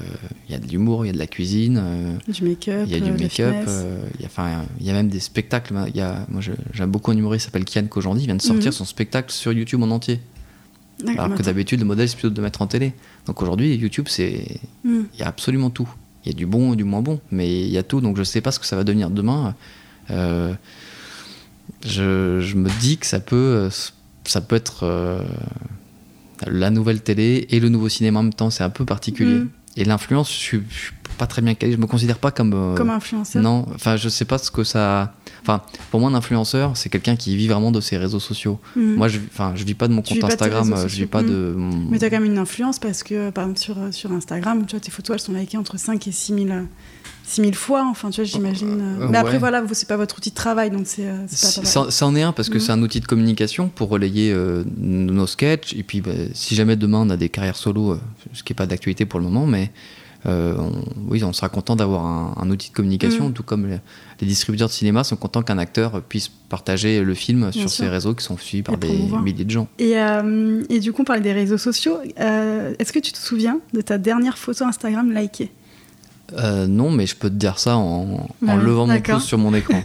Il 0.49 0.53
y 0.53 0.55
a 0.55 0.59
de 0.59 0.67
l'humour, 0.67 1.05
il 1.05 1.09
y 1.09 1.11
a 1.11 1.13
de 1.13 1.19
la 1.19 1.27
cuisine. 1.27 1.79
euh, 1.81 2.13
Du 2.29 2.43
make-up, 2.45 2.85
Il 2.87 2.93
y 2.93 2.97
a 2.97 3.01
du 3.01 3.13
make-up, 3.13 3.55
il 4.19 4.21
y 4.21 4.25
a- 4.25 4.27
enfin, 4.27 4.65
il 4.81 4.87
y 4.87 4.91
a 4.91 4.95
même 4.95 5.09
des 5.09 5.21
spectacles. 5.21 5.75
Il 5.89 5.97
y 5.97 6.01
a, 6.01 6.27
moi, 6.29 6.41
j'aime 6.73 6.91
beaucoup 6.91 7.11
un 7.13 7.17
humoriste 7.17 7.45
qui 7.47 7.53
s'appelle 7.53 7.65
Kian 7.65 7.87
Kojandi, 7.89 8.23
il 8.23 8.27
vient 8.27 8.35
de 8.37 8.43
sortir 8.43 8.67
Mhm. 8.67 8.73
son 8.73 8.85
spectacle 8.85 9.31
sur 9.33 9.53
YouTube 9.53 9.83
en 9.83 9.91
entier. 9.91 10.21
Alors 11.17 11.35
que 11.35 11.43
d'habitude, 11.43 11.79
le 11.81 11.87
modèle, 11.87 12.09
c'est 12.09 12.17
plutôt 12.17 12.31
de 12.31 12.37
le 12.37 12.43
mettre 12.43 12.61
en 12.63 12.67
télé. 12.67 12.93
Donc 13.27 13.43
aujourd'hui, 13.43 13.75
YouTube, 13.77 14.07
c'est, 14.09 14.61
Mhm. 14.85 15.07
il 15.15 15.21
y 15.21 15.23
a 15.23 15.29
absolument 15.29 15.71
tout. 15.71 15.89
Il 16.25 16.33
y 16.33 16.35
a 16.35 16.37
du 16.37 16.47
bon 16.47 16.73
et 16.73 16.77
du 16.77 16.85
moins 16.85 17.01
bon, 17.03 17.21
mais 17.31 17.63
il 17.63 17.71
y 17.71 17.79
a 17.79 17.83
tout. 17.83 18.01
Donc 18.01 18.17
je 18.17 18.23
sais 18.23 18.41
pas 18.41 18.51
ce 18.53 18.59
que 18.59 18.67
ça 18.67 18.77
va 18.77 18.85
devenir 18.85 19.11
demain. 19.11 19.55
Euh, 20.11 20.53
je, 21.85 22.41
je 22.41 22.57
me 22.57 22.69
dis 22.81 22.99
que 22.99 23.07
ça 23.07 23.21
peut, 23.21 23.69
ça 24.25 24.41
peut 24.41 24.57
être 24.57 24.81
euh, 24.85 25.23
la 26.47 26.71
nouvelle 26.71 27.01
télé 27.03 27.47
et 27.51 27.61
le 27.61 27.69
nouveau 27.69 27.89
cinéma 27.89 28.21
en 28.21 28.25
même 28.25 28.35
temps. 28.35 28.51
C'est 28.51 28.65
un 28.65 28.71
peu 28.71 28.85
particulier. 28.85 29.35
Mhm. 29.41 29.51
Et 29.77 29.85
l'influence, 29.85 30.31
je 30.33 30.59
je 30.69 30.75
suis 30.79 30.93
pas 31.21 31.27
très 31.27 31.43
bien 31.43 31.55
calé. 31.55 31.73
Je 31.73 31.77
me 31.77 31.87
considère 31.87 32.19
pas 32.19 32.31
comme 32.31 32.53
euh, 32.55 32.75
Comme 32.75 32.91
influenceur 32.91 33.43
non, 33.43 33.67
enfin 33.75 33.97
je 33.97 34.09
sais 34.09 34.25
pas 34.25 34.39
ce 34.39 34.51
que 34.51 34.65
ça. 34.65 35.13
Enfin, 35.43 35.63
pour 35.91 36.01
moi 36.01 36.11
un 36.11 36.15
influenceur, 36.15 36.77
c'est 36.77 36.89
quelqu'un 36.91 37.17
qui 37.17 37.37
vit 37.37 37.49
vraiment 37.49 37.71
de 37.71 37.81
ses 37.81 37.97
réseaux 37.97 38.21
sociaux. 38.21 38.59
Mhm. 38.77 38.95
Moi, 38.97 39.09
je, 39.09 39.19
enfin, 39.33 39.53
je 39.55 39.65
vis 39.65 39.75
pas 39.75 39.89
de 39.89 39.93
mon 39.95 40.03
Tu 40.03 40.19
compte 40.19 40.31
Instagram, 40.33 40.73
euh, 40.73 40.89
je 40.89 40.97
vis 40.97 41.07
pas 41.07 41.23
de. 41.23 41.55
mon- 41.57 41.89
Mais 41.91 41.99
tu 41.99 42.05
as 42.05 42.11
quand 42.11 42.21
même 42.21 42.31
une 42.31 42.39
influence 42.39 42.79
parce 42.79 43.03
que, 43.03 43.31
par 43.31 43.45
exemple, 43.45 43.61
sur, 43.61 43.79
euh, 43.79 43.91
sur 43.93 44.13
Instagram, 44.13 44.65
tu 44.67 44.73
vois, 44.77 44.81
tes 44.81 44.91
photos, 44.91 45.15
elles 45.15 45.21
sont 45.21 45.33
likées 45.33 45.57
entre 45.57 45.79
5 45.79 46.07
et 46.09 46.13
6 46.13 46.35
000, 46.35 46.47
euh, 46.51 46.63
6 47.25 47.41
000 47.43 47.53
fois. 47.55 47.87
Enfin, 47.91 48.11
tu 48.11 48.17
vois, 48.21 48.25
j'imagine. 48.25 48.81
euh. 48.81 49.05
Euh, 49.05 49.09
Mais 49.11 49.17
après, 49.19 49.39
voilà, 49.39 49.63
vous, 49.63 49.73
c'est 49.73 49.89
pas 49.89 49.97
votre 49.97 50.19
outil 50.19 50.31
de 50.31 50.35
travail, 50.35 50.71
donc 50.71 50.83
c'est 50.85 51.07
euh, 51.07 51.17
c'est 51.27 51.41
pas 51.41 51.47
C'est- 51.53 51.61
pareil. 51.63 51.73
Ça, 51.91 51.91
ça 51.91 52.07
en 52.07 52.15
est 52.17 52.23
un 52.23 52.33
parce 52.33 52.49
que 52.51 52.55
Mhm. 52.59 52.61
c'est 52.61 52.73
un 52.73 52.83
outil 52.83 53.01
de 53.01 53.07
communication 53.07 53.69
pour 53.75 53.89
relayer 53.89 54.33
euh, 54.33 54.63
nos 54.79 55.27
sketchs. 55.27 55.73
Et 55.75 55.83
puis, 55.85 56.01
bah, 56.03 56.13
si 56.35 56.55
jamais 56.55 56.77
demain 56.77 56.99
on 56.99 57.11
a 57.11 57.17
des 57.17 57.29
carrières 57.31 57.57
solo, 57.57 57.93
euh, 57.93 58.01
ce 58.35 58.43
qui 58.43 58.53
n'est 58.53 58.57
pas 58.57 58.67
d'actualité 58.67 59.07
pour 59.07 59.21
le 59.21 59.25
moment, 59.27 59.47
mais 59.47 59.65
euh, 59.65 59.67
on, 60.27 60.71
oui, 61.09 61.25
on 61.25 61.33
sera 61.33 61.49
content 61.49 61.77
d'avoir 61.77 62.05
un, 62.05 62.35
un 62.41 62.51
outil 62.51 62.71
de 62.71 62.75
communication, 62.75 63.29
Mhm. 63.29 63.33
tout 63.33 63.43
comme 63.43 63.67
les, 63.67 63.79
les 64.21 64.27
distributeurs 64.27 64.69
de 64.69 64.73
cinéma 64.73 65.03
sont 65.05 65.17
contents 65.17 65.43
qu'un 65.43 65.59
acteur 65.59 66.03
puisse 66.03 66.29
partager 66.29 67.03
le 67.03 67.15
film 67.15 67.53
sur 67.53 67.71
ses 67.71 67.89
réseaux 67.89 68.15
qui 68.15 68.25
sont 68.25 68.37
suivis 68.37 68.63
par 68.63 68.75
Et 68.75 68.79
des 68.79 68.89
promouvoir. 68.89 69.23
milliers 69.23 69.45
de 69.45 69.51
gens. 69.51 69.69
Et, 69.79 69.99
euh, 69.99 70.63
et 70.69 70.81
du 70.81 70.93
coup, 70.93 71.03
on 71.03 71.05
parlait 71.05 71.23
des 71.23 71.33
réseaux 71.33 71.59
sociaux. 71.59 71.97
Euh, 72.21 72.75
Est-ce 72.79 72.93
que 72.93 72.99
tu 72.99 73.13
te 73.13 73.19
souviens 73.19 73.61
de 73.73 73.81
ta 73.81 73.97
dernière 73.99 74.37
photo 74.39 74.65
Instagram 74.65 75.13
likée? 75.13 75.51
Euh, 76.39 76.67
non, 76.67 76.91
mais 76.91 77.07
je 77.07 77.17
peux 77.17 77.29
te 77.31 77.35
dire 77.35 77.59
ça 77.59 77.77
en, 77.77 78.29
levant 78.43 78.87
mon 78.87 79.01
pouce 79.01 79.25
sur 79.25 79.39
mon 79.39 79.53
écran. 79.55 79.83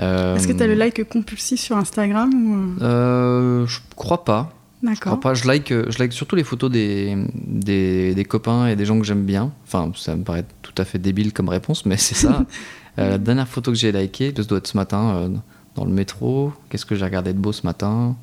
Euh, 0.00 0.36
Est-ce 0.36 0.46
que 0.46 0.52
tu 0.52 0.62
as 0.62 0.66
le 0.66 0.74
like 0.74 1.08
compulsif 1.08 1.58
sur 1.60 1.76
Instagram 1.76 2.30
ou... 2.34 2.82
euh, 2.82 3.62
euh, 3.62 3.66
Je 3.66 3.78
crois 3.96 4.24
pas. 4.24 4.52
D'accord. 4.82 5.18
Je 5.34 5.46
like, 5.46 5.72
euh, 5.72 5.86
je 5.88 5.98
like 5.98 6.12
surtout 6.12 6.36
les 6.36 6.44
photos 6.44 6.70
des, 6.70 7.16
des, 7.34 8.14
des 8.14 8.24
copains 8.24 8.68
et 8.68 8.76
des 8.76 8.84
gens 8.84 8.98
que 8.98 9.04
j'aime 9.04 9.24
bien. 9.24 9.52
Enfin, 9.66 9.90
ça 9.96 10.14
me 10.14 10.22
paraît 10.22 10.44
tout 10.62 10.74
à 10.78 10.84
fait 10.84 10.98
débile 10.98 11.32
comme 11.32 11.48
réponse, 11.48 11.84
mais 11.86 11.96
c'est 11.96 12.14
ça. 12.14 12.44
Euh, 12.98 13.10
la 13.10 13.18
dernière 13.18 13.46
photo 13.46 13.70
que 13.70 13.76
j'ai 13.78 13.92
likée, 13.92 14.34
ça 14.36 14.42
doit 14.42 14.58
être 14.58 14.66
ce 14.66 14.76
matin 14.76 15.14
euh, 15.14 15.28
dans 15.76 15.84
le 15.84 15.92
métro. 15.92 16.52
Qu'est-ce 16.68 16.84
que 16.84 16.96
j'ai 16.96 17.04
regardé 17.04 17.32
de 17.32 17.38
beau 17.38 17.52
ce 17.52 17.64
matin? 17.64 18.16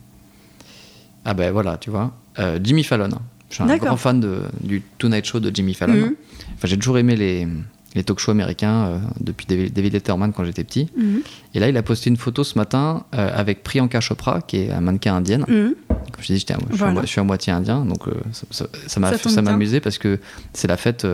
Ah 1.23 1.33
ben 1.33 1.51
voilà, 1.51 1.77
tu 1.77 1.89
vois. 1.89 2.11
Euh, 2.39 2.59
Jimmy 2.61 2.83
Fallon. 2.83 3.09
Je 3.49 3.55
suis 3.55 3.63
un 3.63 3.77
grand 3.77 3.95
fan 3.95 4.19
de, 4.19 4.41
du 4.61 4.81
Tonight 4.97 5.23
Show 5.23 5.39
de 5.39 5.49
Jimmy 5.53 5.73
Fallon. 5.73 5.93
Mhm. 5.93 6.15
Enfin, 6.55 6.67
j'ai 6.67 6.77
toujours 6.77 6.97
aimé 6.97 7.15
les, 7.15 7.47
les 7.95 8.03
talk 8.03 8.19
shows 8.19 8.31
américains 8.31 8.85
euh, 8.85 8.99
depuis 9.19 9.45
David, 9.47 9.93
Letterman 9.93 10.31
quand 10.33 10.43
j'étais 10.45 10.63
petit. 10.63 10.89
Mhm. 10.97 11.21
Et 11.53 11.59
là, 11.59 11.69
il 11.69 11.77
a 11.77 11.83
posté 11.83 12.09
une 12.09 12.17
photo 12.17 12.43
ce 12.43 12.57
matin 12.57 13.05
euh, 13.15 13.29
avec 13.33 13.63
Priyanka 13.63 13.99
Chopra, 14.01 14.41
qui 14.41 14.57
est 14.57 14.71
un 14.71 14.81
mannequin 14.81 15.15
indienne. 15.15 15.45
Mhm. 15.47 15.73
Comme 15.89 16.23
je 16.23 16.33
à- 16.33 16.35
je, 16.35 16.43
suis 16.45 16.53
à 16.53 16.57
Voilà. 16.69 16.93
mo- 16.93 17.01
je 17.01 17.07
suis 17.07 17.19
à 17.19 17.23
moitié 17.23 17.51
indien, 17.53 17.85
donc 17.85 18.07
euh, 18.07 18.13
ça- 18.51 18.99
m'a 18.99 19.17
Ça 19.17 19.41
m'a 19.41 19.51
amusé 19.51 19.79
parce 19.79 19.97
que 19.97 20.19
c'est 20.53 20.67
la 20.67 20.77
fête 20.77 21.07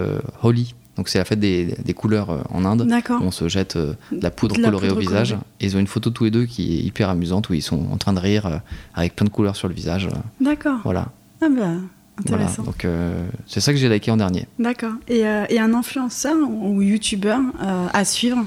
Holi. 0.43 0.75
Donc 0.97 1.07
c'est 1.07 1.19
la 1.19 1.25
fête 1.25 1.39
des, 1.39 1.73
des 1.85 1.93
couleurs 1.93 2.45
en 2.53 2.65
Inde. 2.65 2.85
D'accord. 2.85 3.21
On 3.23 3.31
se 3.31 3.47
jette 3.47 3.77
de 3.77 3.95
la 4.21 4.29
poudre 4.29 4.57
De 4.57 4.61
la 4.61 4.67
colorée 4.67 4.87
poudre 4.89 4.97
au 4.97 5.01
visage. 5.01 5.29
colorée. 5.29 5.45
Et 5.61 5.65
ils 5.67 5.77
ont 5.77 5.79
une 5.79 5.87
photo 5.87 6.09
tous 6.09 6.25
les 6.25 6.31
deux 6.31 6.45
qui 6.45 6.77
est 6.77 6.81
hyper 6.81 7.09
amusante 7.09 7.49
où 7.49 7.53
ils 7.53 7.61
sont 7.61 7.87
en 7.91 7.97
train 7.97 8.11
de 8.11 8.19
rire 8.19 8.59
avec 8.93 9.15
plein 9.15 9.25
de 9.25 9.29
couleurs 9.31 9.55
sur 9.55 9.69
le 9.69 9.73
visage. 9.73 10.09
D'accord. 10.41 10.79
voilà. 10.83 11.07
Ah 11.41 11.47
voilà. 12.27 12.47
Donc 12.65 12.85
euh, 12.85 13.27
c'est 13.47 13.59
ça 13.61 13.71
que 13.73 13.79
j'ai 13.79 13.89
liké 13.89 14.11
en 14.11 14.17
dernier. 14.17 14.47
D'accord. 14.59 14.93
Et, 15.07 15.25
euh, 15.25 15.45
et 15.49 15.59
un 15.59 15.73
influenceur 15.73 16.35
ou 16.49 16.81
youtubeur 16.81 17.39
euh, 17.61 17.87
à 17.93 18.05
suivre? 18.05 18.45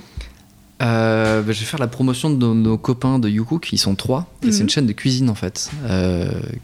Bah, 0.80 1.40
je 1.46 1.46
vais 1.46 1.54
faire 1.54 1.80
la 1.80 1.86
promotion 1.86 2.28
de 2.30 2.36
nos, 2.36 2.52
nos 2.54 2.76
copains 2.76 3.18
de 3.18 3.28
YouCook, 3.28 3.72
ils 3.72 3.78
sont 3.78 3.94
trois. 3.94 4.26
Et 4.42 4.52
c'est 4.52 4.58
Mhm. 4.58 4.62
une 4.64 4.68
chaîne 4.68 4.86
de 4.86 4.92
cuisine 4.92 5.30
en 5.30 5.34
fait, 5.34 5.70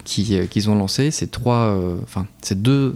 qui, 0.04 0.36
qu'ils 0.50 0.68
ont 0.70 0.74
lancé. 0.74 1.10
C'est 1.10 1.30
trois, 1.30 1.74
enfin, 2.02 2.26
c'est 2.42 2.60
deux 2.60 2.94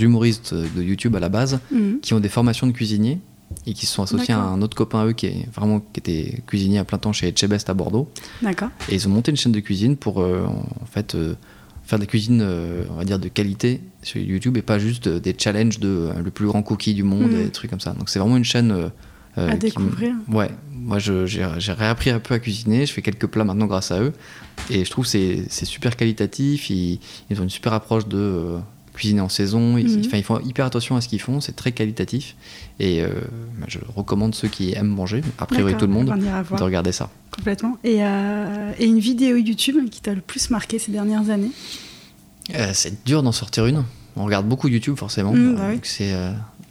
humoristes 0.00 0.52
de 0.54 0.82
YouTube 0.82 1.14
à 1.14 1.20
la 1.20 1.28
base 1.28 1.60
Mhm. 1.70 2.00
qui 2.02 2.12
ont 2.14 2.20
des 2.20 2.28
formations 2.28 2.66
de 2.66 2.72
cuisiniers 2.72 3.20
et 3.66 3.72
qui 3.72 3.86
se 3.86 3.92
sont 3.94 4.02
associés 4.02 4.34
à 4.34 4.40
un 4.40 4.62
autre 4.62 4.76
copain 4.76 5.00
à 5.02 5.06
eux 5.06 5.12
qui 5.12 5.26
est 5.26 5.46
vraiment 5.54 5.78
qui 5.80 6.00
était 6.00 6.42
cuisinier 6.46 6.78
à 6.78 6.84
plein 6.84 6.98
temps 6.98 7.12
chez 7.12 7.28
Etchebest 7.28 7.70
à 7.70 7.74
Bordeaux. 7.74 8.08
D'accord. 8.42 8.70
Et 8.88 8.96
ils 8.96 9.06
ont 9.06 9.10
monté 9.12 9.30
une 9.30 9.36
chaîne 9.36 9.52
de 9.52 9.60
cuisine 9.60 9.96
pour 9.96 10.18
en 10.18 10.86
fait 10.90 11.16
faire 11.84 11.98
de 11.98 12.04
la 12.04 12.06
cuisine, 12.06 12.40
euh, 12.42 12.84
on 12.90 12.94
va 12.94 13.04
dire 13.04 13.18
de 13.18 13.28
qualité 13.28 13.80
sur 14.02 14.20
YouTube 14.20 14.56
et 14.56 14.62
pas 14.62 14.78
juste 14.78 15.08
des 15.08 15.34
challenges 15.38 15.78
de 15.80 15.88
euh, 15.88 16.12
le 16.22 16.30
plus 16.30 16.46
grand 16.46 16.62
cookie 16.62 16.94
du 16.94 17.02
monde 17.02 17.32
et 17.32 17.44
des 17.44 17.50
trucs 17.50 17.70
comme 17.70 17.80
ça. 17.80 17.92
Donc 17.92 18.08
c'est 18.08 18.18
vraiment 18.18 18.36
une 18.36 18.44
chaîne 18.44 18.70
euh, 18.72 18.88
À 19.36 19.54
me- 19.54 19.58
découvrir. 19.58 20.14
Ouais, 20.28 20.50
moi 20.72 20.98
je- 20.98 21.26
j'ai 21.26 21.44
réappris 21.72 22.10
un 22.10 22.20
peu 22.20 22.34
à 22.34 22.38
cuisiner, 22.38 22.86
je 22.86 22.92
fais 22.92 23.02
quelques 23.02 23.26
plats 23.26 23.44
maintenant 23.44 23.66
grâce 23.66 23.90
à 23.90 24.00
eux 24.00 24.12
et 24.70 24.84
je 24.84 24.90
trouve 24.90 25.04
que 25.04 25.10
c'est 25.10 25.44
c'est 25.48 25.64
super 25.64 25.96
qualitatif. 25.96 26.70
Ils, 26.70 27.00
ils 27.30 27.40
ont 27.40 27.42
une 27.42 27.50
super 27.50 27.72
approche 27.72 28.06
de 28.06 28.56
cuisiner 28.94 29.20
en 29.20 29.28
saison. 29.28 29.76
Ils, 29.76 29.88
Mhm. 29.98 30.02
ils 30.14 30.22
font 30.24 30.40
hyper 30.40 30.64
attention 30.64 30.96
à 30.96 31.00
ce 31.00 31.08
qu'ils 31.08 31.20
font, 31.20 31.40
c'est 31.40 31.54
très 31.56 31.72
qualitatif 31.72 32.36
et 32.80 33.02
euh, 33.02 33.08
bah, 33.58 33.66
je 33.68 33.78
recommande 33.94 34.34
ceux 34.34 34.48
qui 34.48 34.72
aiment 34.74 34.86
manger, 34.88 35.20
a 35.38 35.46
priori 35.46 35.74
tout 35.76 35.86
le 35.86 35.92
monde, 35.92 36.06
de 36.08 36.62
regarder 36.62 36.92
ça. 36.92 37.10
complètement. 37.30 37.76
Et, 37.84 37.98
euh, 38.04 38.72
et 38.78 38.86
une 38.86 39.00
vidéo 39.00 39.36
YouTube 39.36 39.76
qui 39.90 40.00
t'a 40.00 40.14
le 40.14 40.20
plus 40.20 40.50
marqué 40.50 40.78
ces 40.78 40.92
dernières 40.92 41.28
années? 41.30 41.50
Euh, 42.54 42.70
c'est 42.72 43.04
dur 43.04 43.22
d'en 43.22 43.32
sortir 43.32 43.66
une. 43.66 43.84
On 44.16 44.24
regarde 44.24 44.46
beaucoup 44.48 44.68
YouTube 44.68 44.96
forcément, 44.96 45.32
Mm, 45.32 45.54
bah 45.56 45.66
oui. 45.70 45.80
c'est 45.82 46.12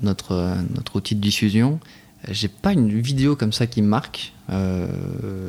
notre, 0.01 0.55
notre 0.75 0.95
outil 0.95 1.15
de 1.15 1.19
diffusion. 1.21 1.79
J'ai 2.31 2.47
pas 2.47 2.71
une 2.71 2.87
vidéo 3.01 3.35
comme 3.35 3.51
ça 3.51 3.67
qui 3.67 3.81
me 3.81 3.87
marque. 3.87 4.31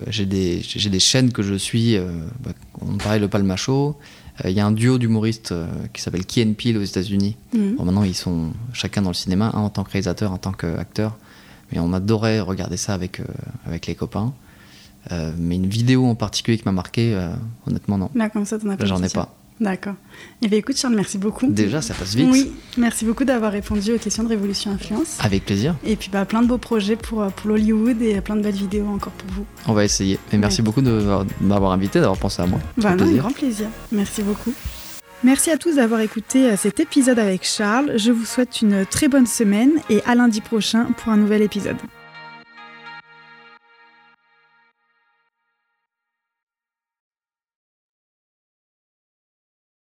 J'ai 0.09 0.27
des, 0.27 0.61
j'ai 0.63 0.91
des 0.91 0.99
chaînes 0.99 1.31
que 1.33 1.43
je 1.43 1.55
suis. 1.55 1.97
bah, 2.43 2.51
on 2.81 2.97
parlait 2.97 3.21
le 3.21 3.29
Palmacho. 3.29 3.97
Il 4.43 4.51
y 4.51 4.61
a 4.61 4.67
un 4.67 4.73
duo 4.73 4.99
d'humoristes 4.99 5.55
qui 5.93 6.03
s'appelle 6.03 6.27
Key 6.27 6.45
and 6.45 6.55
Peele 6.55 6.79
aux 6.79 6.83
États-Unis. 6.83 7.37
Mhm. 7.53 7.77
Bon, 7.77 7.85
maintenant, 7.85 8.03
ils 8.03 8.17
sont 8.17 8.53
chacun 8.73 9.03
dans 9.03 9.11
le 9.11 9.15
cinéma, 9.15 9.51
un 9.55 9.61
en 9.61 9.71
tant 9.71 9.85
que 9.85 9.93
réalisateur, 9.93 10.33
un 10.33 10.35
en 10.35 10.39
tant 10.39 10.53
qu'acteur. 10.53 11.17
Mais 11.73 11.79
on 11.79 11.93
adorait 11.93 12.41
regarder 12.41 12.77
ça 12.77 12.95
avec, 12.95 13.21
avec 13.65 13.87
les 13.87 13.95
copains. 13.95 14.33
mais 15.39 15.55
une 15.55 15.69
vidéo 15.69 16.07
en 16.07 16.17
particulier 16.17 16.59
qui 16.59 16.65
m'a 16.65 16.73
marqué, 16.73 17.17
honnêtement, 17.67 17.97
non. 17.97 18.11
Là, 18.15 18.29
comme 18.29 18.45
ça, 18.45 18.59
t'en 18.59 18.71
as 18.71 18.77
pas 18.77 18.85
J'en 18.87 19.03
ai 19.03 19.09
pas. 19.09 19.37
D'accord. 19.61 19.95
Eh 20.43 20.49
bien, 20.49 20.59
écoute, 20.59 20.77
Charles, 20.77 20.97
merci 20.97 21.17
beaucoup. 21.17 21.47
Déjà, 21.47 21.81
ça 21.81 21.95
passe 21.95 22.15
vite. 22.17 22.29
Oui, 22.31 22.53
merci 22.77 23.05
beaucoup 23.05 23.25
d'avoir 23.25 23.53
répondu 23.53 23.93
aux 23.93 23.99
questions 23.99 24.25
de 24.25 24.29
Révolution 24.29 24.73
Influence. 24.73 25.17
Avec 25.21 25.45
plaisir. 25.47 25.77
Et 25.87 25.95
puis, 25.95 26.11
bah, 26.13 26.25
plein 26.25 26.43
de 26.43 26.49
beaux 26.49 26.59
projets 26.59 26.97
pour, 26.97 27.23
euh, 27.23 27.29
pour 27.31 27.49
l'Hollywood 27.51 28.03
et 28.03 28.21
plein 28.21 28.35
de 28.35 28.43
belles 28.43 28.55
vidéos 28.55 28.87
encore 28.89 29.13
pour 29.13 29.31
vous. 29.31 29.45
On 29.69 29.73
va 29.73 29.85
essayer. 29.85 30.19
Et 30.33 30.39
merci 30.39 30.61
Ouais. 30.61 30.65
beaucoup 30.65 30.83
de 30.83 31.01
m'avoir 31.41 31.71
invité, 31.73 32.01
d'avoir 32.01 32.19
pensé 32.19 32.43
à 32.43 32.47
moi. 32.47 32.59
Bah, 32.77 32.91
non, 32.91 32.97
plaisir. 33.05 33.19
grand 33.23 33.33
plaisir. 33.33 33.67
Merci 33.93 34.23
beaucoup. 34.23 34.53
Merci 35.23 35.51
à 35.51 35.57
tous 35.57 35.77
d'avoir 35.77 36.01
écouté 36.01 36.51
euh, 36.51 36.57
cet 36.57 36.81
épisode 36.81 37.19
avec 37.21 37.45
Charles. 37.47 37.93
Je 37.97 38.11
vous 38.11 38.25
souhaite 38.25 38.61
une 38.61 38.85
très 38.85 39.07
bonne 39.09 39.27
semaine 39.27 39.71
et 39.89 40.03
à 40.05 40.15
lundi 40.17 40.41
prochain 40.41 40.87
pour 40.99 41.13
un 41.13 41.17
nouvel 41.17 41.43
épisode. 41.43 41.77